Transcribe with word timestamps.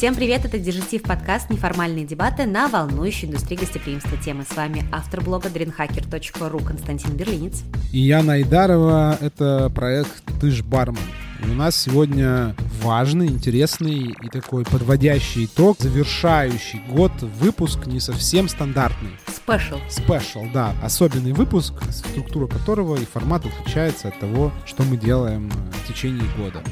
Всем 0.00 0.14
привет, 0.14 0.46
это 0.46 0.58
Дежитив 0.58 1.02
подкаст 1.02 1.50
«Неформальные 1.50 2.06
дебаты» 2.06 2.46
на 2.46 2.68
волнующей 2.68 3.28
индустрии 3.28 3.58
гостеприимства 3.58 4.16
темы. 4.16 4.46
С 4.50 4.56
вами 4.56 4.82
автор 4.90 5.20
блога 5.20 5.50
dreamhacker.ru 5.50 6.64
Константин 6.64 7.18
Берлинец. 7.18 7.64
И 7.92 7.98
я 7.98 8.22
Найдарова, 8.22 9.18
это 9.20 9.70
проект 9.74 10.22
«Ты 10.40 10.52
ж 10.52 10.62
бармен». 10.62 11.02
И 11.44 11.50
у 11.50 11.52
нас 11.52 11.76
сегодня 11.76 12.56
важный, 12.80 13.26
интересный 13.26 14.16
и 14.22 14.28
такой 14.30 14.64
подводящий 14.64 15.44
итог, 15.44 15.76
завершающий 15.78 16.80
год 16.88 17.12
выпуск 17.20 17.84
не 17.84 18.00
совсем 18.00 18.48
стандартный. 18.48 19.10
Спешл. 19.26 19.76
Спешл, 19.90 20.46
да. 20.54 20.74
Особенный 20.82 21.34
выпуск, 21.34 21.74
структура 21.90 22.46
которого 22.46 22.96
и 22.96 23.04
формат 23.04 23.44
отличается 23.44 24.08
от 24.08 24.18
того, 24.18 24.50
что 24.64 24.82
мы 24.82 24.96
делаем 24.96 25.50
в 25.50 25.92
течение 25.92 26.24
года 26.38 26.62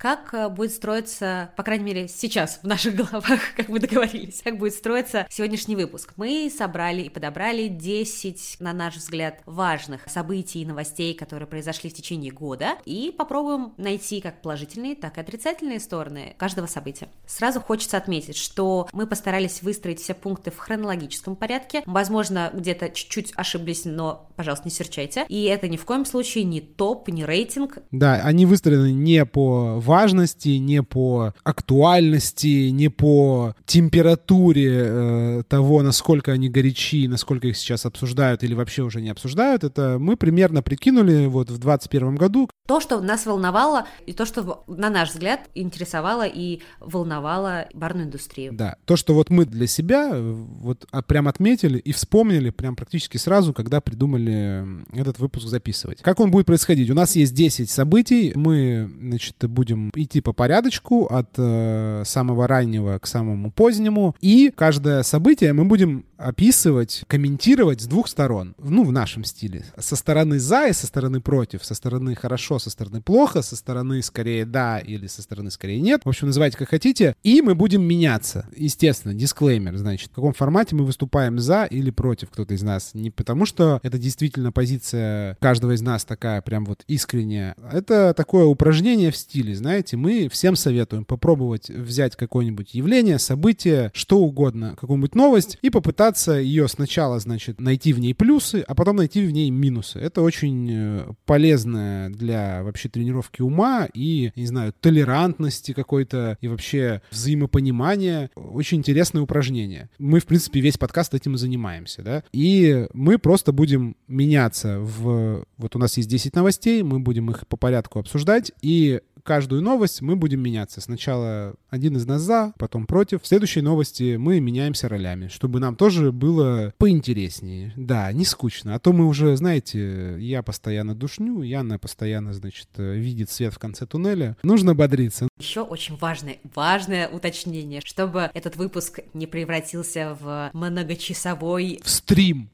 как 0.00 0.32
э, 0.32 0.48
будет 0.48 0.72
строиться, 0.72 1.50
по 1.56 1.62
крайней 1.62 1.84
мере, 1.84 2.08
сейчас 2.08 2.60
в 2.62 2.66
наших 2.66 2.94
головах, 2.96 3.40
как 3.54 3.68
мы 3.68 3.78
договорились, 3.78 4.40
как 4.42 4.56
будет 4.56 4.72
строиться 4.72 5.26
сегодняшний 5.28 5.76
выпуск. 5.76 6.14
Мы 6.16 6.50
собрали 6.56 7.02
и 7.02 7.10
подобрали 7.10 7.68
10, 7.68 8.56
на 8.60 8.72
наш 8.72 8.96
взгляд, 8.96 9.40
важных 9.44 10.08
событий 10.08 10.62
и 10.62 10.66
новостей, 10.66 11.12
которые 11.12 11.46
произошли 11.46 11.90
в 11.90 11.92
течение 11.92 12.32
года, 12.32 12.78
и 12.86 13.14
попробуем 13.16 13.74
найти 13.76 14.22
как 14.22 14.40
положительные, 14.40 14.96
так 14.96 15.18
и 15.18 15.20
отрицательные 15.20 15.80
стороны 15.80 16.34
каждого 16.38 16.66
события. 16.66 17.08
Сразу 17.26 17.60
хочется 17.60 17.98
отметить, 17.98 18.38
что 18.38 18.88
мы 18.94 19.06
постарались 19.06 19.60
выстроить 19.60 20.00
все 20.00 20.14
пункты 20.14 20.50
в 20.50 20.56
хронологическом 20.56 21.36
порядке. 21.36 21.82
Возможно, 21.84 22.50
где-то 22.54 22.88
чуть-чуть 22.88 23.34
ошиблись, 23.36 23.84
но, 23.84 24.30
пожалуйста, 24.36 24.66
не 24.66 24.70
серчайте. 24.70 25.26
И 25.28 25.44
это 25.44 25.68
ни 25.68 25.76
в 25.76 25.84
коем 25.84 26.06
случае 26.06 26.44
не 26.44 26.62
топ, 26.62 27.08
не 27.08 27.26
рейтинг. 27.26 27.78
Да, 27.90 28.14
они 28.14 28.46
выстроены 28.46 28.92
не 28.92 29.26
по 29.26 29.78
важности, 29.90 30.50
не 30.50 30.82
по 30.82 31.34
актуальности, 31.42 32.70
не 32.70 32.88
по 32.88 33.54
температуре 33.66 34.70
э, 34.72 35.42
того, 35.48 35.82
насколько 35.82 36.32
они 36.32 36.48
горячи, 36.48 37.08
насколько 37.08 37.48
их 37.48 37.56
сейчас 37.56 37.84
обсуждают 37.84 38.42
или 38.42 38.54
вообще 38.54 38.82
уже 38.82 39.00
не 39.00 39.10
обсуждают. 39.10 39.64
Это 39.64 39.98
мы 39.98 40.16
примерно 40.16 40.62
прикинули 40.62 41.26
вот 41.26 41.50
в 41.50 41.58
2021 41.58 42.14
году. 42.14 42.48
То, 42.66 42.80
что 42.80 43.00
нас 43.00 43.26
волновало, 43.26 43.86
и 44.06 44.12
то, 44.12 44.24
что, 44.24 44.64
на 44.68 44.90
наш 44.90 45.10
взгляд, 45.10 45.40
интересовало 45.56 46.26
и 46.26 46.60
волновало 46.78 47.66
барную 47.74 48.06
индустрию. 48.06 48.52
Да, 48.52 48.76
то, 48.84 48.96
что 48.96 49.14
вот 49.14 49.28
мы 49.30 49.44
для 49.44 49.66
себя 49.66 50.12
вот 50.14 50.86
а, 50.92 51.02
прям 51.02 51.26
отметили 51.26 51.78
и 51.78 51.92
вспомнили 51.92 52.50
прям 52.50 52.76
практически 52.76 53.16
сразу, 53.16 53.52
когда 53.52 53.80
придумали 53.80 54.64
этот 54.92 55.18
выпуск 55.18 55.48
записывать. 55.48 56.00
Как 56.02 56.20
он 56.20 56.30
будет 56.30 56.46
происходить? 56.46 56.90
У 56.90 56.94
нас 56.94 57.16
есть 57.16 57.34
10 57.34 57.68
событий, 57.68 58.32
мы, 58.36 58.88
значит, 59.00 59.36
будем 59.48 59.79
идти 59.94 60.20
по 60.20 60.32
порядочку 60.32 61.06
от 61.06 61.30
э, 61.36 62.02
самого 62.04 62.46
раннего 62.46 62.98
к 62.98 63.06
самому 63.06 63.50
позднему. 63.50 64.14
И 64.20 64.52
каждое 64.54 65.02
событие 65.02 65.52
мы 65.52 65.64
будем 65.64 66.04
описывать, 66.20 67.04
комментировать 67.06 67.80
с 67.80 67.86
двух 67.86 68.08
сторон. 68.08 68.54
Ну, 68.58 68.84
в 68.84 68.92
нашем 68.92 69.24
стиле. 69.24 69.64
Со 69.78 69.96
стороны 69.96 70.38
за 70.38 70.68
и 70.68 70.72
со 70.72 70.86
стороны 70.86 71.20
против. 71.20 71.64
Со 71.64 71.74
стороны 71.74 72.14
хорошо, 72.14 72.58
со 72.58 72.70
стороны 72.70 73.00
плохо, 73.00 73.42
со 73.42 73.56
стороны 73.56 74.02
скорее 74.02 74.44
да 74.44 74.78
или 74.78 75.06
со 75.06 75.22
стороны 75.22 75.50
скорее 75.50 75.80
нет. 75.80 76.02
В 76.04 76.08
общем, 76.08 76.26
называйте 76.26 76.58
как 76.58 76.68
хотите. 76.68 77.14
И 77.22 77.42
мы 77.42 77.54
будем 77.54 77.82
меняться. 77.82 78.46
Естественно, 78.54 79.14
дисклеймер, 79.14 79.76
значит, 79.76 80.10
в 80.10 80.14
каком 80.14 80.34
формате 80.34 80.76
мы 80.76 80.84
выступаем 80.84 81.38
за 81.38 81.64
или 81.64 81.90
против 81.90 82.30
кто-то 82.30 82.54
из 82.54 82.62
нас. 82.62 82.90
Не 82.94 83.10
потому, 83.10 83.46
что 83.46 83.80
это 83.82 83.98
действительно 83.98 84.52
позиция 84.52 85.36
каждого 85.40 85.72
из 85.72 85.80
нас 85.80 86.04
такая 86.04 86.42
прям 86.42 86.64
вот 86.64 86.82
искренняя. 86.86 87.54
Это 87.72 88.14
такое 88.14 88.44
упражнение 88.44 89.10
в 89.10 89.16
стиле, 89.16 89.54
знаете. 89.54 89.69
Мы 89.92 90.28
всем 90.28 90.56
советуем 90.56 91.04
попробовать 91.04 91.70
взять 91.70 92.16
какое-нибудь 92.16 92.74
явление, 92.74 93.18
событие, 93.18 93.90
что 93.94 94.18
угодно, 94.18 94.76
какую-нибудь 94.78 95.14
новость 95.14 95.58
и 95.62 95.70
попытаться 95.70 96.00
пытаться 96.00 96.32
ее 96.32 96.66
сначала, 96.68 97.18
значит, 97.18 97.60
найти 97.60 97.92
в 97.92 97.98
ней 97.98 98.14
плюсы, 98.14 98.64
а 98.66 98.74
потом 98.74 98.96
найти 98.96 99.24
в 99.26 99.30
ней 99.30 99.50
минусы. 99.50 99.98
Это 99.98 100.22
очень 100.22 100.68
э, 100.70 101.06
полезно 101.26 102.10
для 102.10 102.62
вообще 102.62 102.88
тренировки 102.88 103.42
ума 103.42 103.88
и, 103.92 104.32
не 104.34 104.46
знаю, 104.46 104.72
толерантности 104.80 105.72
какой-то 105.72 106.36
и 106.40 106.48
вообще 106.48 107.02
взаимопонимания. 107.10 108.30
Очень 108.34 108.78
интересное 108.78 109.22
упражнение. 109.22 109.90
Мы, 109.98 110.20
в 110.20 110.26
принципе, 110.26 110.60
весь 110.60 110.78
подкаст 110.78 111.14
этим 111.14 111.34
и 111.34 111.38
занимаемся, 111.38 112.02
да. 112.02 112.24
И 112.32 112.86
мы 112.92 113.18
просто 113.18 113.52
будем 113.52 113.96
меняться 114.08 114.78
в... 114.80 115.44
Вот 115.58 115.76
у 115.76 115.78
нас 115.78 115.96
есть 115.96 116.08
10 116.08 116.34
новостей, 116.34 116.82
мы 116.82 116.98
будем 116.98 117.30
их 117.30 117.46
по 117.46 117.56
порядку 117.56 117.98
обсуждать, 117.98 118.52
и 118.62 119.00
каждую 119.30 119.62
новость 119.62 120.02
мы 120.02 120.16
будем 120.16 120.40
меняться. 120.40 120.80
Сначала 120.80 121.54
один 121.68 121.96
из 121.96 122.04
нас 122.04 122.20
за, 122.20 122.52
потом 122.58 122.84
против. 122.84 123.22
В 123.22 123.28
следующей 123.28 123.60
новости 123.60 124.16
мы 124.16 124.40
меняемся 124.40 124.88
ролями, 124.88 125.28
чтобы 125.28 125.60
нам 125.60 125.76
тоже 125.76 126.10
было 126.10 126.74
поинтереснее. 126.78 127.72
Да, 127.76 128.10
не 128.10 128.24
скучно. 128.24 128.74
А 128.74 128.80
то 128.80 128.92
мы 128.92 129.06
уже, 129.06 129.36
знаете, 129.36 130.16
я 130.18 130.42
постоянно 130.42 130.96
душню, 130.96 131.42
Яна 131.42 131.78
постоянно, 131.78 132.34
значит, 132.34 132.66
видит 132.76 133.30
свет 133.30 133.54
в 133.54 133.60
конце 133.60 133.86
туннеля. 133.86 134.36
Нужно 134.42 134.74
бодриться. 134.74 135.28
Еще 135.38 135.60
очень 135.60 135.96
важное, 135.96 136.38
важное 136.52 137.06
уточнение, 137.08 137.82
чтобы 137.84 138.32
этот 138.34 138.56
выпуск 138.56 138.98
не 139.14 139.28
превратился 139.28 140.18
в 140.20 140.50
многочасовой... 140.54 141.80
В 141.84 141.88
стрим. 141.88 142.50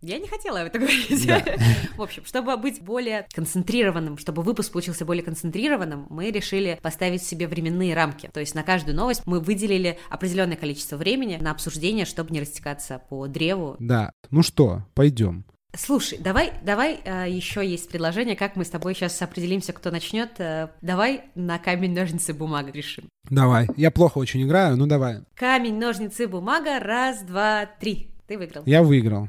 Я 0.00 0.18
не 0.18 0.28
хотела 0.28 0.56
это 0.56 0.78
говорить. 0.78 1.26
Да. 1.26 1.44
В 1.98 2.02
общем, 2.02 2.24
чтобы 2.24 2.56
быть 2.56 2.80
более 2.80 3.26
концентрированным, 3.34 4.16
чтобы 4.16 4.42
выпуск 4.42 4.72
получился 4.72 5.04
более 5.04 5.22
концентрированным, 5.22 5.89
мы 5.96 6.30
решили 6.30 6.78
поставить 6.82 7.22
себе 7.22 7.46
временные 7.46 7.94
рамки. 7.94 8.30
То 8.32 8.40
есть 8.40 8.54
на 8.54 8.62
каждую 8.62 8.96
новость 8.96 9.22
мы 9.26 9.40
выделили 9.40 9.98
определенное 10.08 10.56
количество 10.56 10.96
времени 10.96 11.38
на 11.40 11.50
обсуждение, 11.50 12.04
чтобы 12.04 12.32
не 12.32 12.40
растекаться 12.40 13.00
по 13.08 13.26
древу. 13.26 13.76
Да. 13.78 14.12
Ну 14.30 14.42
что, 14.42 14.84
пойдем. 14.94 15.44
Слушай, 15.76 16.18
давай, 16.18 16.52
давай 16.64 17.00
э, 17.04 17.26
еще 17.28 17.64
есть 17.64 17.88
предложение, 17.88 18.34
как 18.34 18.56
мы 18.56 18.64
с 18.64 18.70
тобой 18.70 18.94
сейчас 18.94 19.22
определимся, 19.22 19.72
кто 19.72 19.92
начнет. 19.92 20.30
Э, 20.38 20.70
давай 20.82 21.22
на 21.36 21.58
камень, 21.58 21.94
ножницы, 21.94 22.34
бумага 22.34 22.72
решим. 22.72 23.08
Давай. 23.28 23.68
Я 23.76 23.92
плохо 23.92 24.18
очень 24.18 24.42
играю, 24.42 24.76
ну 24.76 24.86
давай. 24.86 25.20
Камень, 25.34 25.78
ножницы, 25.78 26.26
бумага. 26.26 26.80
Раз, 26.80 27.22
два, 27.22 27.66
три. 27.66 28.08
Ты 28.26 28.36
выиграл. 28.36 28.64
Я 28.66 28.82
выиграл. 28.82 29.28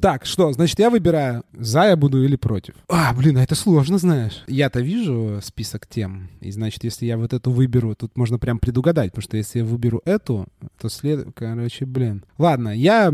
Так, 0.00 0.26
что, 0.26 0.52
значит, 0.52 0.78
я 0.78 0.90
выбираю, 0.90 1.44
за 1.52 1.84
я 1.84 1.96
буду 1.96 2.22
или 2.22 2.36
против. 2.36 2.74
А, 2.88 3.12
блин, 3.14 3.38
а 3.38 3.42
это 3.42 3.54
сложно, 3.54 3.98
знаешь. 3.98 4.44
Я-то 4.46 4.80
вижу 4.80 5.40
список 5.42 5.86
тем, 5.86 6.28
и, 6.40 6.50
значит, 6.50 6.84
если 6.84 7.06
я 7.06 7.16
вот 7.16 7.32
эту 7.32 7.50
выберу, 7.50 7.94
тут 7.94 8.16
можно 8.16 8.38
прям 8.38 8.58
предугадать, 8.58 9.10
потому 9.10 9.22
что 9.22 9.36
если 9.36 9.60
я 9.60 9.64
выберу 9.64 10.02
эту, 10.04 10.46
то 10.80 10.88
след... 10.88 11.28
Короче, 11.34 11.84
блин. 11.84 12.24
Ладно, 12.38 12.70
я, 12.70 13.12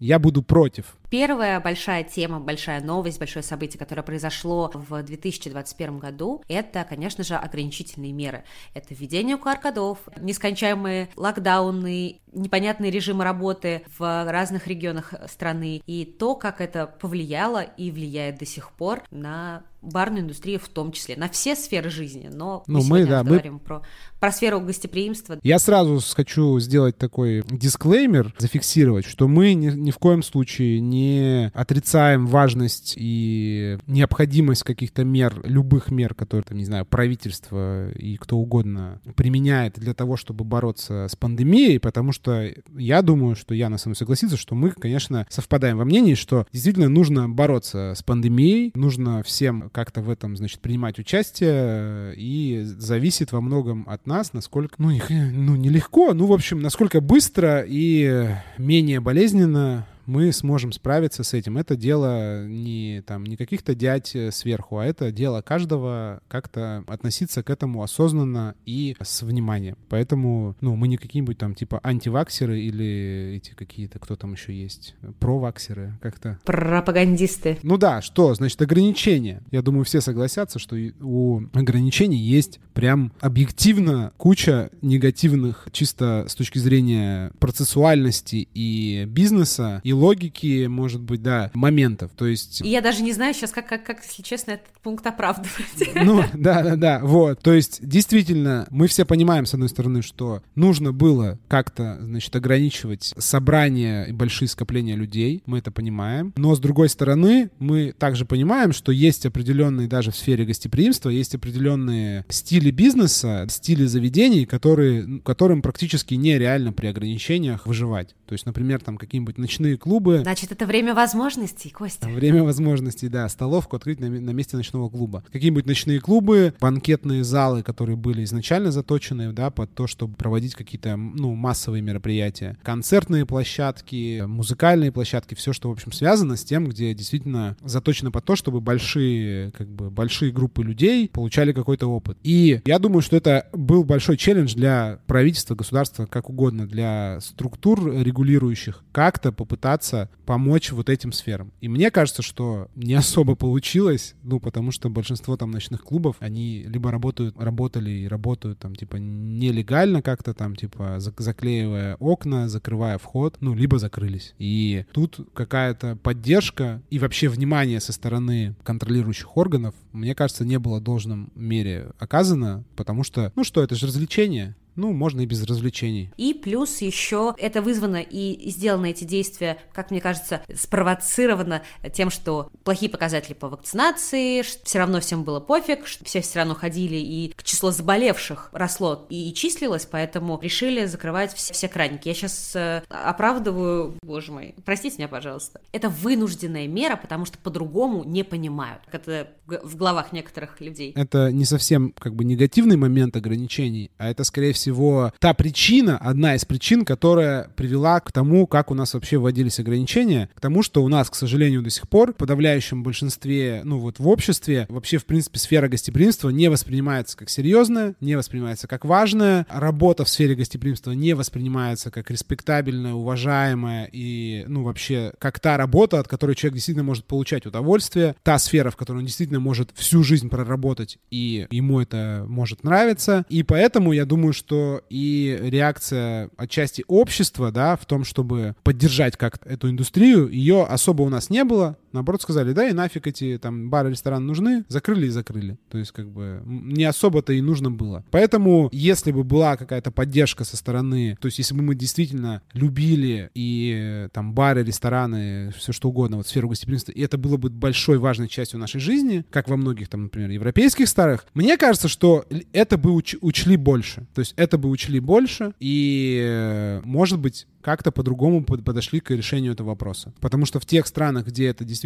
я 0.00 0.18
буду 0.18 0.42
против. 0.42 0.97
Первая 1.10 1.58
большая 1.60 2.04
тема, 2.04 2.38
большая 2.38 2.82
новость, 2.82 3.18
большое 3.18 3.42
событие, 3.42 3.78
которое 3.78 4.02
произошло 4.02 4.70
в 4.74 5.02
2021 5.02 5.98
году, 5.98 6.42
это, 6.48 6.84
конечно 6.84 7.24
же, 7.24 7.34
ограничительные 7.34 8.12
меры. 8.12 8.44
Это 8.74 8.94
введение 8.94 9.36
QR-кодов, 9.36 9.98
нескончаемые 10.20 11.08
локдауны, 11.16 12.20
непонятные 12.32 12.90
режимы 12.90 13.24
работы 13.24 13.82
в 13.98 14.30
разных 14.30 14.66
регионах 14.66 15.14
страны 15.28 15.82
и 15.86 16.04
то, 16.04 16.34
как 16.34 16.60
это 16.60 16.86
повлияло 16.86 17.62
и 17.62 17.90
влияет 17.90 18.38
до 18.38 18.44
сих 18.44 18.70
пор 18.72 19.02
на 19.10 19.62
барную 19.82 20.22
индустрию 20.22 20.58
в 20.58 20.68
том 20.68 20.92
числе, 20.92 21.16
на 21.16 21.28
все 21.28 21.54
сферы 21.54 21.90
жизни, 21.90 22.30
но 22.32 22.64
ну, 22.66 22.82
мы, 22.82 23.06
да, 23.06 23.22
говорим 23.22 23.54
мы... 23.54 23.58
про, 23.60 23.82
про 24.18 24.32
сферу 24.32 24.60
гостеприимства. 24.60 25.38
Я 25.42 25.58
сразу 25.58 26.00
хочу 26.14 26.58
сделать 26.58 26.98
такой 26.98 27.44
дисклеймер, 27.48 28.34
зафиксировать, 28.38 29.04
что 29.04 29.28
мы 29.28 29.54
ни, 29.54 29.70
ни 29.70 29.90
в 29.90 29.98
коем 29.98 30.22
случае 30.22 30.80
не 30.80 31.50
отрицаем 31.54 32.26
важность 32.26 32.94
и 32.96 33.78
необходимость 33.86 34.64
каких-то 34.64 35.04
мер, 35.04 35.40
любых 35.44 35.90
мер, 35.90 36.14
которые, 36.14 36.44
там, 36.44 36.58
не 36.58 36.64
знаю, 36.64 36.84
правительство 36.84 37.90
и 37.90 38.16
кто 38.16 38.36
угодно 38.36 39.00
применяет 39.14 39.78
для 39.78 39.94
того, 39.94 40.16
чтобы 40.16 40.44
бороться 40.44 41.06
с 41.08 41.16
пандемией, 41.16 41.78
потому 41.78 42.12
что 42.12 42.48
я 42.76 43.02
думаю, 43.02 43.36
что 43.36 43.54
я 43.54 43.68
на 43.68 43.78
самом 43.78 43.94
согласиться, 43.94 44.36
что 44.36 44.54
мы, 44.54 44.70
конечно, 44.70 45.26
совпадаем 45.28 45.78
во 45.78 45.84
мнении, 45.84 46.14
что 46.14 46.46
действительно 46.52 46.88
нужно 46.88 47.28
бороться 47.28 47.94
с 47.96 48.02
пандемией, 48.02 48.72
нужно 48.74 49.22
всем 49.22 49.67
как-то 49.68 50.00
в 50.00 50.10
этом, 50.10 50.36
значит, 50.36 50.60
принимать 50.60 50.98
участие, 50.98 52.14
и 52.16 52.62
зависит 52.64 53.32
во 53.32 53.40
многом 53.40 53.84
от 53.88 54.06
нас, 54.06 54.32
насколько, 54.32 54.76
ну, 54.78 54.90
ну, 55.10 55.56
нелегко, 55.56 56.14
ну, 56.14 56.26
в 56.26 56.32
общем, 56.32 56.60
насколько 56.60 57.00
быстро 57.00 57.64
и 57.66 58.28
менее 58.58 59.00
болезненно 59.00 59.86
мы 60.08 60.32
сможем 60.32 60.72
справиться 60.72 61.22
с 61.22 61.34
этим. 61.34 61.58
Это 61.58 61.76
дело 61.76 62.46
не, 62.46 63.02
там, 63.06 63.24
не 63.24 63.36
каких-то 63.36 63.74
дядь 63.74 64.16
э, 64.16 64.32
сверху, 64.32 64.78
а 64.78 64.86
это 64.86 65.12
дело 65.12 65.42
каждого 65.42 66.20
как-то 66.28 66.82
относиться 66.86 67.42
к 67.42 67.50
этому 67.50 67.82
осознанно 67.82 68.54
и 68.64 68.96
с 69.00 69.22
вниманием. 69.22 69.76
Поэтому, 69.90 70.56
ну, 70.62 70.76
мы 70.76 70.88
не 70.88 70.96
какие-нибудь 70.96 71.36
там 71.36 71.54
типа 71.54 71.80
антиваксеры 71.82 72.58
или 72.58 73.34
эти 73.36 73.50
какие-то, 73.50 73.98
кто 73.98 74.16
там 74.16 74.32
еще 74.32 74.52
есть, 74.54 74.96
проваксеры, 75.20 75.98
как-то. 76.00 76.38
Пропагандисты. 76.44 77.58
Ну 77.62 77.76
да, 77.76 78.00
что, 78.00 78.32
значит, 78.34 78.60
ограничения. 78.62 79.42
Я 79.50 79.60
думаю, 79.60 79.84
все 79.84 80.00
согласятся, 80.00 80.58
что 80.58 80.76
у 81.00 81.42
ограничений 81.52 82.18
есть 82.18 82.60
прям 82.72 83.12
объективно 83.20 84.12
куча 84.16 84.70
негативных, 84.80 85.68
чисто 85.72 86.24
с 86.28 86.34
точки 86.34 86.58
зрения 86.58 87.30
процессуальности 87.38 88.48
и 88.54 89.04
бизнеса, 89.06 89.82
и 89.84 89.92
логики, 89.98 90.66
может 90.66 91.00
быть, 91.00 91.22
да, 91.22 91.50
моментов. 91.54 92.10
То 92.16 92.26
есть... 92.26 92.62
И 92.62 92.68
я 92.68 92.80
даже 92.80 93.02
не 93.02 93.12
знаю 93.12 93.34
сейчас, 93.34 93.50
как, 93.50 93.68
как, 93.68 93.84
как 93.84 94.04
если 94.04 94.22
честно, 94.22 94.52
этот 94.52 94.68
пункт 94.82 95.06
оправдывать. 95.06 95.48
Ну, 95.94 96.22
да-да-да, 96.32 97.00
вот. 97.02 97.40
То 97.42 97.52
есть, 97.52 97.86
действительно, 97.86 98.66
мы 98.70 98.86
все 98.86 99.04
понимаем, 99.04 99.46
с 99.46 99.54
одной 99.54 99.68
стороны, 99.68 100.02
что 100.02 100.42
нужно 100.54 100.92
было 100.92 101.38
как-то, 101.48 101.98
значит, 102.00 102.34
ограничивать 102.34 103.14
собрание 103.18 104.08
и 104.08 104.12
большие 104.12 104.48
скопления 104.48 104.94
людей, 104.94 105.42
мы 105.44 105.58
это 105.58 105.70
понимаем. 105.70 106.32
Но, 106.36 106.54
с 106.54 106.60
другой 106.60 106.88
стороны, 106.88 107.50
мы 107.58 107.92
также 107.98 108.24
понимаем, 108.24 108.72
что 108.72 108.92
есть 108.92 109.26
определенные, 109.26 109.88
даже 109.88 110.10
в 110.10 110.16
сфере 110.16 110.44
гостеприимства, 110.44 111.10
есть 111.10 111.34
определенные 111.34 112.24
стили 112.28 112.70
бизнеса, 112.70 113.46
стили 113.48 113.84
заведений, 113.84 114.46
которые, 114.46 115.20
которым 115.20 115.62
практически 115.62 116.14
нереально 116.14 116.72
при 116.72 116.86
ограничениях 116.86 117.66
выживать. 117.66 118.14
То 118.26 118.34
есть, 118.34 118.46
например, 118.46 118.80
там 118.80 118.96
какие-нибудь 118.96 119.38
ночные 119.38 119.76
клубы. 119.76 119.87
Значит, 120.22 120.52
это 120.52 120.66
время 120.66 120.94
возможностей, 120.94 121.70
Костя. 121.70 122.08
Время 122.08 122.44
возможностей, 122.44 123.08
да. 123.08 123.28
Столовку 123.28 123.76
открыть 123.76 124.00
на, 124.00 124.08
на 124.08 124.30
месте 124.30 124.56
ночного 124.56 124.88
клуба. 124.88 125.24
Какие-нибудь 125.32 125.66
ночные 125.66 126.00
клубы, 126.00 126.54
банкетные 126.60 127.24
залы, 127.24 127.62
которые 127.62 127.96
были 127.96 128.24
изначально 128.24 128.70
заточены, 128.70 129.32
да, 129.32 129.50
под 129.50 129.74
то, 129.74 129.86
чтобы 129.86 130.14
проводить 130.14 130.54
какие-то, 130.54 130.96
ну, 130.96 131.34
массовые 131.34 131.82
мероприятия. 131.82 132.56
Концертные 132.62 133.24
площадки, 133.24 134.22
музыкальные 134.26 134.92
площадки, 134.92 135.34
все, 135.34 135.52
что, 135.52 135.70
в 135.70 135.72
общем, 135.72 135.92
связано 135.92 136.36
с 136.36 136.44
тем, 136.44 136.66
где 136.68 136.92
действительно 136.94 137.56
заточено 137.64 138.10
под 138.10 138.24
то, 138.24 138.36
чтобы 138.36 138.60
большие, 138.60 139.52
как 139.52 139.68
бы, 139.68 139.90
большие 139.90 140.32
группы 140.32 140.62
людей 140.62 141.08
получали 141.08 141.52
какой-то 141.52 141.86
опыт. 141.86 142.18
И 142.22 142.60
я 142.64 142.78
думаю, 142.78 143.02
что 143.02 143.16
это 143.16 143.48
был 143.52 143.84
большой 143.84 144.16
челлендж 144.16 144.54
для 144.54 144.98
правительства, 145.06 145.54
государства, 145.54 146.06
как 146.06 146.28
угодно, 146.28 146.66
для 146.66 147.20
структур 147.20 147.92
регулирующих, 147.92 148.84
как-то 148.92 149.32
попытаться 149.32 149.77
помочь 150.26 150.72
вот 150.72 150.88
этим 150.88 151.12
сферам. 151.12 151.52
И 151.60 151.68
мне 151.68 151.90
кажется, 151.90 152.22
что 152.22 152.68
не 152.74 152.94
особо 152.94 153.34
получилось, 153.34 154.14
ну, 154.22 154.40
потому 154.40 154.72
что 154.72 154.90
большинство 154.90 155.36
там 155.36 155.50
ночных 155.50 155.82
клубов, 155.82 156.16
они 156.20 156.64
либо 156.66 156.90
работают, 156.90 157.34
работали 157.38 157.90
и 157.90 158.08
работают 158.08 158.58
там, 158.58 158.74
типа, 158.74 158.96
нелегально 158.96 160.02
как-то 160.02 160.34
там, 160.34 160.56
типа, 160.56 160.96
заклеивая 160.98 161.96
окна, 161.96 162.48
закрывая 162.48 162.98
вход, 162.98 163.36
ну, 163.40 163.54
либо 163.54 163.78
закрылись. 163.78 164.34
И 164.38 164.84
тут 164.92 165.18
какая-то 165.34 165.96
поддержка 165.96 166.82
и 166.90 166.98
вообще 166.98 167.28
внимание 167.28 167.80
со 167.80 167.92
стороны 167.92 168.56
контролирующих 168.62 169.36
органов, 169.36 169.74
мне 169.92 170.14
кажется, 170.14 170.44
не 170.44 170.58
было 170.58 170.78
в 170.78 170.82
должном 170.82 171.30
мере 171.34 171.92
оказано, 171.98 172.64
потому 172.76 173.04
что, 173.04 173.32
ну 173.36 173.44
что, 173.44 173.62
это 173.62 173.74
же 173.74 173.86
развлечение. 173.86 174.56
Ну, 174.78 174.92
можно 174.92 175.22
и 175.22 175.26
без 175.26 175.42
развлечений. 175.42 176.12
И 176.16 176.34
плюс 176.34 176.80
еще 176.82 177.34
это 177.36 177.62
вызвано 177.62 178.00
и 178.00 178.48
сделано 178.48 178.86
эти 178.86 179.02
действия, 179.02 179.58
как 179.72 179.90
мне 179.90 180.00
кажется, 180.00 180.40
спровоцировано 180.54 181.62
тем, 181.92 182.10
что 182.10 182.48
плохие 182.62 182.88
показатели 182.88 183.34
по 183.34 183.48
вакцинации, 183.48 184.42
все 184.42 184.78
равно 184.78 185.00
всем 185.00 185.24
было 185.24 185.40
пофиг, 185.40 185.84
все 185.84 186.20
все 186.20 186.38
равно 186.38 186.54
ходили, 186.54 186.94
и 186.94 187.34
число 187.42 187.72
заболевших 187.72 188.50
росло 188.52 189.04
и 189.10 189.32
числилось, 189.34 189.84
поэтому 189.84 190.38
решили 190.40 190.84
закрывать 190.84 191.34
все, 191.34 191.52
все 191.52 191.66
краники. 191.66 192.06
Я 192.06 192.14
сейчас 192.14 192.54
э, 192.54 192.82
оправдываю, 192.88 193.96
боже 194.02 194.30
мой, 194.30 194.54
простите 194.64 194.98
меня, 194.98 195.08
пожалуйста. 195.08 195.60
Это 195.72 195.88
вынужденная 195.88 196.68
мера, 196.68 196.94
потому 196.94 197.24
что 197.24 197.36
по-другому 197.38 198.04
не 198.04 198.22
понимают. 198.22 198.82
Это 198.92 199.28
в 199.48 199.74
головах 199.74 200.12
некоторых 200.12 200.60
людей. 200.60 200.92
Это 200.94 201.32
не 201.32 201.44
совсем 201.44 201.92
как 201.98 202.14
бы 202.14 202.24
негативный 202.24 202.76
момент 202.76 203.16
ограничений, 203.16 203.90
а 203.98 204.08
это, 204.08 204.22
скорее 204.22 204.52
всего, 204.52 204.67
всего, 204.68 205.12
та 205.18 205.32
причина, 205.32 205.96
одна 205.96 206.34
из 206.34 206.44
причин, 206.44 206.84
которая 206.84 207.48
привела 207.56 208.00
к 208.00 208.12
тому, 208.12 208.46
как 208.46 208.70
у 208.70 208.74
нас 208.74 208.92
вообще 208.92 209.16
вводились 209.16 209.58
ограничения, 209.58 210.28
к 210.34 210.40
тому, 210.40 210.62
что 210.62 210.84
у 210.84 210.88
нас, 210.88 211.08
к 211.08 211.14
сожалению, 211.14 211.62
до 211.62 211.70
сих 211.70 211.88
пор 211.88 212.12
в 212.12 212.16
подавляющем 212.16 212.82
большинстве, 212.82 213.62
ну 213.64 213.78
вот 213.78 213.98
в 213.98 214.06
обществе, 214.06 214.66
вообще, 214.68 214.98
в 214.98 215.06
принципе, 215.06 215.38
сфера 215.38 215.68
гостеприимства 215.68 216.28
не 216.28 216.50
воспринимается 216.50 217.16
как 217.16 217.30
серьезная, 217.30 217.94
не 218.00 218.14
воспринимается 218.16 218.68
как 218.68 218.84
важная. 218.84 219.46
Работа 219.48 220.04
в 220.04 220.08
сфере 220.10 220.34
гостеприимства 220.34 220.92
не 220.92 221.14
воспринимается 221.14 221.90
как 221.90 222.10
респектабельная, 222.10 222.92
уважаемая 222.92 223.88
и, 223.90 224.44
ну, 224.48 224.64
вообще, 224.64 225.12
как 225.18 225.40
та 225.40 225.56
работа, 225.56 225.98
от 225.98 226.08
которой 226.08 226.36
человек 226.36 226.56
действительно 226.56 226.84
может 226.84 227.06
получать 227.06 227.46
удовольствие, 227.46 228.16
та 228.22 228.38
сфера, 228.38 228.70
в 228.70 228.76
которой 228.76 228.98
он 228.98 229.06
действительно 229.06 229.40
может 229.40 229.70
всю 229.74 230.02
жизнь 230.02 230.28
проработать, 230.28 230.98
и 231.10 231.46
ему 231.50 231.80
это 231.80 232.26
может 232.28 232.64
нравиться. 232.64 233.24
И 233.30 233.42
поэтому 233.42 233.92
я 233.92 234.04
думаю, 234.04 234.34
что 234.34 234.57
что 234.58 234.82
и 234.90 235.38
реакция 235.42 236.30
отчасти 236.36 236.84
общества, 236.88 237.50
да, 237.52 237.76
в 237.76 237.86
том, 237.86 238.04
чтобы 238.04 238.56
поддержать 238.64 239.16
как-то 239.16 239.48
эту 239.48 239.70
индустрию, 239.70 240.28
ее 240.28 240.64
особо 240.64 241.02
у 241.02 241.08
нас 241.08 241.30
не 241.30 241.44
было. 241.44 241.76
Наоборот, 241.92 242.22
сказали, 242.22 242.52
да, 242.52 242.68
и 242.68 242.72
нафиг 242.72 243.06
эти 243.06 243.38
там 243.38 243.70
бары, 243.70 243.90
рестораны 243.90 244.26
нужны, 244.26 244.64
закрыли 244.68 245.06
и 245.06 245.10
закрыли. 245.10 245.58
То 245.70 245.78
есть, 245.78 245.92
как 245.92 246.08
бы, 246.10 246.42
не 246.44 246.84
особо-то 246.84 247.32
и 247.32 247.40
нужно 247.40 247.70
было. 247.70 248.04
Поэтому, 248.10 248.68
если 248.72 249.12
бы 249.12 249.24
была 249.24 249.56
какая-то 249.56 249.90
поддержка 249.90 250.44
со 250.44 250.56
стороны, 250.56 251.16
то 251.20 251.26
есть, 251.26 251.38
если 251.38 251.54
бы 251.54 251.62
мы 251.62 251.74
действительно 251.74 252.42
любили 252.52 253.30
и 253.34 254.08
там 254.12 254.34
бары, 254.34 254.64
рестораны, 254.64 255.52
все 255.56 255.72
что 255.72 255.88
угодно, 255.88 256.18
вот 256.18 256.26
сферу 256.26 256.48
гостеприимства, 256.48 256.92
и 256.92 257.00
это 257.00 257.18
было 257.18 257.36
бы 257.36 257.50
большой 257.50 257.98
важной 257.98 258.28
частью 258.28 258.58
нашей 258.58 258.80
жизни, 258.80 259.24
как 259.30 259.48
во 259.48 259.56
многих 259.56 259.88
там, 259.88 260.04
например, 260.04 260.30
европейских 260.30 260.88
старых, 260.88 261.26
мне 261.34 261.56
кажется, 261.56 261.88
что 261.88 262.26
это 262.52 262.78
бы 262.78 262.90
уч- 262.90 263.18
учли 263.20 263.56
больше. 263.56 264.06
То 264.14 264.20
есть, 264.20 264.34
это 264.36 264.58
бы 264.58 264.68
учли 264.68 265.00
больше, 265.00 265.52
и, 265.60 266.20
э, 266.22 266.80
может 266.84 267.18
быть, 267.18 267.46
как-то 267.60 267.90
по-другому 267.90 268.44
подошли 268.44 269.00
к 269.00 269.10
решению 269.10 269.52
этого 269.52 269.68
вопроса. 269.68 270.14
Потому 270.20 270.46
что 270.46 270.58
в 270.58 270.64
тех 270.64 270.86
странах, 270.86 271.26
где 271.26 271.48
это 271.48 271.64
действительно 271.64 271.77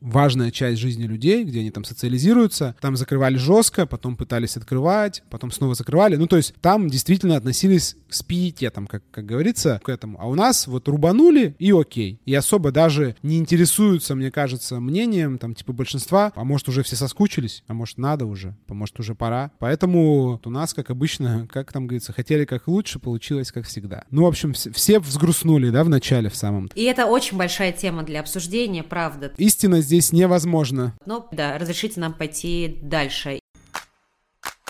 важная 0.00 0.50
часть 0.50 0.80
жизни 0.80 1.04
людей, 1.04 1.44
где 1.44 1.60
они 1.60 1.70
там 1.70 1.84
социализируются, 1.84 2.74
там 2.80 2.96
закрывали 2.96 3.36
жестко, 3.36 3.86
потом 3.86 4.16
пытались 4.16 4.56
открывать, 4.56 5.22
потом 5.30 5.50
снова 5.50 5.74
закрывали. 5.74 6.16
Ну, 6.16 6.26
то 6.26 6.36
есть 6.36 6.54
там 6.60 6.88
действительно 6.88 7.36
относились 7.36 7.96
с 8.08 8.22
пиететом, 8.22 8.86
как, 8.86 9.02
как 9.10 9.26
говорится, 9.26 9.80
к 9.82 9.88
этому. 9.88 10.18
А 10.20 10.28
у 10.28 10.34
нас 10.34 10.66
вот 10.66 10.88
рубанули 10.88 11.54
и 11.58 11.72
окей. 11.72 12.20
И 12.24 12.34
особо 12.34 12.70
даже 12.70 13.16
не 13.22 13.38
интересуются, 13.38 14.14
мне 14.14 14.30
кажется, 14.30 14.80
мнением 14.80 15.38
там 15.38 15.54
типа 15.54 15.72
большинства, 15.72 16.32
а 16.34 16.44
может 16.44 16.68
уже 16.68 16.82
все 16.82 16.96
соскучились, 16.96 17.64
а 17.66 17.74
может 17.74 17.98
надо 17.98 18.26
уже, 18.26 18.56
а 18.68 18.74
может 18.74 18.98
уже 19.00 19.14
пора. 19.14 19.50
Поэтому 19.58 20.40
у 20.44 20.50
нас, 20.50 20.74
как 20.74 20.90
обычно, 20.90 21.48
как 21.52 21.72
там 21.72 21.86
говорится, 21.86 22.12
хотели 22.12 22.44
как 22.44 22.68
лучше, 22.68 22.98
получилось 22.98 23.52
как 23.52 23.66
всегда. 23.66 24.04
Ну, 24.10 24.24
в 24.24 24.26
общем, 24.26 24.52
все 24.52 24.98
взгрустнули, 24.98 25.70
да, 25.70 25.84
в 25.84 25.88
начале 25.88 26.28
в 26.28 26.36
самом. 26.36 26.70
И 26.74 26.84
это 26.84 27.06
очень 27.06 27.36
большая 27.36 27.72
тема 27.72 28.02
для 28.02 28.20
обсуждения, 28.20 28.82
правда. 28.82 29.32
Истина 29.36 29.80
здесь 29.80 30.12
невозможна. 30.12 30.94
Ну, 31.06 31.26
да, 31.32 31.58
разрешите 31.58 32.00
нам 32.00 32.14
пойти 32.14 32.78
дальше. 32.82 33.40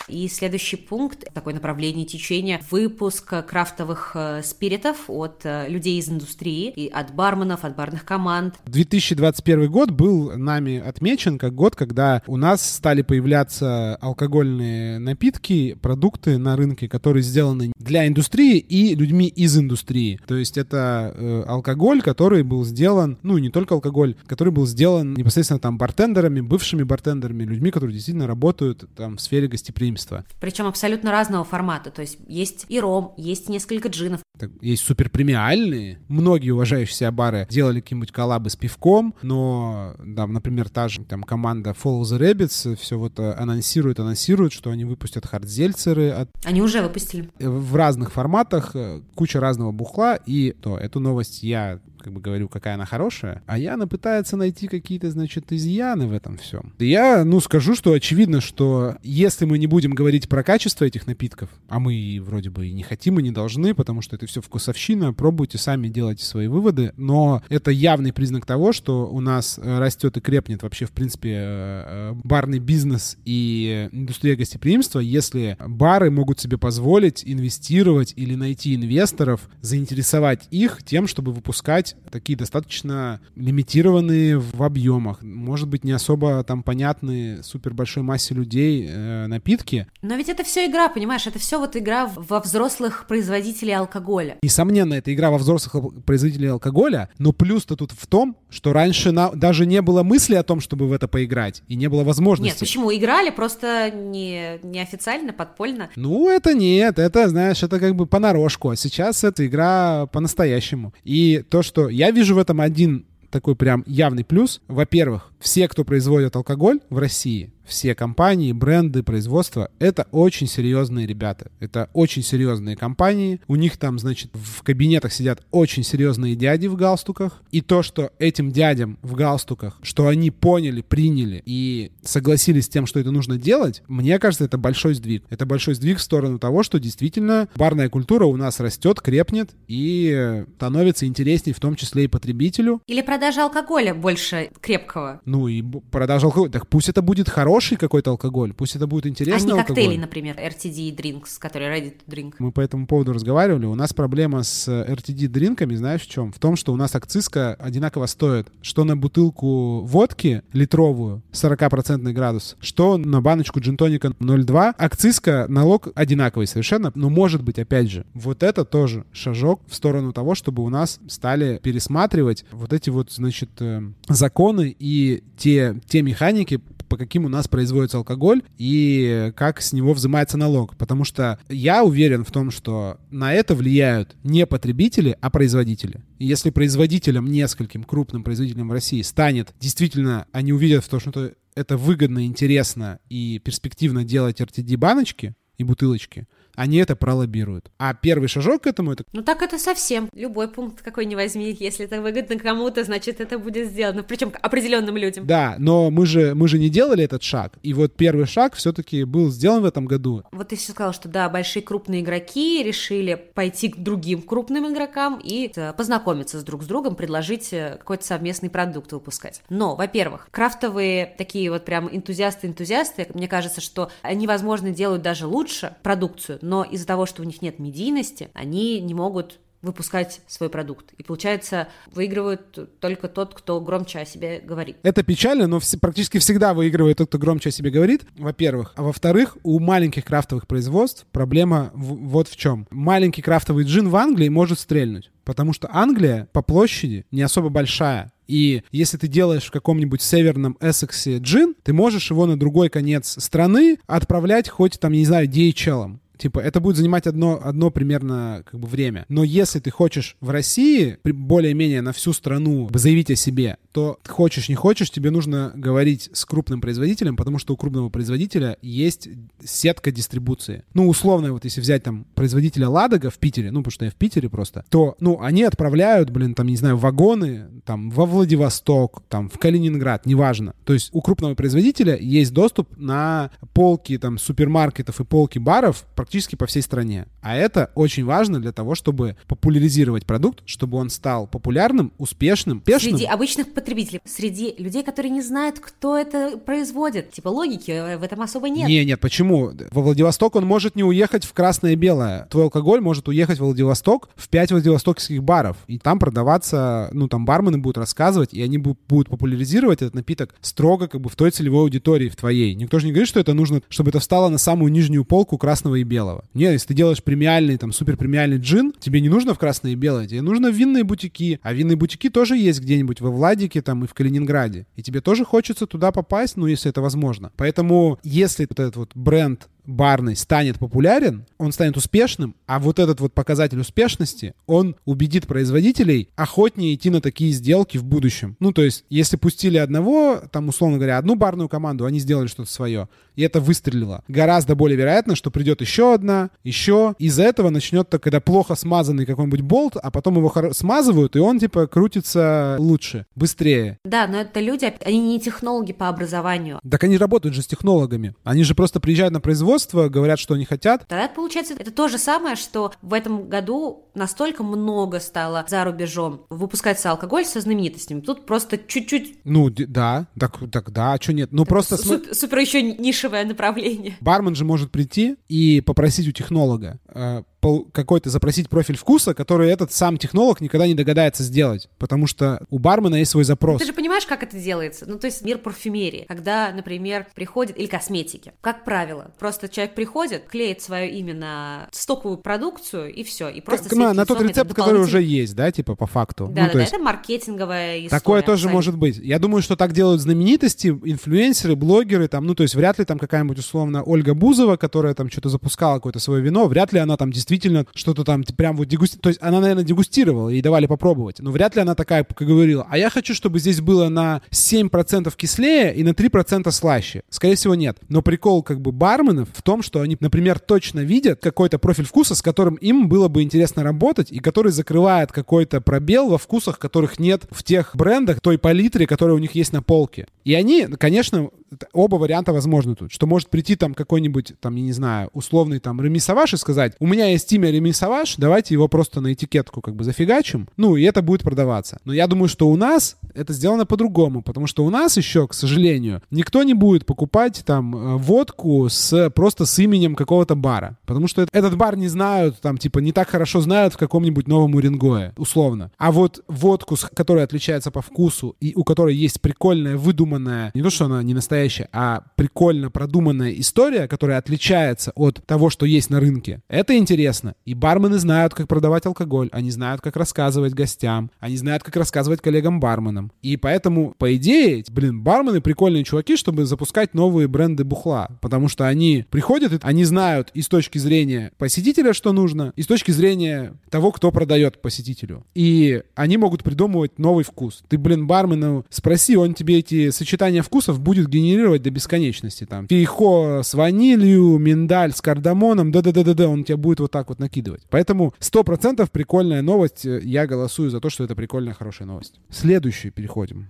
И 0.08 0.28
следующий 0.28 0.76
пункт, 0.76 1.25
такое 1.32 1.54
направление 1.54 2.04
течения, 2.04 2.61
выпуск 2.70 3.32
крафтовых 3.46 4.12
э, 4.14 4.42
спиритов 4.42 5.08
от 5.08 5.40
э, 5.44 5.66
людей 5.68 5.99
из 5.99 6.11
индустрии, 6.11 6.73
и 6.76 6.88
от 6.88 7.14
барменов, 7.14 7.64
от 7.64 7.75
барных 7.75 8.04
команд. 8.04 8.56
2021 8.66 9.70
год 9.70 9.90
был 9.90 10.37
нами 10.37 10.78
отмечен 10.78 11.38
как 11.38 11.54
год, 11.54 11.75
когда 11.75 12.23
у 12.26 12.37
нас 12.37 12.75
стали 12.75 13.00
появляться 13.00 13.96
алкогольные 13.96 14.99
напитки, 14.99 15.75
продукты 15.80 16.37
на 16.37 16.56
рынке, 16.56 16.87
которые 16.87 17.23
сделаны 17.23 17.73
для 17.78 18.06
индустрии 18.06 18.58
и 18.58 18.94
людьми 18.94 19.28
из 19.28 19.56
индустрии. 19.56 20.20
То 20.26 20.37
есть 20.37 20.58
это 20.58 21.14
э, 21.14 21.44
алкоголь, 21.46 22.02
который 22.02 22.42
был 22.42 22.64
сделан, 22.64 23.16
ну 23.23 23.38
не 23.38 23.49
только 23.49 23.75
алкоголь, 23.75 24.16
который 24.26 24.52
был 24.52 24.66
сделан 24.66 25.14
непосредственно 25.14 25.61
там 25.61 25.78
бартендерами, 25.78 26.42
бывшими 26.42 26.82
бартендерами, 26.82 27.44
людьми, 27.44 27.70
которые 27.70 27.94
действительно 27.94 28.26
работают 28.26 28.84
там 28.96 29.16
в 29.16 29.23
сфере 29.23 29.49
гостеприимства 29.49 29.93
гостеприимства. 29.94 30.24
Причем 30.40 30.66
абсолютно 30.66 31.10
разного 31.10 31.44
формата. 31.44 31.90
То 31.90 32.02
есть 32.02 32.18
есть 32.26 32.66
и 32.68 32.80
ром, 32.80 33.14
есть 33.16 33.48
несколько 33.48 33.88
джинов. 33.88 34.20
Есть 34.60 34.84
супер 34.84 35.10
премиальные. 35.10 35.98
Многие 36.08 36.50
уважающие 36.50 36.94
себя 36.94 37.12
бары 37.12 37.46
делали 37.50 37.80
какие-нибудь 37.80 38.12
коллабы 38.12 38.50
с 38.50 38.56
пивком, 38.56 39.14
но, 39.22 39.94
да, 40.04 40.26
например, 40.26 40.68
та 40.68 40.88
же 40.88 41.04
там 41.04 41.22
команда 41.22 41.70
Follow 41.70 42.02
the 42.02 42.18
Rabbits 42.18 42.76
все 42.76 42.98
вот 42.98 43.18
э, 43.18 43.32
анонсирует, 43.32 44.00
анонсирует, 44.00 44.52
что 44.52 44.70
они 44.70 44.84
выпустят 44.84 45.26
хардзельцеры. 45.26 46.10
От... 46.10 46.30
Они 46.44 46.62
уже 46.62 46.82
выпустили. 46.82 47.30
В 47.38 47.76
разных 47.76 48.12
форматах, 48.12 48.74
э, 48.74 49.02
куча 49.14 49.40
разного 49.40 49.72
бухла, 49.72 50.16
и 50.16 50.52
то, 50.52 50.76
эту 50.76 51.00
новость 51.00 51.42
я 51.42 51.80
как 52.04 52.12
бы 52.12 52.20
говорю, 52.20 52.49
какая 52.49 52.75
она 52.75 52.84
хорошая, 52.84 53.42
а 53.46 53.58
Яна 53.58 53.88
пытается 53.88 54.37
найти 54.37 54.68
какие-то, 54.68 55.11
значит, 55.11 55.50
изъяны 55.52 56.06
в 56.06 56.12
этом 56.12 56.37
всем. 56.37 56.75
Я, 56.78 57.25
ну, 57.25 57.40
скажу, 57.40 57.75
что 57.75 57.94
очевидно, 57.94 58.42
что 58.42 58.96
если 59.02 59.46
мы 59.46 59.58
не 59.58 59.66
будем 59.66 59.92
говорить 59.92 60.28
про 60.28 60.42
качество 60.42 60.84
этих 60.84 61.06
напитков, 61.06 61.49
а 61.68 61.78
мы 61.80 62.20
вроде 62.23 62.50
бы 62.50 62.66
и 62.66 62.73
не 62.75 62.82
хотим, 62.82 63.18
и 63.18 63.23
не 63.23 63.30
должны, 63.30 63.75
потому 63.75 64.02
что 64.02 64.16
это 64.16 64.26
все 64.26 64.42
вкусовщина, 64.42 65.14
пробуйте 65.14 65.56
сами, 65.56 65.88
делайте 65.88 66.26
свои 66.26 66.46
выводы, 66.46 66.92
но 66.99 67.42
это 67.49 67.70
явный 67.70 68.12
признак 68.12 68.44
того, 68.44 68.75
что 68.75 69.08
у 69.08 69.20
нас 69.20 69.58
э, 69.58 69.78
растет 69.78 70.18
и 70.18 70.20
крепнет 70.20 70.62
вообще, 70.62 70.84
в 70.84 70.92
принципе, 70.92 71.30
э, 71.30 71.84
э, 71.87 72.12
барный 72.23 72.58
бизнес 72.58 73.16
и 73.25 73.88
индустрия 73.92 74.37
гостеприимства, 74.37 75.00
если 75.00 75.56
бары 75.66 76.11
могут 76.11 76.38
себе 76.38 76.58
позволить 76.58 77.23
инвестировать 77.25 78.12
или 78.14 78.34
найти 78.34 78.75
инвесторов, 78.75 79.49
заинтересовать 79.62 80.49
их 80.50 80.82
тем, 80.82 81.06
чтобы 81.06 81.32
выпускать 81.32 81.93
такие 82.10 82.38
достаточно 82.38 83.20
лимитированные 83.34 84.38
в 84.38 84.62
объемах, 84.62 85.22
может 85.22 85.68
быть, 85.68 85.84
не 85.84 85.92
особо 85.92 86.44
там 86.44 86.62
понятные 86.62 87.42
супер 87.42 87.74
большой 87.74 88.02
массе 88.02 88.34
людей 88.34 88.86
э, 88.88 89.26
напитки. 89.26 89.86
Но 90.02 90.14
ведь 90.14 90.28
это 90.28 90.44
все 90.44 90.66
игра, 90.66 90.88
понимаешь, 90.88 91.26
это 91.26 91.38
все 91.38 91.58
вот 91.58 91.76
игра 91.76 92.10
во 92.14 92.40
взрослых 92.40 93.06
производителей 93.08 93.72
алкоголя. 93.72 94.36
Несомненно, 94.42 94.94
это 94.94 95.12
игра 95.12 95.30
во 95.30 95.38
взрослых 95.38 96.04
производителей 96.04 96.50
алкоголя, 96.50 97.08
но 97.18 97.32
плюс-то 97.32 97.76
тут 97.76 97.92
в 97.92 98.06
том, 98.06 98.36
что 98.48 98.72
раньше 98.72 99.10
на... 99.10 99.30
даже 99.30 99.66
не 99.66 99.82
было 99.82 100.02
мысли 100.02 100.36
о 100.36 100.42
том, 100.42 100.60
чтобы 100.60 100.86
в 100.86 100.92
это 100.92 101.08
поиграть, 101.08 101.62
и 101.66 101.74
не 101.74 101.88
было 101.88 102.04
возможности. 102.04 102.54
Нет, 102.54 102.60
почему? 102.60 102.94
Играли 102.94 103.30
просто 103.30 103.90
не, 103.90 104.60
неофициально, 104.62 105.32
подпольно. 105.32 105.90
Ну, 105.96 106.28
это 106.28 106.54
нет, 106.54 106.98
это, 106.98 107.28
знаешь, 107.28 107.62
это 107.62 107.80
как 107.80 107.96
бы 107.96 108.06
понарошку, 108.06 108.70
а 108.70 108.76
сейчас 108.76 109.24
это 109.24 109.44
игра 109.46 110.06
по-настоящему. 110.06 110.94
И 111.02 111.44
то, 111.48 111.62
что 111.62 111.83
я 111.88 112.10
вижу 112.10 112.34
в 112.34 112.38
этом 112.38 112.60
один 112.60 113.06
такой 113.30 113.56
прям 113.56 113.82
явный 113.86 114.24
плюс. 114.24 114.60
Во-первых, 114.68 115.32
все, 115.40 115.66
кто 115.66 115.84
производит 115.84 116.36
алкоголь 116.36 116.80
в 116.88 116.98
России, 116.98 117.52
все 117.66 117.94
компании, 117.94 118.52
бренды, 118.52 119.02
производства, 119.02 119.71
это 119.78 120.06
очень 120.11 120.47
серьезные 120.47 121.06
ребята. 121.06 121.50
Это 121.61 121.88
очень 121.92 122.23
серьезные 122.23 122.76
компании. 122.76 123.40
У 123.49 123.56
них 123.56 123.76
там, 123.76 123.99
значит, 123.99 124.30
в 124.35 124.62
кабинетах 124.62 125.12
сидят 125.12 125.42
очень 125.50 125.83
серьезные 125.83 126.35
дяди 126.35 126.66
в 126.66 126.76
галстуках. 126.76 127.42
И 127.50 127.61
то, 127.61 127.83
что 127.83 128.11
этим 128.18 128.52
дядям 128.52 128.99
в 129.02 129.14
галстуках, 129.14 129.78
что 129.83 130.09
они 130.09 130.30
поняли, 130.30 130.83
приняли 130.83 131.42
и 131.47 131.92
согласились 132.02 132.66
с 132.66 132.68
тем, 132.68 132.87
что 132.87 133.00
это 133.00 133.11
нужно 133.11 133.38
делать, 133.38 133.83
мне 133.88 134.18
кажется, 134.18 134.44
это 134.44 134.59
большой 134.59 134.94
сдвиг. 134.94 135.25
Это 135.30 135.47
большой 135.47 135.75
сдвиг 135.75 135.99
в 135.99 136.02
сторону 136.02 136.38
того, 136.38 136.62
что 136.62 136.78
действительно 136.78 137.49
барная 137.56 137.88
культура 137.88 138.26
у 138.26 138.37
нас 138.37 138.61
растет, 138.61 139.00
крепнет 139.00 139.50
и 139.68 140.44
становится 140.56 141.06
интересней 141.06 141.52
в 141.52 141.61
том 141.61 141.76
числе 141.76 142.04
и 142.04 142.09
потребителю. 142.09 142.83
Или 142.87 143.02
продажа 143.02 143.44
алкоголя 143.44 143.94
больше 143.94 144.50
крепкого. 144.61 145.21
Ну 145.25 145.49
и 145.49 145.62
продажа 145.90 146.26
алкоголя. 146.26 146.50
Так 146.50 146.68
пусть 146.68 146.88
это 146.88 147.02
будет 147.02 147.28
хорошо 147.28 147.53
хороший 147.54 147.76
какой-то 147.76 148.11
алкоголь, 148.11 148.52
пусть 148.52 148.75
это 148.75 148.88
будет 148.88 149.06
интересный 149.06 149.52
а 149.52 149.54
не 149.54 149.61
алкоголь. 149.61 149.76
коктейли, 149.76 150.00
например, 150.00 150.37
RTD 150.37 150.96
Drinks, 150.96 151.38
который 151.38 151.68
ready 151.68 151.92
to 151.92 152.02
drink. 152.08 152.34
Мы 152.40 152.50
по 152.50 152.61
этому 152.61 152.88
поводу 152.88 153.12
разговаривали. 153.12 153.66
У 153.66 153.76
нас 153.76 153.92
проблема 153.92 154.42
с 154.42 154.68
RTD 154.68 155.28
дринками, 155.28 155.76
знаешь, 155.76 156.02
в 156.02 156.11
чем? 156.11 156.32
В 156.32 156.40
том, 156.40 156.56
что 156.56 156.73
у 156.73 156.76
нас 156.76 156.96
акцизка 156.96 157.54
одинаково 157.54 158.06
стоит, 158.06 158.49
что 158.61 158.82
на 158.82 158.96
бутылку 158.96 159.82
водки 159.82 160.42
литровую 160.52 161.23
40% 161.30 162.12
градус, 162.12 162.56
что 162.58 162.96
на 162.99 163.20
баночку 163.20 163.61
джинтоника 163.61 164.08
0,2. 164.08 164.75
Акцизка, 164.76 165.46
налог 165.49 165.88
одинаковый 165.94 166.49
совершенно, 166.49 166.90
но 166.96 167.08
может 167.08 167.44
быть, 167.44 167.61
опять 167.61 167.88
же, 167.88 168.04
вот 168.14 168.42
это 168.42 168.64
тоже 168.64 169.04
шажок 169.12 169.61
в 169.68 169.76
сторону 169.76 170.12
того, 170.12 170.34
чтобы 170.34 170.64
у 170.64 170.70
нас 170.70 170.99
стали 171.06 171.61
пересматривать 171.62 172.44
вот 172.50 172.73
эти 172.73 172.90
вот, 172.90 173.12
значит, 173.12 173.50
э, 173.61 173.80
законы 174.08 174.75
и 174.76 175.23
те, 175.37 175.80
те 175.87 176.02
механики, 176.02 176.61
по 176.94 176.99
каким 176.99 177.25
у 177.25 177.28
нас 177.28 177.43
производится 177.48 177.98
алкоголь 177.98 178.42
и 178.58 179.32
как 179.36 179.60
с 179.60 179.72
него 179.72 179.92
взимается 179.92 180.36
налог. 180.36 180.76
Потому 180.76 181.04
что 181.04 181.38
я 181.48 181.84
уверен 181.84 182.24
в 182.24 182.30
том, 182.30 182.50
что 182.50 182.98
на 183.10 183.32
это 183.32 183.54
влияют 183.54 184.16
не 184.22 184.46
потребители, 184.46 185.16
а 185.20 185.30
производители. 185.30 186.02
И 186.18 186.26
если 186.26 186.50
производителям, 186.50 187.26
нескольким 187.30 187.84
крупным 187.84 188.24
производителям 188.24 188.68
в 188.68 188.72
России 188.72 189.02
станет 189.02 189.52
действительно, 189.60 190.26
они 190.32 190.52
увидят 190.52 190.84
в 190.84 190.88
том, 190.88 191.00
что 191.00 191.32
это 191.54 191.76
выгодно, 191.76 192.26
интересно 192.26 192.98
и 193.08 193.38
перспективно 193.38 194.04
делать 194.04 194.40
RTD-баночки 194.40 195.34
и 195.56 195.64
бутылочки, 195.64 196.26
они 196.54 196.78
это 196.78 196.96
пролоббируют. 196.96 197.70
А 197.78 197.94
первый 197.94 198.28
шажок 198.28 198.62
к 198.62 198.66
этому 198.66 198.92
это... 198.92 199.04
Ну 199.12 199.23
так 199.23 199.42
это 199.42 199.58
совсем. 199.58 200.08
Любой 200.12 200.49
пункт 200.49 200.82
какой 200.82 201.06
не 201.06 201.16
возьми, 201.16 201.56
если 201.58 201.84
это 201.84 202.00
выгодно 202.00 202.38
кому-то, 202.38 202.84
значит 202.84 203.20
это 203.20 203.38
будет 203.38 203.68
сделано. 203.68 204.02
Причем 204.02 204.32
определенным 204.40 204.96
людям. 204.96 205.26
Да, 205.26 205.56
но 205.58 205.90
мы 205.90 206.06
же, 206.06 206.34
мы 206.34 206.49
же 206.49 206.58
не 206.58 206.68
делали 206.68 207.04
этот 207.04 207.23
шаг. 207.23 207.54
И 207.62 207.73
вот 207.73 207.94
первый 207.96 208.26
шаг 208.26 208.54
все-таки 208.54 209.04
был 209.04 209.30
сделан 209.30 209.62
в 209.62 209.66
этом 209.66 209.87
году. 209.87 210.23
Вот 210.32 210.49
ты 210.49 210.56
все 210.56 210.73
сказал, 210.73 210.92
что 210.92 211.08
да, 211.08 211.28
большие 211.28 211.62
крупные 211.62 212.02
игроки 212.02 212.62
решили 212.62 213.14
пойти 213.34 213.68
к 213.68 213.76
другим 213.76 214.23
крупным 214.23 214.73
игрокам 214.73 215.20
и 215.23 215.50
э, 215.54 215.73
познакомиться 215.73 216.38
с 216.38 216.44
друг 216.44 216.62
с 216.62 216.66
другом, 216.66 216.94
предложить 216.94 217.52
э, 217.52 217.76
какой-то 217.78 218.04
совместный 218.04 218.50
продукт 218.50 218.92
выпускать. 218.92 219.42
Но, 219.49 219.76
во-первых, 219.76 220.28
крафтовые 220.30 221.14
такие 221.18 221.50
вот 221.50 221.64
прям 221.64 221.88
энтузиасты-энтузиасты, 221.88 223.08
мне 223.14 223.28
кажется, 223.28 223.61
что 223.61 223.90
они, 224.02 224.26
возможно, 224.26 224.70
делают 224.70 225.02
даже 225.02 225.26
лучше 225.26 225.75
продукцию, 225.82 226.38
но 226.44 226.62
из-за 226.64 226.86
того, 226.86 227.06
что 227.06 227.22
у 227.22 227.24
них 227.24 227.42
нет 227.42 227.58
медийности, 227.58 228.28
они 228.34 228.80
не 228.80 228.94
могут 228.94 229.40
выпускать 229.62 230.20
свой 230.26 230.50
продукт. 230.50 230.92
И 230.98 231.02
получается, 231.02 231.68
выигрывает 231.90 232.80
только 232.80 233.08
тот, 233.08 233.32
кто 233.32 233.60
громче 233.62 234.00
о 234.00 234.04
себе 234.04 234.42
говорит. 234.44 234.76
Это 234.82 235.02
печально, 235.02 235.46
но 235.46 235.56
вс- 235.56 235.78
практически 235.78 236.18
всегда 236.18 236.52
выигрывает 236.52 236.98
тот, 236.98 237.08
кто 237.08 237.16
громче 237.16 237.48
о 237.48 237.52
себе 237.52 237.70
говорит, 237.70 238.04
во-первых. 238.18 238.74
А 238.76 238.82
во-вторых, 238.82 239.38
у 239.42 239.58
маленьких 239.60 240.04
крафтовых 240.04 240.46
производств 240.46 241.06
проблема 241.12 241.70
в- 241.72 241.94
вот 242.08 242.28
в 242.28 242.36
чем. 242.36 242.66
Маленький 242.70 243.22
крафтовый 243.22 243.64
джин 243.64 243.88
в 243.88 243.96
Англии 243.96 244.28
может 244.28 244.58
стрельнуть. 244.60 245.10
Потому 245.24 245.54
что 245.54 245.70
Англия 245.72 246.28
по 246.32 246.42
площади 246.42 247.06
не 247.10 247.22
особо 247.22 247.48
большая. 247.48 248.12
И 248.26 248.62
если 248.70 248.98
ты 248.98 249.08
делаешь 249.08 249.44
в 249.44 249.50
каком-нибудь 249.50 250.02
северном 250.02 250.56
Эссексе 250.60 251.18
джин, 251.18 251.54
ты 251.62 251.72
можешь 251.72 252.10
его 252.10 252.26
на 252.26 252.38
другой 252.38 252.68
конец 252.68 253.16
страны 253.22 253.78
отправлять 253.86 254.48
хоть 254.50 254.78
там, 254.78 254.92
не 254.92 255.06
знаю, 255.06 255.26
DHL. 255.28 255.98
Типа, 256.16 256.38
это 256.38 256.61
будет 256.61 256.76
занимать 256.76 257.06
одно, 257.06 257.40
одно 257.42 257.71
примерно 257.71 258.42
как 258.44 258.61
бы 258.61 258.68
время. 258.68 259.04
Но 259.09 259.25
если 259.25 259.61
ты 259.61 259.71
хочешь 259.71 260.16
в 260.21 260.30
России 260.30 260.99
более-менее 261.04 261.83
на 261.83 261.92
всю 261.92 262.12
страну 262.12 262.68
заявить 262.73 263.11
о 263.11 263.16
себе, 263.16 263.56
то 263.73 263.99
хочешь 264.06 264.49
не 264.49 264.54
хочешь, 264.54 264.90
тебе 264.90 265.11
нужно 265.11 265.52
говорить 265.54 266.11
с 266.12 266.25
крупным 266.25 266.61
производителем, 266.61 267.16
потому 267.16 267.38
что 267.38 267.54
у 267.54 267.56
крупного 267.56 267.88
производителя 267.88 268.56
есть 268.62 269.09
сетка 269.44 269.90
дистрибуции. 269.90 270.64
Ну, 270.75 270.88
условно, 270.88 271.33
вот 271.33 271.44
если 271.44 271.61
взять 271.61 271.83
там 271.83 272.06
производителя 272.14 272.68
Ладога 272.68 273.11
в 273.11 273.18
Питере, 273.18 273.50
ну, 273.50 273.61
потому 273.61 273.73
что 273.73 273.85
я 273.85 273.90
в 273.90 273.97
Питере 273.97 274.28
просто, 274.28 274.64
то, 274.68 274.97
ну, 275.00 275.21
они 275.21 275.42
отправляют, 275.42 276.11
блин, 276.11 276.35
там, 276.35 276.47
не 276.47 276.56
знаю, 276.56 276.76
вагоны 276.76 277.47
там 277.64 277.90
во 277.90 278.06
Владивосток, 278.06 279.02
там, 279.09 279.28
в 279.28 279.38
Калининград, 279.38 280.06
неважно. 280.06 280.54
То 280.64 280.73
есть 280.73 280.90
у 280.92 281.00
крупного 281.00 281.35
производителя 281.35 281.97
есть 281.97 282.33
доступ 282.33 282.68
на 282.76 283.30
полки 283.52 283.99
там 283.99 284.18
супермаркетов 284.18 285.00
и 285.00 285.04
полки 285.04 285.38
баров 285.38 285.85
практически 286.04 286.37
по 286.37 286.46
всей 286.46 286.61
стране. 286.61 287.06
А 287.23 287.34
это 287.34 287.70
очень 287.75 288.04
важно 288.04 288.38
для 288.38 288.52
того, 288.52 288.75
чтобы 288.75 289.16
популяризировать 289.26 290.04
продукт, 290.04 290.42
чтобы 290.44 290.76
он 290.76 290.90
стал 290.90 291.26
популярным, 291.26 291.94
успешным, 291.96 292.61
пешным. 292.61 292.99
Среди 292.99 293.06
обычных 293.06 293.54
потребителей, 293.54 294.00
среди 294.04 294.54
людей, 294.58 294.82
которые 294.82 295.11
не 295.11 295.23
знают, 295.23 295.61
кто 295.61 295.96
это 295.96 296.37
производит. 296.37 297.11
Типа 297.12 297.28
логики 297.28 297.96
в 297.96 298.02
этом 298.02 298.20
особо 298.20 298.50
нет. 298.50 298.68
Не, 298.68 298.84
нет, 298.84 299.00
почему? 299.00 299.52
Во 299.70 299.82
Владивосток 299.82 300.37
он 300.37 300.44
может 300.44 300.76
не 300.76 300.84
уехать 300.84 301.25
в 301.25 301.32
красное 301.32 301.73
и 301.73 301.75
белое. 301.75 302.26
Твой 302.30 302.44
алкоголь 302.44 302.82
может 302.82 303.08
уехать 303.08 303.38
в 303.38 303.44
Владивосток 303.44 304.11
в 304.14 304.28
пять 304.28 304.52
владивостокских 304.52 305.23
баров. 305.23 305.56
И 305.68 305.78
там 305.78 305.99
продаваться, 305.99 306.90
ну 306.92 307.08
там 307.08 307.25
бармены 307.25 307.56
будут 307.56 307.78
рассказывать, 307.78 308.34
и 308.34 308.42
они 308.42 308.58
будут 308.58 309.08
популяризировать 309.08 309.80
этот 309.80 309.94
напиток 309.94 310.34
строго 310.42 310.87
как 310.87 311.00
бы 311.00 311.08
в 311.08 311.16
той 311.16 311.30
целевой 311.30 311.62
аудитории, 311.62 312.11
в 312.11 312.16
твоей. 312.16 312.54
Никто 312.54 312.78
же 312.78 312.84
не 312.84 312.92
говорит, 312.92 313.08
что 313.08 313.20
это 313.20 313.32
нужно, 313.32 313.62
чтобы 313.70 313.88
это 313.88 314.00
встало 314.00 314.28
на 314.28 314.37
самую 314.37 314.70
нижнюю 314.70 315.06
полку 315.06 315.38
красного 315.38 315.76
и 315.76 315.82
белого. 315.82 315.93
Нет, 316.34 316.52
если 316.52 316.68
ты 316.68 316.74
делаешь 316.74 317.02
премиальный, 317.02 317.56
там, 317.56 317.72
супер 317.72 317.96
премиальный 317.96 318.38
джин, 318.38 318.72
тебе 318.78 319.00
не 319.00 319.08
нужно 319.08 319.34
в 319.34 319.38
красное 319.38 319.72
и 319.72 319.74
белое, 319.74 320.06
тебе 320.06 320.22
нужно 320.22 320.50
в 320.50 320.54
винные 320.54 320.84
бутики. 320.84 321.40
А 321.42 321.52
винные 321.52 321.76
бутики 321.76 322.10
тоже 322.10 322.36
есть 322.36 322.60
где-нибудь 322.60 323.00
во 323.00 323.10
Владике 323.10 323.62
там 323.62 323.84
и 323.84 323.86
в 323.86 323.94
Калининграде. 323.94 324.66
И 324.76 324.82
тебе 324.82 325.00
тоже 325.00 325.24
хочется 325.24 325.66
туда 325.66 325.92
попасть, 325.92 326.36
ну, 326.36 326.46
если 326.46 326.70
это 326.70 326.80
возможно. 326.80 327.32
Поэтому, 327.36 327.98
если 328.02 328.44
этот 328.44 328.76
вот 328.76 328.90
бренд 328.94 329.48
барный 329.66 330.16
станет 330.16 330.59
популярен, 330.59 331.25
он 331.38 331.52
станет 331.52 331.76
успешным, 331.76 332.35
а 332.47 332.59
вот 332.59 332.78
этот 332.78 333.00
вот 333.00 333.12
показатель 333.12 333.59
успешности, 333.59 334.35
он 334.47 334.76
убедит 334.85 335.26
производителей 335.26 336.09
охотнее 336.16 336.75
идти 336.75 336.90
на 336.90 337.00
такие 337.00 337.33
сделки 337.33 337.78
в 337.78 337.85
будущем. 337.85 338.37
Ну, 338.40 338.52
то 338.52 338.62
есть, 338.62 338.85
если 338.90 339.16
пустили 339.16 339.59
одного, 339.59 340.23
там, 340.30 340.49
условно 340.49 340.76
говоря, 340.76 340.99
одну 340.99 341.14
барную 341.14 341.49
команду, 341.49 341.85
они 341.85 341.99
сделали 341.99 342.26
что-то 342.26 342.50
свое, 342.50 342.88
и 343.16 343.23
это 343.23 343.40
выстрелило. 343.40 344.02
Гораздо 344.09 344.54
более 344.54 344.76
вероятно, 344.76 345.16
что 345.16 345.30
придет 345.30 345.61
еще 345.61 345.94
одна, 345.94 346.30
еще. 346.42 346.94
Из-за 346.99 347.23
этого 347.25 347.50
начнет, 347.50 347.88
то, 347.88 347.99
когда 347.99 348.21
плохо 348.21 348.54
смазанный 348.54 349.06
какой-нибудь 349.06 349.40
болт, 349.40 349.76
а 349.76 349.90
потом 349.90 350.16
его 350.16 350.33
смазывают, 350.52 351.16
и 351.16 351.18
он, 351.18 351.38
типа, 351.38 351.66
крутится 351.66 352.56
лучше, 352.59 353.06
быстрее. 353.14 353.78
Да, 353.85 354.06
но 354.06 354.18
это 354.18 354.40
люди, 354.40 354.73
они 354.85 355.00
не 355.00 355.21
технологи 355.21 355.73
по 355.73 355.88
образованию. 355.88 356.61
Так 356.68 356.85
они 356.85 356.99
работают 356.99 357.35
же 357.35 357.42
с 357.42 357.47
технологами. 357.47 358.14
Они 358.25 358.44
же 358.44 358.54
просто 358.54 358.80
приезжают 358.80 359.12
на 359.12 359.21
производство, 359.21 359.53
говорят, 359.88 360.18
что 360.18 360.34
они 360.34 360.44
хотят. 360.44 360.87
Тогда 360.88 361.08
получается, 361.08 361.54
это 361.58 361.70
то 361.70 361.88
же 361.88 361.99
самое, 361.99 362.37
что 362.37 362.73
в 362.82 362.92
этом 362.92 363.28
году 363.28 363.87
настолько 363.94 364.42
много 364.42 365.00
стало 365.00 365.44
за 365.49 365.64
рубежом 365.64 366.26
выпускается 366.30 366.90
алкоголь 366.90 367.25
со 367.25 367.40
знаменитостями. 367.40 368.00
Тут 368.00 368.26
просто 368.26 368.58
чуть-чуть... 368.58 369.18
Ну, 369.25 369.50
да, 369.50 370.06
так, 370.18 370.38
так 370.50 370.70
да, 370.70 370.94
а 370.94 371.00
что 371.00 371.12
нет? 371.12 371.30
Ну, 371.32 371.44
так 371.44 371.49
просто... 371.49 371.76
Супер, 371.76 372.14
супер 372.14 372.38
еще 372.38 372.62
нишевое 372.62 373.25
направление. 373.25 373.96
Бармен 374.00 374.34
же 374.34 374.44
может 374.44 374.70
прийти 374.70 375.16
и 375.28 375.61
попросить 375.61 376.08
у 376.08 376.12
технолога 376.12 376.78
э, 376.88 377.23
какой-то 377.72 378.10
запросить 378.10 378.48
профиль 378.48 378.76
вкуса, 378.76 379.14
который 379.14 379.50
этот 379.50 379.72
сам 379.72 379.96
технолог 379.96 380.40
никогда 380.40 380.66
не 380.66 380.74
догадается 380.74 381.22
сделать, 381.22 381.68
потому 381.78 382.06
что 382.06 382.44
у 382.50 382.58
бармена 382.58 382.96
есть 382.96 383.10
свой 383.10 383.24
запрос. 383.24 383.60
Ты 383.60 383.66
же 383.66 383.72
понимаешь, 383.72 384.06
как 384.06 384.22
это 384.22 384.38
делается? 384.38 384.86
Ну, 384.88 384.98
то 384.98 385.06
есть 385.06 385.22
мир 385.22 385.38
парфюмерии, 385.38 386.04
когда, 386.08 386.52
например, 386.52 387.06
приходит, 387.14 387.58
или 387.58 387.66
косметики, 387.66 388.32
как 388.40 388.64
правило, 388.64 389.12
просто 389.18 389.48
человек 389.48 389.74
приходит, 389.74 390.24
клеит 390.28 390.62
свое 390.62 390.90
имя 390.90 391.14
на 391.14 391.68
стоковую 391.72 392.18
продукцию, 392.18 392.92
и 392.92 393.04
все, 393.04 393.28
и 393.28 393.40
просто... 393.40 393.68
Как, 393.68 393.78
на, 393.78 393.92
на 393.92 394.06
тот 394.06 394.20
рецепт, 394.22 394.54
который 394.54 394.80
уже 394.80 395.02
есть, 395.02 395.34
да, 395.34 395.52
типа, 395.52 395.74
по 395.74 395.86
факту. 395.86 396.28
Да, 396.32 396.46
ну, 396.46 396.52
да, 396.52 396.60
есть... 396.60 396.72
это 396.72 396.82
маркетинговая 396.82 397.78
история. 397.78 397.90
Такое 397.90 398.22
тоже 398.22 398.46
абсолютно. 398.46 398.56
может 398.56 398.78
быть. 398.78 398.96
Я 398.96 399.18
думаю, 399.18 399.42
что 399.42 399.56
так 399.56 399.72
делают 399.72 400.00
знаменитости, 400.00 400.68
инфлюенсеры, 400.68 401.56
блогеры, 401.56 402.08
там, 402.08 402.26
ну, 402.26 402.34
то 402.34 402.42
есть 402.42 402.54
вряд 402.54 402.78
ли 402.78 402.84
там 402.84 402.98
какая-нибудь, 402.98 403.38
условно, 403.38 403.82
Ольга 403.82 404.14
Бузова, 404.14 404.56
которая 404.56 404.94
там 404.94 405.10
что-то 405.10 405.28
запускала, 405.28 405.76
какое-то 405.76 405.98
свое 405.98 406.22
вино, 406.22 406.46
вряд 406.46 406.72
ли 406.72 406.78
она 406.78 406.96
там 406.96 407.12
действительно 407.12 407.33
что-то 407.74 408.04
там 408.04 408.24
прям 408.24 408.56
вот 408.56 408.68
дегустировала. 408.68 409.02
То 409.02 409.08
есть 409.10 409.22
она, 409.22 409.40
наверное, 409.40 409.64
дегустировала, 409.64 410.28
и 410.28 410.40
давали 410.40 410.66
попробовать. 410.66 411.20
Но 411.20 411.30
вряд 411.30 411.54
ли 411.56 411.62
она 411.62 411.74
такая, 411.74 412.04
как 412.04 412.26
говорила, 412.26 412.66
а 412.68 412.78
я 412.78 412.90
хочу, 412.90 413.14
чтобы 413.14 413.38
здесь 413.38 413.60
было 413.60 413.88
на 413.88 414.22
7% 414.30 415.12
кислее 415.16 415.74
и 415.74 415.82
на 415.82 415.90
3% 415.90 416.50
слаще. 416.50 417.02
Скорее 417.08 417.36
всего, 417.36 417.54
нет. 417.54 417.78
Но 417.88 418.02
прикол 418.02 418.42
как 418.42 418.60
бы 418.60 418.72
барменов 418.72 419.28
в 419.32 419.42
том, 419.42 419.62
что 419.62 419.80
они, 419.80 419.96
например, 420.00 420.38
точно 420.38 420.80
видят 420.80 421.20
какой-то 421.20 421.58
профиль 421.58 421.84
вкуса, 421.84 422.14
с 422.14 422.22
которым 422.22 422.54
им 422.56 422.88
было 422.88 423.08
бы 423.08 423.22
интересно 423.22 423.62
работать, 423.62 424.10
и 424.10 424.18
который 424.18 424.52
закрывает 424.52 425.12
какой-то 425.12 425.60
пробел 425.60 426.08
во 426.08 426.18
вкусах, 426.18 426.58
которых 426.58 426.98
нет 426.98 427.24
в 427.30 427.42
тех 427.42 427.74
брендах, 427.74 428.20
той 428.20 428.38
палитре, 428.38 428.86
которая 428.86 429.16
у 429.16 429.20
них 429.20 429.34
есть 429.34 429.52
на 429.52 429.62
полке. 429.62 430.06
И 430.25 430.35
они, 430.35 430.66
конечно, 430.66 431.31
оба 431.73 431.97
варианта 431.97 432.33
возможны 432.33 432.75
тут. 432.75 432.93
Что 432.93 433.07
может 433.07 433.28
прийти 433.28 433.57
там 433.57 433.75
какой-нибудь, 433.75 434.35
там, 434.40 434.57
я 434.57 434.62
не 434.62 434.73
знаю, 434.73 435.11
условный 435.12 435.59
там 435.59 435.81
ремисоваш 435.81 436.35
и 436.35 436.37
сказать, 436.37 436.75
у 436.81 436.87
меня 436.87 437.11
есть 437.11 437.33
имя 437.33 437.50
ремисоваш, 437.50 438.16
давайте 438.16 438.54
его 438.54 438.69
просто 438.69 439.00
на 439.00 439.12
этикетку 439.12 439.61
как 439.61 439.75
бы 439.76 439.85
зафигачим, 439.85 440.49
ну, 440.57 440.76
и 440.76 440.83
это 440.83 441.02
будет 441.02 441.23
продаваться. 441.23 441.78
Но 441.85 441.93
я 441.93 442.07
думаю, 442.07 442.28
что 442.28 442.49
у 442.49 442.57
нас 442.57 442.97
это 443.14 443.33
сделано 443.33 443.66
по-другому, 443.66 444.23
потому 444.23 444.47
что 444.47 444.64
у 444.64 444.71
нас 444.71 444.97
еще, 444.97 445.28
к 445.28 445.35
сожалению, 445.35 446.02
никто 446.11 446.43
не 446.43 446.54
будет 446.54 446.87
покупать 446.87 447.43
там 447.45 447.76
э, 447.76 447.97
водку 447.97 448.69
с 448.69 449.11
просто 449.11 449.47
с 449.47 449.59
именем 449.59 449.95
какого-то 449.95 450.35
бара, 450.35 450.78
потому 450.87 451.07
что 451.09 451.26
этот 451.33 451.57
бар 451.57 451.76
не 451.76 451.88
знают, 451.88 452.40
там, 452.40 452.59
типа, 452.59 452.78
не 452.81 452.93
так 452.93 453.09
хорошо 453.09 453.40
знают 453.40 453.75
в 453.75 453.76
каком-нибудь 453.78 454.26
новом 454.26 454.54
Уренгое, 454.54 455.14
условно. 455.16 455.71
А 455.78 455.93
вот 455.93 456.25
водку, 456.28 456.76
которая 456.95 457.25
отличается 457.25 457.71
по 457.71 457.83
вкусу 457.83 458.37
и 458.40 458.52
у 458.57 458.64
которой 458.64 458.95
есть 458.95 459.21
прикольная, 459.21 459.76
выдуманная, 459.76 460.13
не 460.18 460.62
то, 460.62 460.71
что 460.71 460.87
она 460.87 461.02
не 461.02 461.14
настоящая, 461.14 461.68
а 461.73 462.04
прикольно 462.16 462.71
продуманная 462.71 463.33
история, 463.33 463.88
которая 463.88 464.18
отличается 464.18 464.92
от 464.94 465.25
того, 465.26 465.50
что 465.50 465.66
есть 465.66 465.90
на 465.90 466.00
рынке, 466.00 466.42
это 466.49 466.76
интересно. 466.76 467.35
И 467.44 467.54
бармены 467.54 467.99
знают, 467.99 468.35
как 468.35 468.49
продавать 468.49 468.87
алкоголь, 468.87 469.28
они 469.33 469.50
знают, 469.50 469.80
как 469.80 469.97
рассказывать 469.97 470.54
гостям, 470.54 471.11
они 471.21 471.37
знают, 471.37 471.62
как 471.62 471.76
рассказывать 471.76 472.21
коллегам-барменам. 472.21 473.12
И 473.23 473.37
поэтому, 473.37 473.94
по 473.99 474.14
идее, 474.16 474.64
блин, 474.71 475.02
бармены 475.02 475.40
прикольные 475.40 475.85
чуваки, 475.85 476.16
чтобы 476.16 476.44
запускать 476.44 476.94
новые 476.94 477.28
бренды 477.28 477.64
бухла, 477.64 478.09
потому 478.21 478.49
что 478.49 478.66
они 478.66 479.04
приходят, 479.11 479.52
и 479.52 479.59
они 479.62 479.85
знают 479.85 480.30
и 480.35 480.42
с 480.42 480.49
точки 480.49 480.78
зрения 480.78 481.33
посетителя, 481.38 481.92
что 481.92 482.12
нужно, 482.12 482.52
и 482.56 482.62
с 482.62 482.66
точки 482.66 482.90
зрения 482.90 483.54
того, 483.71 483.92
кто 483.92 484.11
продает 484.11 484.61
посетителю. 484.61 485.25
И 485.35 485.83
они 485.94 486.16
могут 486.16 486.42
придумывать 486.42 486.99
новый 486.99 487.25
вкус. 487.25 487.62
Ты, 487.68 487.78
блин, 487.78 488.06
бармену 488.06 488.64
спроси, 488.71 489.16
он 489.16 489.35
тебе 489.35 489.59
эти 489.59 489.90
сочетания 490.04 490.42
вкусов 490.42 490.80
будет 490.80 491.08
генерировать 491.08 491.62
до 491.62 491.70
бесконечности. 491.70 492.44
Там 492.44 492.68
фейхо 492.68 493.40
с 493.42 493.54
ванилью, 493.54 494.38
миндаль 494.38 494.93
с 494.93 495.00
кардамоном, 495.00 495.73
да-да-да-да-да, 495.73 496.28
он 496.28 496.45
тебя 496.45 496.58
будет 496.58 496.80
вот 496.80 496.90
так 496.90 497.08
вот 497.08 497.19
накидывать. 497.19 497.62
Поэтому 497.71 498.14
сто 498.19 498.45
процентов 498.45 498.90
прикольная 498.90 499.43
новость. 499.43 499.84
Я 499.84 500.26
голосую 500.26 500.71
за 500.71 500.80
то, 500.80 500.90
что 500.90 501.04
это 501.04 501.17
прикольная, 501.17 501.54
хорошая 501.54 501.88
новость. 501.88 502.21
Следующий 502.30 502.90
переходим. 502.90 503.49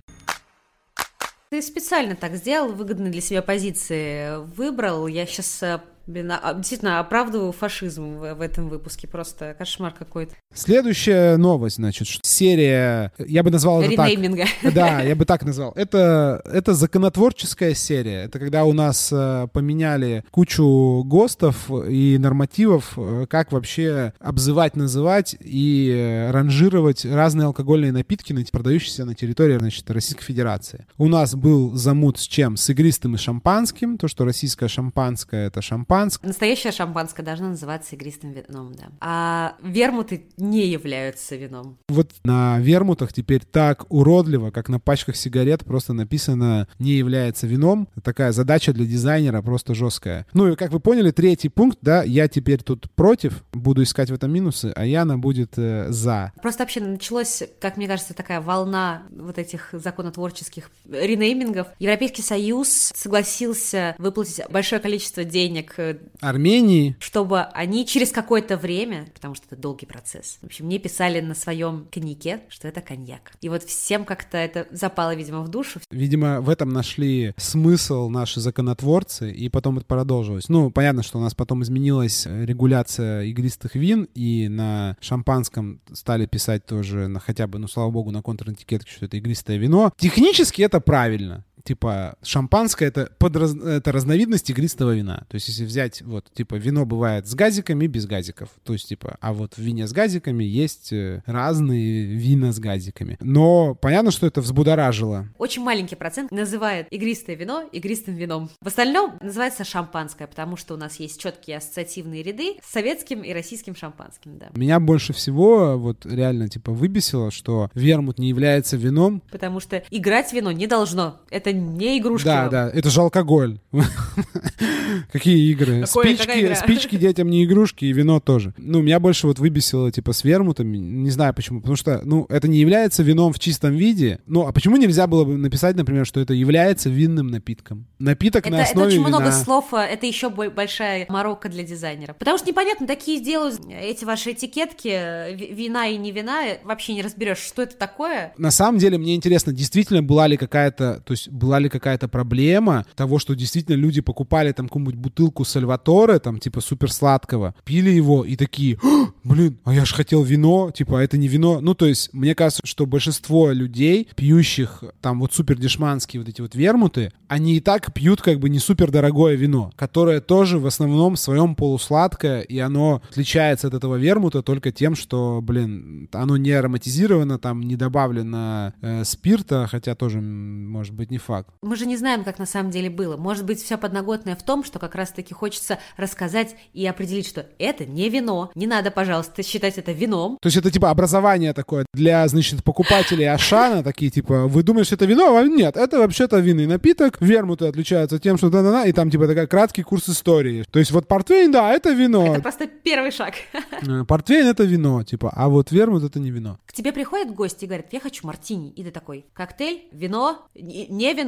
Ты 1.51 1.61
специально 1.63 2.15
так 2.15 2.37
сделал, 2.37 2.73
выгодные 2.73 3.13
для 3.13 3.21
себя 3.21 3.43
позиции 3.43 4.45
выбрал. 4.57 5.07
Я 5.07 5.27
сейчас 5.27 5.63
э, 5.63 5.81
действительно, 6.07 7.01
оправдываю 7.01 7.53
фашизм 7.53 8.19
в, 8.19 8.35
в 8.35 8.41
этом 8.41 8.69
выпуске. 8.69 9.09
Просто 9.09 9.55
кошмар 9.57 9.93
какой-то. 9.93 10.35
Следующая 10.53 11.37
новость, 11.37 11.77
значит, 11.77 12.09
серия, 12.23 13.13
я 13.19 13.43
бы 13.43 13.51
назвал 13.51 13.83
это 13.83 13.91
Ренейминга. 13.91 14.45
так. 14.63 14.75
Да, 14.75 15.01
я 15.03 15.17
бы 15.17 15.25
так 15.25 15.45
назвал. 15.45 15.73
Это, 15.75 16.43
это 16.45 16.75
законотворческая 16.75 17.75
серия. 17.75 18.25
Это 18.25 18.39
когда 18.39 18.65
у 18.65 18.73
нас 18.73 19.11
э, 19.13 19.49
поменяли 19.53 20.25
кучу 20.31 21.03
ГОСТов 21.05 21.71
и 21.89 22.19
нормативов, 22.19 22.95
э, 22.97 23.27
как 23.29 23.53
вообще 23.53 24.13
обзывать, 24.21 24.77
называть 24.77 25.37
и 25.41 25.91
э, 25.95 26.31
ранжировать 26.31 27.05
разные 27.05 27.47
алкогольные 27.47 27.93
напитки, 27.93 28.35
продающиеся 28.53 29.05
на 29.05 29.15
территории, 29.15 29.59
значит, 29.59 29.91
Российской 29.91 30.25
Федерации. 30.25 30.87
У 30.99 31.09
нас 31.09 31.35
был 31.35 31.75
замут 31.75 32.19
с 32.19 32.27
чем? 32.27 32.57
С 32.57 32.69
игристым 32.69 33.15
и 33.15 33.19
шампанским. 33.19 33.97
То, 33.97 34.09
что 34.09 34.25
российское 34.25 34.69
шампанское— 34.69 35.47
это 35.49 35.63
шампанское 35.63 35.94
шампанское. 35.95 36.29
Настоящее 36.29 36.73
шампанское 36.73 37.23
должно 37.23 37.49
называться 37.49 37.97
игристым 37.97 38.33
вином, 38.33 38.75
да. 38.75 38.85
А 39.01 39.55
вермуты 39.63 40.27
не 40.37 40.67
являются 40.67 41.37
вином. 41.37 41.79
Вот 41.89 42.13
на 42.25 42.59
вермутах 42.61 43.13
теперь 43.13 43.43
так 43.45 43.87
уродливо, 43.91 44.51
как 44.51 44.69
на 44.69 44.81
пачках 44.81 45.17
сигарет 45.17 45.65
просто 45.65 45.93
написано 45.93 46.69
«не 46.79 46.93
является 46.93 47.47
вином». 47.47 47.89
Такая 48.03 48.33
задача 48.33 48.73
для 48.73 48.87
дизайнера 48.87 49.43
просто 49.43 49.75
жесткая. 49.75 50.27
Ну 50.33 50.53
и 50.53 50.57
как 50.57 50.71
вы 50.73 50.81
поняли, 50.81 51.11
третий 51.11 51.49
пункт, 51.49 51.79
да, 51.83 52.03
я 52.03 52.29
теперь 52.29 52.63
тут 52.63 52.91
против, 52.93 53.45
буду 53.53 53.83
искать 53.83 54.11
в 54.11 54.15
этом 54.15 54.33
минусы, 54.33 54.73
а 54.75 54.85
Яна 54.85 55.19
будет 55.19 55.53
э, 55.57 55.87
за. 55.91 56.33
Просто 56.43 56.63
вообще 56.63 56.81
началась, 56.81 57.43
как 57.61 57.77
мне 57.77 57.87
кажется, 57.87 58.15
такая 58.15 58.41
волна 58.41 59.05
вот 59.11 59.39
этих 59.39 59.71
законотворческих 59.73 60.71
ренеймингов. 60.91 61.69
Европейский 61.79 62.23
Союз 62.23 62.93
согласился 62.95 63.95
выплатить 63.99 64.43
большое 64.51 64.81
количество 64.81 65.25
денег 65.25 65.75
Армении, 66.21 66.97
чтобы 66.99 67.43
они 67.43 67.87
через 67.87 68.11
какое-то 68.11 68.57
время, 68.57 69.07
потому 69.15 69.35
что 69.35 69.47
это 69.47 69.57
долгий 69.57 69.87
процесс, 69.87 70.39
в 70.41 70.47
общем, 70.47 70.67
мне 70.67 70.79
писали 70.79 71.21
на 71.21 71.35
своем 71.35 71.87
коньяке, 71.91 72.41
что 72.49 72.69
это 72.69 72.81
коньяк. 72.81 73.33
И 73.41 73.49
вот 73.49 73.63
всем 73.63 74.05
как-то 74.05 74.37
это 74.39 74.67
запало, 74.71 75.15
видимо, 75.15 75.43
в 75.43 75.49
душу. 75.49 75.81
Видимо, 75.91 76.41
в 76.41 76.49
этом 76.49 76.71
нашли 76.71 77.35
смысл 77.37 78.09
наши 78.09 78.41
законотворцы, 78.41 79.31
и 79.31 79.49
потом 79.49 79.79
это 79.79 79.87
продолжилось. 79.87 80.49
Ну, 80.49 80.71
понятно, 80.71 81.03
что 81.03 81.19
у 81.19 81.21
нас 81.21 81.35
потом 81.35 81.63
изменилась 81.63 82.27
регуляция 82.27 83.25
игристых 83.25 83.75
вин, 83.75 84.09
и 84.15 84.49
на 84.49 84.97
шампанском 85.01 85.81
стали 85.93 86.27
писать 86.27 86.67
тоже, 86.67 87.09
на 87.09 87.21
хотя 87.21 87.47
бы, 87.47 87.59
ну, 87.59 87.69
слава 87.69 87.91
богу, 87.91 88.11
на 88.11 88.23
контр-этикетке, 88.23 88.91
что 88.91 89.07
это 89.07 89.17
игристое 89.17 89.59
вино. 89.59 89.93
Технически 89.97 90.63
это 90.63 90.81
правильно 90.81 91.45
типа 91.65 92.17
шампанское 92.23 92.87
это, 92.87 93.11
подраз... 93.19 93.55
это 93.57 93.91
разновидность 93.91 94.49
игристого 94.51 94.95
вина. 94.95 95.27
То 95.29 95.37
есть 95.37 95.49
если 95.49 95.65
взять 95.65 96.03
вот 96.03 96.31
типа 96.33 96.57
вино 96.57 96.85
бывает 96.85 97.27
с 97.27 97.35
газиками, 97.35 97.87
без 97.87 98.07
газиков. 98.07 98.51
То 98.63 98.75
есть 98.75 98.89
типа, 98.89 99.17
а 99.21 99.33
вот 99.33 99.55
в 99.55 99.59
вине 99.59 99.87
с 99.87 99.93
газиками 99.93 100.45
есть 100.45 100.93
э, 100.93 101.23
разные 101.27 102.05
вина 102.05 102.53
с 102.53 102.59
газиками. 102.59 103.17
Но 103.21 103.75
понятно, 103.75 104.11
что 104.11 104.27
это 104.27 104.41
взбудоражило. 104.41 105.29
Очень 105.39 105.63
маленький 105.63 105.97
процент 105.97 106.31
называет 106.31 106.87
игристое 106.91 107.37
вино 107.37 107.65
игристым 107.73 108.15
вином. 108.15 108.51
В 108.61 108.67
остальном 108.67 109.19
называется 109.21 109.65
шампанское, 109.65 110.27
потому 110.27 110.57
что 110.57 110.75
у 110.75 110.77
нас 110.77 110.97
есть 111.01 111.21
четкие 111.21 111.57
ассоциативные 111.57 112.23
ряды 112.23 112.57
с 112.63 112.73
советским 112.73 113.23
и 113.23 113.33
российским 113.33 113.75
шампанским, 113.75 114.39
да. 114.39 114.49
Меня 114.55 114.81
больше 114.81 115.13
всего 115.13 115.79
вот 115.79 116.05
реально 116.05 116.49
типа 116.49 116.73
выбесило, 116.73 117.31
что 117.31 117.71
вермут 117.75 118.19
не 118.19 118.29
является 118.29 118.77
вином. 118.77 119.23
Потому 119.31 119.61
что 119.61 119.83
играть 119.91 120.33
вино 120.33 120.53
не 120.53 120.67
должно. 120.67 121.21
Это 121.31 121.54
не 121.55 121.99
игрушки. 121.99 122.27
Да, 122.27 122.49
да, 122.49 122.71
это 122.71 122.91
же 122.91 123.01
алкоголь. 123.01 123.59
Какие 125.13 125.51
игры? 125.51 125.87
Спички, 125.87 126.55
спички 126.55 126.97
детям 126.97 127.29
не 127.29 127.45
игрушки, 127.45 127.85
и 127.85 127.93
вино 127.93 128.21
тоже. 128.21 128.55
Ну, 128.57 128.83
меня 128.83 129.01
больше 129.01 129.27
вот 129.27 129.39
выбесило, 129.39 129.91
типа, 129.91 130.13
с 130.13 130.25
вермутами. 130.25 130.77
Не 130.77 131.11
знаю 131.11 131.35
почему. 131.35 131.61
Потому 131.61 131.77
что, 131.77 132.01
ну, 132.05 132.27
это 132.29 132.49
не 132.49 132.59
является 132.59 133.03
вином 133.03 133.33
в 133.33 133.39
чистом 133.39 133.73
виде. 133.75 134.21
Ну, 134.27 134.47
а 134.47 134.53
почему 134.53 134.77
нельзя 134.77 135.07
было 135.07 135.25
бы 135.25 135.37
написать, 135.37 135.77
например, 135.77 136.07
что 136.07 136.21
это 136.21 136.35
является 136.35 136.91
винным 136.91 137.29
напитком? 137.29 137.87
Напиток 137.99 138.49
на 138.49 138.63
основе 138.63 138.89
Это 138.89 139.01
очень 139.01 139.09
много 139.09 139.33
слов, 139.33 139.73
а 139.73 139.85
это 139.85 140.07
еще 140.07 140.31
большая 140.31 141.07
морока 141.09 141.49
для 141.49 141.63
дизайнера. 141.63 142.15
Потому 142.15 142.39
что 142.39 142.49
непонятно, 142.49 142.87
такие 142.87 143.21
делают 143.21 143.61
эти 143.69 144.05
ваши 144.05 144.33
этикетки, 144.33 145.53
вина 145.53 145.87
и 145.89 145.97
не 145.97 146.13
вина, 146.13 146.43
вообще 146.65 146.95
не 146.95 147.03
разберешь, 147.03 147.39
что 147.39 147.63
это 147.63 147.77
такое. 147.77 148.33
На 148.39 148.51
самом 148.51 148.79
деле, 148.79 148.99
мне 148.99 149.15
интересно, 149.15 149.53
действительно 149.53 150.03
была 150.03 150.27
ли 150.27 150.37
какая-то, 150.37 151.03
то 151.05 151.13
есть 151.13 151.31
была 151.45 151.59
ли 151.59 151.69
какая-то 151.69 152.09
проблема 152.09 152.87
того, 152.95 153.19
что 153.19 153.35
действительно 153.35 153.77
люди 153.77 154.01
покупали 154.01 154.53
там 154.53 154.67
какую-нибудь 154.67 154.95
бутылку 154.95 155.45
Сальваторе, 155.45 156.19
там, 156.19 156.39
типа, 156.39 156.63
супер 156.63 156.91
сладкого, 156.91 157.55
пили 157.65 157.91
его 157.91 158.25
и 158.25 158.35
такие, 158.35 158.79
блин, 159.25 159.59
а 159.65 159.75
я 159.75 159.85
же 159.85 159.95
хотел 159.95 160.23
вино, 160.23 160.71
типа, 160.75 161.01
а 161.01 161.03
это 161.03 161.19
не 161.19 161.29
вино. 161.29 161.61
Ну, 161.61 161.75
то 161.75 161.85
есть, 161.85 162.15
мне 162.15 162.35
кажется, 162.35 162.63
что 162.65 162.87
большинство 162.87 163.51
людей, 163.51 164.09
пьющих 164.17 164.85
там 165.03 165.21
вот 165.21 165.35
супер 165.35 165.59
дешманские 165.59 166.21
вот 166.23 166.31
эти 166.31 166.41
вот 166.41 166.55
вермуты, 166.55 167.13
они 167.29 167.57
и 167.57 167.61
так 167.61 167.93
пьют 167.93 168.23
как 168.23 168.39
бы 168.39 168.49
не 168.49 168.59
супер 168.59 168.91
дорогое 168.91 169.35
вино, 169.35 169.71
которое 169.77 170.21
тоже 170.21 170.59
в 170.59 170.67
основном 170.67 171.17
в 171.17 171.21
своем 171.21 171.55
полусладкое, 171.55 172.41
и 172.41 172.59
оно 172.59 173.03
отличается 173.11 173.69
от 173.69 173.75
этого 173.75 173.97
вермута 173.97 174.43
только 174.43 174.73
тем, 174.73 174.95
что, 174.95 175.41
блин, 175.43 176.09
оно 176.13 176.39
не 176.39 176.53
ароматизировано, 176.53 177.39
там 177.39 177.61
не 177.61 177.77
добавлено 177.77 178.73
э, 178.81 179.05
спирта, 179.05 179.67
хотя 179.71 179.95
тоже, 179.95 180.21
может 180.23 180.95
быть, 180.95 181.11
не 181.11 181.19
факт. 181.19 181.34
Мы 181.63 181.77
же 181.77 181.87
не 181.87 181.97
знаем, 181.97 182.25
как 182.25 182.39
на 182.39 182.47
самом 182.47 182.71
деле 182.71 182.91
было. 182.91 183.17
Может 183.17 183.45
быть, 183.45 183.63
вся 183.63 183.77
подноготная 183.77 184.37
в 184.37 184.43
том, 184.43 184.65
что 184.65 184.79
как 184.79 184.95
раз-таки 184.95 185.35
хочется 185.35 185.79
рассказать 185.97 186.57
и 186.73 186.87
определить, 186.87 187.27
что 187.27 187.47
это 187.59 187.85
не 187.85 188.09
вино. 188.09 188.51
Не 188.55 188.67
надо, 188.67 188.91
пожалуйста, 188.91 189.43
считать 189.43 189.79
это 189.79 189.93
вином. 189.93 190.39
То 190.41 190.47
есть 190.47 190.57
это 190.57 190.71
типа 190.71 190.91
образование 190.91 191.53
такое 191.53 191.87
для, 191.93 192.27
значит, 192.29 192.63
покупателей 192.65 193.31
Ашана, 193.31 193.83
такие 193.83 194.11
типа, 194.11 194.47
вы 194.47 194.63
думаете, 194.63 194.95
это 194.95 195.07
вино? 195.07 195.37
А 195.37 195.43
нет, 195.45 195.77
это 195.77 195.99
вообще-то 195.99 196.39
винный 196.39 196.67
напиток. 196.67 197.21
Вермуты 197.21 197.67
отличаются 197.67 198.19
тем, 198.19 198.37
что 198.37 198.51
да-да-да, 198.51 198.87
и 198.87 198.93
там 198.93 199.11
типа 199.11 199.27
такой 199.27 199.47
краткий 199.47 199.83
курс 199.83 200.09
истории. 200.09 200.65
То 200.71 200.79
есть 200.79 200.91
вот 200.91 201.09
портвейн, 201.09 201.51
да, 201.51 201.73
это 201.73 201.91
вино. 201.91 202.35
Это 202.35 202.43
просто 202.43 202.67
первый 202.67 203.11
шаг. 203.11 203.35
Э, 203.83 204.05
портвейн 204.05 204.47
это 204.47 204.65
вино, 204.65 205.03
типа, 205.03 205.33
а 205.35 205.49
вот 205.49 205.73
вермут 205.73 206.05
это 206.05 206.19
не 206.21 206.31
вино. 206.31 206.59
К 206.67 206.73
тебе 206.73 206.93
приходят 206.93 207.35
гости 207.35 207.65
и 207.65 207.67
говорят, 207.67 207.93
я 207.93 208.01
хочу 208.01 208.27
мартини. 208.27 208.71
И 208.71 208.85
ты 208.85 208.91
такой, 208.91 209.27
коктейль, 209.33 209.85
вино, 209.93 210.47
не 210.55 211.13
вино. 211.15 211.24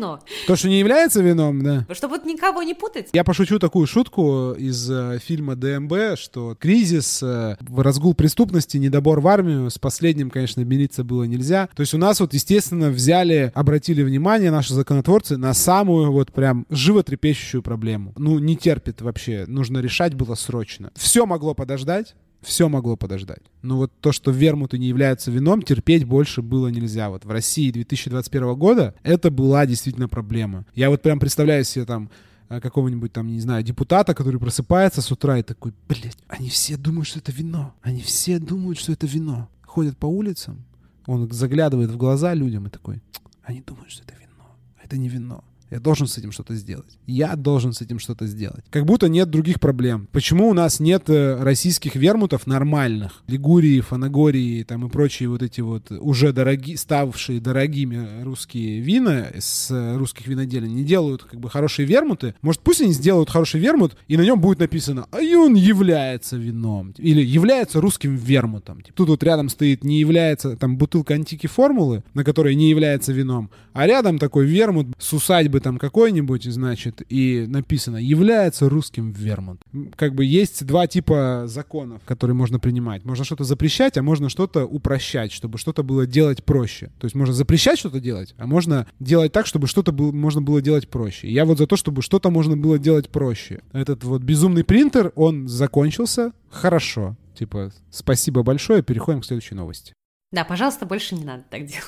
То, 0.47 0.57
что 0.57 0.69
не 0.69 0.79
является 0.79 1.23
вином, 1.23 1.63
да. 1.63 1.87
Чтобы 1.93 2.17
вот 2.17 2.27
никого 2.27 2.63
не 2.63 2.75
путать. 2.75 3.09
Я 3.13 3.25
пошучу 3.25 3.59
такую 3.59 3.87
шутку 3.87 4.53
из 4.53 4.91
э, 4.91 5.19
фильма 5.23 5.57
ДМБ, 5.57 6.19
что 6.19 6.55
кризис, 6.59 7.23
э, 7.23 7.57
разгул 7.77 8.15
преступности, 8.15 8.77
недобор 8.77 9.21
в 9.21 9.29
армию, 9.29 9.71
с 9.71 9.79
последним, 9.79 10.31
конечно, 10.31 10.61
мириться 10.61 11.05
было 11.05 11.25
нельзя. 11.25 11.69
То 11.75 11.81
есть 11.81 11.95
у 11.95 11.99
нас 11.99 12.21
вот, 12.21 12.35
естественно, 12.35 12.91
взяли, 12.91 13.53
обратили 13.55 14.03
внимание 14.03 14.51
наши 14.51 14.75
законотворцы 14.75 15.37
на 15.37 15.55
самую 15.55 16.13
вот 16.13 16.33
прям 16.33 16.67
животрепещущую 16.71 17.63
проблему. 17.63 18.13
Ну, 18.17 18.39
не 18.39 18.57
терпит 18.57 19.01
вообще, 19.03 19.45
нужно 19.47 19.79
решать 19.79 20.15
было 20.15 20.35
срочно. 20.35 20.91
Все 20.95 21.27
могло 21.27 21.55
подождать, 21.55 22.15
все 22.47 22.69
могло 22.69 22.97
подождать. 22.97 23.43
Но 23.63 23.77
вот 23.77 23.93
то, 24.01 24.13
что 24.13 24.31
вермуты 24.31 24.79
не 24.79 24.87
являются 24.87 25.31
вином, 25.31 25.63
терпеть 25.63 26.05
больше 26.05 26.43
было 26.43 26.69
нельзя. 26.69 27.11
Вот 27.11 27.25
в 27.25 27.31
России 27.31 27.73
2021 27.73 28.55
года 28.55 28.95
это 29.03 29.31
была 29.31 29.67
действительно 29.67 30.09
проблема. 30.09 30.65
Я 30.75 30.89
вот 30.89 31.03
прям 31.03 31.19
представляю 31.19 31.65
себе 31.65 31.85
там 31.85 32.09
э, 32.49 32.61
какого-нибудь 32.61 33.13
там, 33.13 33.27
не 33.27 33.41
знаю, 33.41 33.65
депутата, 33.65 34.15
который 34.15 34.39
просыпается 34.39 35.03
с 35.03 35.11
утра 35.11 35.39
и 35.39 35.43
такой, 35.43 35.73
блядь, 35.89 36.17
они 36.29 36.49
все 36.49 36.77
думают, 36.77 37.09
что 37.09 37.19
это 37.19 37.33
вино. 37.33 37.75
Они 37.83 38.01
все 38.01 38.39
думают, 38.39 38.79
что 38.79 38.93
это 38.93 39.07
вино. 39.07 39.49
Ходят 39.63 39.99
по 39.99 40.07
улицам, 40.07 40.65
он 41.07 41.31
заглядывает 41.33 41.91
в 41.91 41.97
глаза 41.97 42.33
людям 42.33 42.67
и 42.67 42.71
такой, 42.71 43.03
они 43.43 43.61
думают, 43.61 43.91
что 43.91 44.05
это 44.05 44.15
вино. 44.15 44.57
Это 44.83 44.97
не 44.97 45.09
вино. 45.09 45.43
Я 45.71 45.81
должен 45.81 46.07
с 46.07 46.17
этим 46.19 46.33
что-то 46.33 46.55
сделать. 46.55 46.99
Я 47.07 47.35
должен 47.37 47.73
с 47.73 47.81
этим 47.81 47.99
что-то 47.99 48.27
сделать. 48.27 48.65
Как 48.71 48.85
будто 48.85 49.09
нет 49.09 49.31
других 49.31 49.61
проблем. 49.61 50.09
Почему 50.13 50.49
у 50.49 50.55
нас 50.55 50.81
нет 50.81 51.09
э, 51.09 51.43
российских 51.43 51.97
вермутов 51.97 52.47
нормальных? 52.47 53.23
Лигурии, 53.27 53.81
Фанагории 53.81 54.63
там 54.63 54.87
и 54.87 54.91
прочие 54.91 55.29
вот 55.29 55.43
эти 55.43 55.61
вот 55.61 55.91
уже 55.91 56.33
дорогие, 56.33 56.77
ставшие 56.77 57.41
дорогими 57.41 58.23
русские 58.23 58.81
вина 58.81 59.27
с 59.39 59.97
русских 59.97 60.27
виноделин 60.29 60.75
не 60.75 60.85
делают 60.85 61.25
как 61.25 61.41
бы 61.41 61.51
хорошие 61.51 61.87
вермуты. 61.87 62.35
Может, 62.43 62.61
пусть 62.61 62.81
они 62.81 62.93
сделают 62.93 63.31
хороший 63.31 63.61
вермут, 63.61 63.97
и 64.09 64.17
на 64.17 64.23
нем 64.23 64.41
будет 64.41 64.61
написано, 64.61 65.07
а 65.11 65.19
он 65.19 65.55
является 65.55 66.37
вином. 66.37 66.95
Или 66.99 67.23
является 67.23 67.81
русским 67.81 68.17
вермутом. 68.17 68.83
Тут 68.95 69.09
вот 69.09 69.23
рядом 69.23 69.49
стоит 69.49 69.85
не 69.85 69.99
является, 69.99 70.57
там 70.57 70.77
бутылка 70.77 71.15
антики 71.15 71.47
формулы, 71.47 72.05
на 72.15 72.25
которой 72.25 72.55
не 72.55 72.71
является 72.71 73.13
вином, 73.13 73.51
а 73.73 73.87
рядом 73.87 74.19
такой 74.19 74.47
вермут 74.47 74.89
с 74.99 75.13
усадьбы 75.13 75.56
бы 75.57 75.61
там 75.61 75.79
какой-нибудь, 75.79 76.45
значит, 76.45 77.01
и 77.09 77.47
написано 77.49 77.97
«является 77.97 78.69
русским 78.69 79.11
вермонт». 79.11 79.63
Как 79.97 80.15
бы 80.15 80.23
есть 80.23 80.67
два 80.67 80.87
типа 80.87 81.45
законов, 81.47 82.03
которые 82.05 82.35
можно 82.35 82.59
принимать. 82.59 83.07
Можно 83.07 83.25
что-то 83.25 83.45
запрещать, 83.45 83.97
а 83.97 84.03
можно 84.03 84.29
что-то 84.29 84.67
упрощать, 84.67 85.33
чтобы 85.33 85.57
что-то 85.57 85.83
было 85.83 86.07
делать 86.07 86.45
проще. 86.45 86.91
То 86.99 87.07
есть 87.07 87.15
можно 87.15 87.33
запрещать 87.33 87.79
что-то 87.79 88.01
делать, 88.01 88.35
а 88.37 88.47
можно 88.47 88.87
делать 89.01 89.33
так, 89.33 89.47
чтобы 89.47 89.67
что-то 89.67 89.93
было, 89.93 90.13
можно 90.13 90.43
было 90.43 90.61
делать 90.61 90.91
проще. 90.91 91.31
Я 91.31 91.47
вот 91.47 91.57
за 91.57 91.67
то, 91.67 91.77
чтобы 91.77 92.03
что-то 92.03 92.31
можно 92.31 92.55
было 92.55 92.79
делать 92.79 93.09
проще. 93.09 93.63
Этот 93.73 94.05
вот 94.05 94.23
безумный 94.23 94.63
принтер, 94.63 95.13
он 95.15 95.49
закончился 95.49 96.33
хорошо. 96.51 97.17
Типа, 97.35 97.73
спасибо 97.91 98.43
большое, 98.43 98.83
переходим 98.83 99.23
к 99.23 99.25
следующей 99.25 99.55
новости. 99.55 99.95
Да, 100.33 100.45
пожалуйста, 100.45 100.85
больше 100.85 101.15
не 101.15 101.25
надо 101.25 101.45
так 101.49 101.65
делать. 101.65 101.87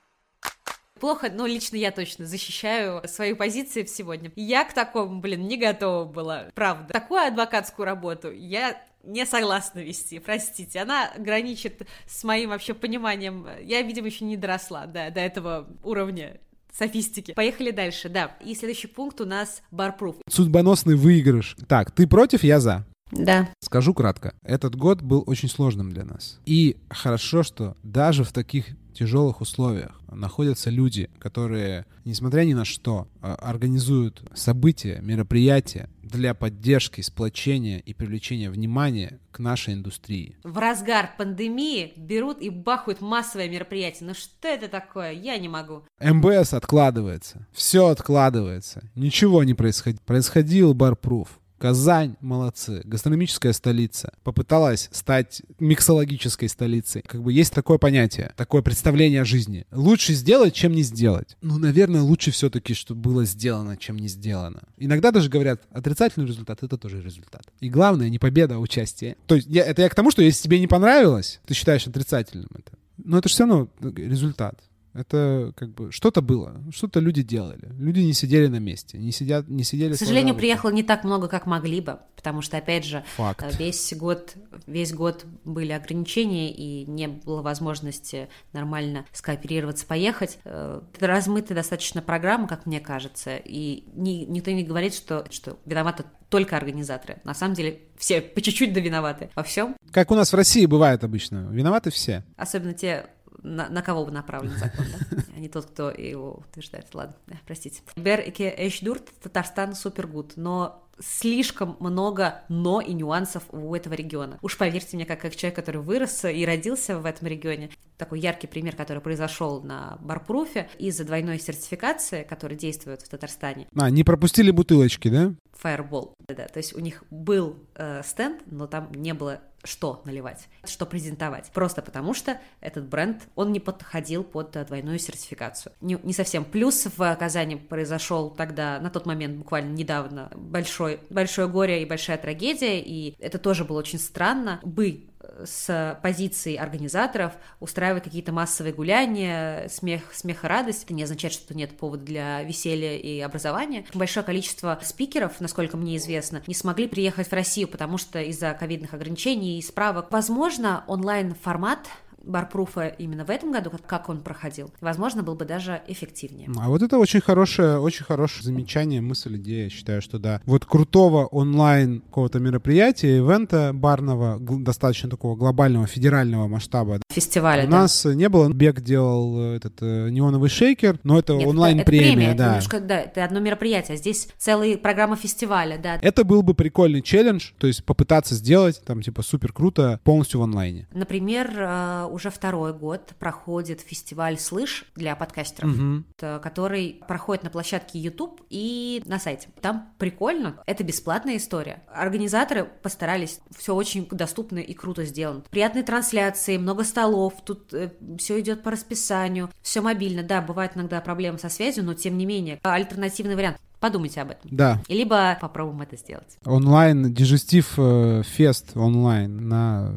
Плохо, 0.99 1.29
но 1.33 1.45
лично 1.45 1.75
я 1.75 1.91
точно 1.91 2.25
защищаю 2.25 3.07
свои 3.07 3.33
позиции 3.33 3.85
сегодня. 3.85 4.31
Я 4.35 4.65
к 4.65 4.73
такому, 4.73 5.19
блин, 5.19 5.47
не 5.47 5.57
готова 5.57 6.05
была, 6.05 6.47
правда. 6.53 6.93
Такую 6.93 7.21
адвокатскую 7.21 7.85
работу 7.85 8.31
я 8.31 8.81
не 9.03 9.25
согласна 9.25 9.79
вести, 9.79 10.19
простите. 10.19 10.81
Она 10.81 11.11
граничит 11.17 11.87
с 12.07 12.23
моим 12.23 12.49
вообще 12.49 12.73
пониманием. 12.73 13.47
Я, 13.61 13.81
видимо, 13.81 14.07
еще 14.07 14.25
не 14.25 14.37
доросла 14.37 14.85
до, 14.85 15.09
до 15.11 15.21
этого 15.21 15.67
уровня 15.83 16.39
софистики. 16.77 17.33
Поехали 17.33 17.71
дальше, 17.71 18.09
да. 18.09 18.35
И 18.43 18.53
следующий 18.53 18.87
пункт 18.87 19.21
у 19.21 19.25
нас 19.25 19.61
барпруф. 19.71 20.17
Судьбоносный 20.29 20.95
выигрыш. 20.95 21.55
Так, 21.67 21.91
ты 21.91 22.07
против, 22.07 22.43
я 22.43 22.59
за. 22.59 22.85
Да. 23.11 23.49
Скажу 23.59 23.93
кратко. 23.93 24.33
Этот 24.43 24.75
год 24.75 25.01
был 25.01 25.23
очень 25.25 25.49
сложным 25.49 25.91
для 25.91 26.03
нас. 26.03 26.39
И 26.45 26.77
хорошо, 26.89 27.43
что 27.43 27.75
даже 27.83 28.23
в 28.23 28.31
таких 28.31 28.65
тяжелых 28.93 29.41
условиях 29.41 30.01
находятся 30.11 30.69
люди, 30.69 31.09
которые, 31.19 31.85
несмотря 32.03 32.41
ни 32.43 32.53
на 32.53 32.65
что, 32.65 33.07
а, 33.21 33.35
организуют 33.35 34.23
события, 34.33 34.99
мероприятия 35.01 35.89
для 36.01 36.33
поддержки, 36.33 37.01
сплочения 37.01 37.77
и 37.79 37.93
привлечения 37.93 38.49
внимания 38.49 39.19
к 39.31 39.39
нашей 39.39 39.75
индустрии. 39.75 40.35
В 40.43 40.57
разгар 40.57 41.11
пандемии 41.17 41.93
берут 41.95 42.41
и 42.41 42.49
бахают 42.49 43.01
массовое 43.01 43.49
мероприятие. 43.49 44.07
Ну 44.07 44.15
что 44.15 44.47
это 44.47 44.67
такое? 44.67 45.11
Я 45.11 45.37
не 45.37 45.49
могу. 45.49 45.83
МБС 45.99 46.53
откладывается. 46.53 47.45
Все 47.51 47.87
откладывается. 47.87 48.89
Ничего 48.95 49.43
не 49.43 49.53
происходит. 49.53 50.01
Происходил 50.01 50.73
барпруф. 50.73 51.39
Казань, 51.57 52.15
молодцы. 52.21 52.81
Гастрономическая 52.83 53.51
столица. 53.53 54.13
Попыталась 54.23 54.89
стать 54.91 55.41
миксологической 55.59 56.49
столицей. 56.49 57.01
Как 57.01 57.21
бы 57.23 57.33
есть 57.33 57.53
такое 57.53 57.77
понятие, 57.79 58.33
такое 58.35 58.61
представление 58.61 59.21
о 59.21 59.25
жизни. 59.25 59.65
Лучше 59.71 60.13
сделать, 60.13 60.53
чем 60.53 60.73
не 60.73 60.83
сделать. 60.83 61.35
Ну, 61.41 61.57
наверное, 61.57 62.01
лучше 62.01 62.31
все-таки, 62.31 62.73
чтобы 62.73 63.01
было 63.01 63.25
сделано, 63.25 63.75
чем 63.75 63.97
не 63.97 64.07
сделано. 64.07 64.61
Иногда 64.77 65.11
даже 65.11 65.29
говорят, 65.29 65.63
отрицательный 65.71 66.27
результат— 66.27 66.59
это 66.61 66.77
тоже 66.77 67.01
результат. 67.01 67.43
И 67.59 67.69
главное, 67.69 68.09
не 68.09 68.19
победа, 68.19 68.55
а 68.55 68.59
участие. 68.59 69.17
То 69.25 69.35
есть 69.35 69.47
я, 69.49 69.65
это 69.65 69.81
я 69.81 69.89
к 69.89 69.95
тому, 69.95 70.11
что 70.11 70.21
если 70.21 70.43
тебе 70.43 70.59
не 70.59 70.67
понравилось, 70.67 71.39
ты 71.45 71.55
считаешь 71.55 71.87
отрицательным 71.87 72.49
это. 72.53 72.77
Но 72.97 73.17
это 73.17 73.29
же 73.29 73.33
все 73.33 73.45
равно 73.45 73.67
результат. 73.79 74.59
Это 74.97 75.53
как 75.55 75.73
бы 75.73 75.91
что-то 75.91 76.21
было, 76.21 76.61
что-то 76.71 76.99
люди 76.99 77.21
делали. 77.21 77.69
Люди 77.77 77.99
не 77.99 78.13
сидели 78.13 78.47
на 78.47 78.59
месте, 78.59 78.97
не 78.97 79.11
сидят, 79.11 79.47
не 79.47 79.63
сидели. 79.63 79.93
К 79.93 79.97
сожалению, 79.97 80.35
приехало 80.35 80.71
не 80.71 80.83
так 80.83 81.03
много, 81.03 81.27
как 81.27 81.45
могли 81.45 81.81
бы, 81.81 81.99
потому 82.15 82.41
что 82.41 82.57
опять 82.57 82.83
же 82.83 83.03
Факт. 83.15 83.43
Э, 83.43 83.51
весь 83.57 83.93
год, 83.95 84.35
весь 84.65 84.93
год 84.93 85.25
были 85.45 85.71
ограничения 85.71 86.51
и 86.51 86.85
не 86.85 87.07
было 87.07 87.41
возможности 87.41 88.29
нормально 88.53 89.05
скооперироваться, 89.13 89.85
поехать. 89.85 90.39
Это 90.43 90.81
размытая 90.99 91.55
достаточно 91.55 92.01
программа, 92.01 92.47
как 92.47 92.65
мне 92.65 92.79
кажется, 92.79 93.37
и 93.37 93.83
ни, 93.93 94.25
никто 94.25 94.51
не 94.51 94.63
говорит, 94.63 94.93
что 94.93 95.25
что 95.29 95.57
виноваты 95.65 96.05
только 96.29 96.57
организаторы. 96.57 97.19
На 97.23 97.33
самом 97.33 97.53
деле 97.53 97.81
все 97.97 98.21
по 98.21 98.41
чуть-чуть 98.41 98.73
да 98.73 98.81
виноваты 98.81 99.29
во 99.35 99.43
всем. 99.43 99.75
Как 99.91 100.11
у 100.11 100.15
нас 100.15 100.33
в 100.33 100.35
России 100.35 100.65
бывает 100.65 101.03
обычно, 101.03 101.47
виноваты 101.51 101.89
все. 101.89 102.23
Особенно 102.35 102.73
те 102.73 103.07
на, 103.43 103.69
на 103.69 103.81
кого 103.81 104.05
бы 104.05 104.11
направлен 104.11 104.57
закон, 104.57 104.85
да? 104.91 105.23
а 105.35 105.39
не 105.39 105.49
тот, 105.49 105.65
кто 105.65 105.89
его 105.89 106.43
утверждает. 106.49 106.87
Ладно, 106.93 107.15
да, 107.27 107.35
простите. 107.45 107.81
Бер 107.95 108.21
Ике 108.21 108.53
Эшдурт, 108.57 109.09
Татарстан 109.21 109.75
супергуд, 109.75 110.33
но 110.35 110.87
слишком 110.99 111.77
много 111.79 112.43
но 112.49 112.81
и 112.81 112.93
нюансов 112.93 113.43
у 113.51 113.75
этого 113.75 113.93
региона. 113.93 114.39
Уж 114.41 114.57
поверьте 114.57 114.95
мне, 114.97 115.05
как, 115.05 115.21
как 115.21 115.35
человек, 115.35 115.55
который 115.55 115.81
вырос 115.81 116.25
и 116.25 116.45
родился 116.45 116.99
в 116.99 117.05
этом 117.05 117.27
регионе, 117.27 117.69
такой 117.97 118.19
яркий 118.19 118.47
пример, 118.47 118.75
который 118.75 118.99
произошел 118.99 119.61
на 119.61 119.97
Барпруфе 120.01 120.69
из-за 120.77 121.03
двойной 121.03 121.39
сертификации, 121.39 122.23
которая 122.23 122.57
действует 122.57 123.01
в 123.01 123.09
Татарстане. 123.09 123.67
А, 123.75 123.89
не 123.89 124.03
пропустили 124.03 124.51
бутылочки, 124.51 125.09
да? 125.09 125.33
Fireball, 125.61 126.13
да, 126.27 126.47
то 126.47 126.57
есть 126.57 126.75
у 126.75 126.79
них 126.79 127.03
был 127.09 127.57
э, 127.75 128.03
стенд, 128.03 128.43
но 128.45 128.67
там 128.67 128.91
не 128.91 129.13
было 129.13 129.41
что 129.67 130.01
наливать, 130.05 130.47
что 130.63 130.85
презентовать. 130.85 131.51
Просто 131.53 131.81
потому 131.81 132.13
что 132.13 132.39
этот 132.61 132.87
бренд, 132.87 133.23
он 133.35 133.51
не 133.51 133.59
подходил 133.59 134.23
под 134.23 134.55
э, 134.55 134.65
двойную 134.65 134.99
сертификацию. 134.99 135.73
Не, 135.81 135.99
не 136.03 136.13
совсем. 136.13 136.45
Плюс 136.45 136.87
в 136.97 137.15
Казани 137.15 137.55
произошел 137.55 138.29
тогда, 138.29 138.79
на 138.79 138.89
тот 138.89 139.05
момент, 139.05 139.37
буквально 139.37 139.73
недавно, 139.73 140.31
большой, 140.35 140.99
большое 141.09 141.47
горе 141.47 141.83
и 141.83 141.85
большая 141.85 142.17
трагедия, 142.17 142.81
и 142.81 143.15
это 143.19 143.37
тоже 143.37 143.65
было 143.65 143.79
очень 143.79 143.99
странно. 143.99 144.59
Бы 144.63 145.07
с 145.43 145.99
позиции 146.01 146.55
организаторов 146.55 147.33
устраивать 147.59 148.03
какие-то 148.03 148.31
массовые 148.31 148.73
гуляния, 148.73 149.67
смех, 149.69 150.13
смех 150.13 150.43
и 150.43 150.47
радость. 150.47 150.83
Это 150.83 150.93
не 150.93 151.03
означает, 151.03 151.33
что 151.33 151.55
нет 151.55 151.77
повода 151.77 152.03
для 152.03 152.43
веселья 152.43 152.95
и 152.95 153.19
образования. 153.19 153.85
Большое 153.93 154.25
количество 154.25 154.79
спикеров, 154.83 155.39
насколько 155.39 155.77
мне 155.77 155.97
известно, 155.97 156.43
не 156.47 156.53
смогли 156.53 156.87
приехать 156.87 157.27
в 157.27 157.33
Россию, 157.33 157.67
потому 157.67 157.97
что 157.97 158.21
из-за 158.21 158.53
ковидных 158.53 158.93
ограничений 158.93 159.59
и 159.59 159.61
справок. 159.61 160.11
Возможно, 160.11 160.83
онлайн-формат 160.87 161.87
барпруфа 162.27 162.87
именно 162.87 163.25
в 163.25 163.29
этом 163.29 163.51
году, 163.51 163.71
как 163.85 164.09
он 164.09 164.21
проходил, 164.21 164.71
возможно, 164.81 165.23
был 165.23 165.35
бы 165.35 165.45
даже 165.45 165.81
эффективнее. 165.87 166.49
А 166.57 166.69
вот 166.69 166.81
это 166.81 166.97
очень 166.97 167.21
хорошее, 167.21 167.79
очень 167.79 168.05
хорошее 168.05 168.43
замечание, 168.43 169.01
мысль, 169.01 169.37
идея. 169.37 169.65
Я 169.65 169.69
считаю, 169.69 170.01
что 170.01 170.19
да. 170.19 170.41
Вот 170.45 170.65
крутого 170.65 171.25
онлайн 171.27 172.01
какого-то 172.01 172.39
мероприятия, 172.39 173.17
ивента 173.17 173.71
барного, 173.73 174.39
достаточно 174.39 175.09
такого 175.09 175.35
глобального, 175.35 175.87
федерального 175.87 176.47
масштаба. 176.47 176.99
Фестиваля, 177.09 177.65
У 177.65 177.71
да. 177.71 177.81
нас 177.81 178.05
не 178.05 178.29
было. 178.29 178.51
Бег 178.51 178.81
делал 178.81 179.39
э, 179.39 179.55
этот 179.55 179.81
э, 179.81 180.09
неоновый 180.09 180.49
шейкер, 180.49 180.99
но 181.03 181.19
это 181.19 181.35
онлайн-премия, 181.35 182.33
да. 182.33 182.33
Это, 182.33 182.43
немножко, 182.45 182.79
да. 182.79 182.99
Это 183.01 183.23
одно 183.23 183.39
мероприятие, 183.39 183.95
а 183.95 183.97
здесь 183.97 184.29
целая 184.37 184.77
программа 184.77 185.15
фестиваля, 185.15 185.77
да. 185.77 185.97
Это 186.01 186.23
был 186.23 186.43
бы 186.43 186.53
прикольный 186.53 187.01
челлендж, 187.01 187.51
то 187.57 187.67
есть 187.67 187.83
попытаться 187.83 188.35
сделать 188.35 188.81
там 188.85 189.01
типа 189.01 189.21
супер 189.21 189.53
круто 189.53 189.99
полностью 190.03 190.39
в 190.39 190.43
онлайне. 190.43 190.87
Например, 190.93 191.51
э, 191.55 192.05
уже 192.17 192.31
второй 192.31 192.73
год 192.73 193.13
проходит 193.19 193.81
фестиваль 193.81 194.39
«Слышь» 194.39 194.85
для 194.95 195.15
подкастеров, 195.15 195.71
угу. 195.71 196.03
который 196.17 197.01
проходит 197.07 197.43
на 197.43 197.49
площадке 197.51 197.99
YouTube 197.99 198.41
и 198.49 199.03
на 199.05 199.19
сайте. 199.19 199.49
Там 199.61 199.93
прикольно, 199.99 200.61
это 200.65 200.83
бесплатная 200.83 201.37
история. 201.37 201.83
Организаторы 201.93 202.65
постарались, 202.65 203.39
все 203.55 203.75
очень 203.75 204.07
доступно 204.09 204.57
и 204.57 204.73
круто 204.73 205.05
сделано. 205.05 205.43
Приятные 205.51 205.83
трансляции, 205.83 206.57
много 206.57 206.83
столов, 206.83 207.33
тут 207.45 207.71
э, 207.73 207.91
все 208.17 208.39
идет 208.39 208.63
по 208.63 208.71
расписанию, 208.71 209.51
все 209.61 209.81
мобильно. 209.81 210.23
Да, 210.23 210.41
бывают 210.41 210.75
иногда 210.75 210.99
проблемы 211.01 211.37
со 211.37 211.49
связью, 211.49 211.83
но 211.83 211.93
тем 211.93 212.17
не 212.17 212.25
менее, 212.25 212.59
альтернативный 212.63 213.35
вариант. 213.35 213.57
Подумайте 213.79 214.21
об 214.21 214.31
этом. 214.31 214.49
Да. 214.51 214.81
Либо 214.87 215.37
попробуем 215.39 215.81
это 215.81 215.97
сделать. 215.97 216.37
Онлайн, 216.45 217.13
дижестив 217.13 217.73
э, 217.77 218.23
фест 218.25 218.75
онлайн 218.75 219.47
на 219.47 219.93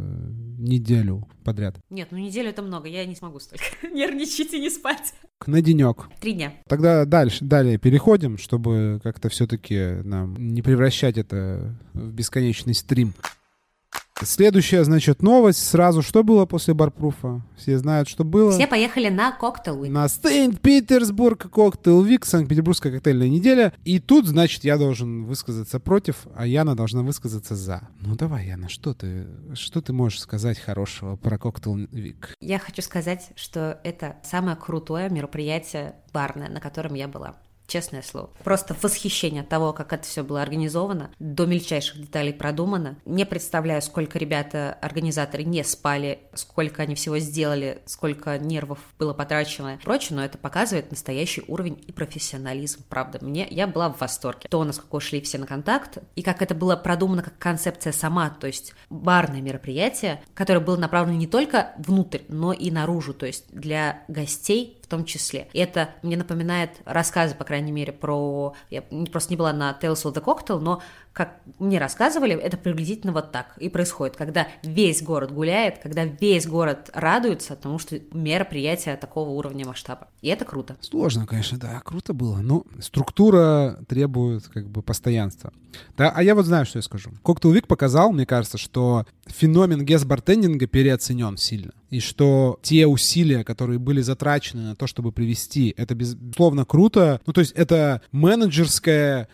неделю 0.58 1.26
подряд. 1.44 1.76
Нет, 1.88 2.08
ну 2.10 2.18
неделю 2.18 2.50
это 2.50 2.62
много, 2.62 2.88
я 2.88 3.06
не 3.06 3.14
смогу 3.14 3.40
столько 3.40 3.64
нервничать 3.92 4.52
и 4.52 4.60
не 4.60 4.68
спать. 4.68 5.14
На 5.46 5.62
денек. 5.62 6.08
Три 6.20 6.34
дня. 6.34 6.52
Тогда 6.68 7.06
дальше, 7.06 7.44
далее 7.44 7.78
переходим, 7.78 8.36
чтобы 8.36 9.00
как-то 9.02 9.30
все-таки 9.30 10.02
нам 10.04 10.36
не 10.36 10.60
превращать 10.60 11.16
это 11.16 11.74
в 11.94 12.12
бесконечный 12.12 12.74
стрим. 12.74 13.14
Следующая, 14.24 14.85
значит, 14.85 15.22
новость. 15.22 15.66
Сразу 15.66 16.02
что 16.02 16.22
было 16.22 16.46
после 16.46 16.74
Barproof 16.74 17.29
а? 17.29 17.42
Все 17.56 17.78
знают, 17.78 18.09
что 18.09 18.24
было. 18.24 18.52
Все 18.52 18.66
поехали 18.66 19.09
на 19.09 19.33
коктейль 19.32 19.84
На 19.87 20.06
Saint 20.06 20.54
Petersburg 20.54 21.50
Cocktail 21.50 22.02
Week, 22.02 22.24
Санкт-Петербургская 22.24 22.92
коктейльная 22.92 23.28
неделя. 23.28 23.72
И 23.85 23.98
тут, 23.98 24.26
значит, 24.26 24.64
я 24.64 24.76
должен 24.76 25.24
высказаться 25.24 25.80
против, 25.80 26.26
а 26.35 26.46
Яна 26.46 26.74
должна 26.74 27.02
высказаться 27.02 27.54
за. 27.54 27.88
Ну 28.00 28.16
давай, 28.16 28.46
Яна, 28.46 28.68
что 28.68 28.94
ты, 28.94 29.26
что 29.54 29.80
ты 29.80 29.92
можешь 29.92 30.20
сказать 30.20 30.59
хорошего 30.59 31.16
про 31.16 31.38
коктейл 31.38 31.76
Вик? 31.76 32.35
Я 32.40 32.59
хочу 32.59 32.83
сказать, 32.83 33.30
что 33.37 33.80
это 33.85 34.16
самое 34.22 34.56
крутое 34.56 35.11
мероприятие 35.11 35.94
барное, 36.12 36.48
на 36.48 36.61
котором 36.61 36.94
я 36.94 37.09
была 37.09 37.37
честное 37.70 38.02
слово. 38.02 38.30
Просто 38.44 38.76
восхищение 38.83 39.42
от 39.42 39.48
того, 39.48 39.72
как 39.72 39.92
это 39.92 40.04
все 40.04 40.22
было 40.22 40.42
организовано, 40.42 41.11
до 41.18 41.46
мельчайших 41.46 42.00
деталей 42.00 42.35
продумано. 42.35 42.96
Не 43.04 43.24
представляю, 43.24 43.80
сколько 43.80 44.18
ребята, 44.18 44.76
организаторы 44.83 45.44
не 45.44 45.62
спали, 45.64 46.18
сколько 46.35 46.83
они 46.83 46.94
всего 46.94 47.18
сделали, 47.18 47.83
сколько 47.87 48.38
нервов 48.38 48.78
было 48.98 49.14
потрачено 49.14 49.74
и 49.74 49.78
прочее, 49.78 50.16
но 50.16 50.24
это 50.24 50.37
показывает 50.37 50.90
настоящий 50.90 51.44
уровень 51.46 51.83
и 51.87 51.92
профессионализм, 51.92 52.83
правда. 52.88 53.18
Мне, 53.22 53.46
я 53.48 53.66
была 53.66 53.90
в 53.90 54.00
восторге. 54.00 54.48
То, 54.48 54.64
насколько 54.64 55.00
шли 55.00 55.20
все 55.20 55.38
на 55.38 55.46
контакт, 55.46 55.98
и 56.16 56.22
как 56.22 56.42
это 56.42 56.54
было 56.54 56.76
продумано 56.76 57.22
как 57.22 57.38
концепция 57.38 57.92
сама, 57.92 58.30
то 58.30 58.46
есть 58.46 58.74
барное 58.90 59.40
мероприятие, 59.40 60.22
которое 60.35 60.61
было 60.61 60.76
направлено 60.76 61.16
не 61.16 61.26
только 61.26 61.72
внутрь, 61.78 62.20
но 62.28 62.52
и 62.52 62.70
наружу, 62.70 63.14
то 63.14 63.26
есть 63.26 63.46
для 63.52 64.02
гостей 64.09 64.79
том 64.90 65.05
числе. 65.05 65.48
И 65.53 65.61
это 65.61 65.90
мне 66.03 66.16
напоминает 66.16 66.72
рассказы, 66.85 67.35
по 67.35 67.44
крайней 67.44 67.72
мере, 67.72 67.92
про... 67.92 68.55
Я 68.68 68.83
просто 69.11 69.33
не 69.33 69.37
была 69.37 69.53
на 69.53 69.76
Tales 69.81 70.05
of 70.05 70.12
the 70.12 70.22
Cocktail, 70.22 70.59
но 70.59 70.83
как 71.12 71.40
мне 71.58 71.78
рассказывали, 71.78 72.34
это 72.34 72.56
приблизительно 72.56 73.12
вот 73.12 73.32
так 73.32 73.58
и 73.58 73.68
происходит, 73.68 74.16
когда 74.16 74.46
весь 74.62 75.02
город 75.02 75.32
гуляет, 75.32 75.78
когда 75.78 76.04
весь 76.04 76.46
город 76.46 76.90
радуется 76.94 77.56
тому, 77.56 77.78
что 77.78 77.98
мероприятие 78.12 78.96
такого 78.96 79.30
уровня 79.30 79.66
масштаба. 79.66 80.08
И 80.22 80.28
это 80.28 80.44
круто. 80.44 80.76
Сложно, 80.80 81.26
конечно, 81.26 81.58
да, 81.58 81.80
круто 81.84 82.14
было. 82.14 82.36
Но 82.38 82.64
структура 82.80 83.78
требует 83.88 84.46
как 84.48 84.68
бы 84.68 84.82
постоянства. 84.82 85.52
Да, 85.96 86.10
а 86.10 86.22
я 86.22 86.34
вот 86.34 86.46
знаю, 86.46 86.66
что 86.66 86.78
я 86.78 86.82
скажу. 86.82 87.10
Коктейл 87.24 87.52
Вик 87.52 87.66
показал, 87.66 88.12
мне 88.12 88.26
кажется, 88.26 88.58
что 88.58 89.06
феномен 89.26 89.84
гест-бартендинга 89.84 90.66
переоценен 90.66 91.36
сильно. 91.36 91.72
И 91.90 92.00
что 92.00 92.58
те 92.62 92.86
усилия, 92.86 93.44
которые 93.44 93.78
были 93.78 94.00
затрачены 94.00 94.62
на 94.62 94.76
то, 94.76 94.86
чтобы 94.86 95.12
привести, 95.12 95.74
это 95.76 95.94
безусловно 95.94 96.64
круто. 96.64 97.20
Ну, 97.26 97.32
то 97.32 97.40
есть 97.40 97.52
это 97.52 98.00
менеджерское, 98.12 99.28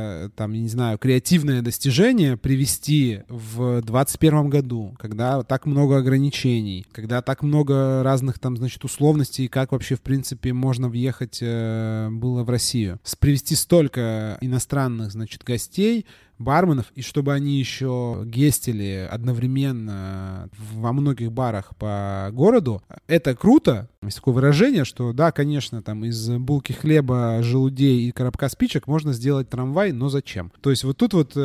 организаторское, 0.00 0.28
там, 0.30 0.52
я 0.52 0.60
не 0.60 0.68
знаю, 0.68 0.98
креативное 0.98 1.62
достижение 1.62 2.36
привести 2.36 3.20
в 3.28 3.80
2021 3.82 4.50
году, 4.50 4.94
когда 4.98 5.42
так 5.42 5.66
много 5.66 5.98
ограничений, 5.98 6.86
когда 6.92 7.22
так 7.22 7.42
много 7.42 8.02
разных 8.02 8.38
там, 8.38 8.56
значит, 8.56 8.84
условностей, 8.84 9.48
как 9.48 9.72
вообще, 9.72 9.96
в 9.96 10.00
принципе, 10.00 10.52
можно 10.52 10.88
въехать 10.88 11.38
э, 11.40 12.08
было 12.10 12.44
в 12.44 12.50
Россию. 12.50 12.98
Привести 13.18 13.54
столько 13.54 14.38
иностранных, 14.40 15.12
значит, 15.12 15.44
гостей, 15.44 16.06
барменов, 16.40 16.86
и 16.94 17.02
чтобы 17.02 17.32
они 17.32 17.58
еще 17.58 18.22
гестили 18.24 19.08
одновременно 19.08 20.48
во 20.72 20.92
многих 20.92 21.30
барах 21.30 21.76
по 21.76 22.30
городу, 22.32 22.82
это 23.06 23.36
круто. 23.36 23.88
Есть 24.02 24.16
такое 24.16 24.34
выражение, 24.34 24.84
что 24.84 25.12
да, 25.12 25.30
конечно, 25.30 25.82
там 25.82 26.04
из 26.04 26.28
булки 26.30 26.72
хлеба, 26.72 27.40
желудей 27.42 28.08
и 28.08 28.10
коробка 28.10 28.48
спичек 28.48 28.86
можно 28.86 29.12
сделать 29.12 29.48
трамвай, 29.50 29.92
но 29.92 30.08
зачем? 30.08 30.50
То 30.62 30.70
есть 30.70 30.84
вот 30.84 30.96
тут 30.96 31.12
вот 31.12 31.36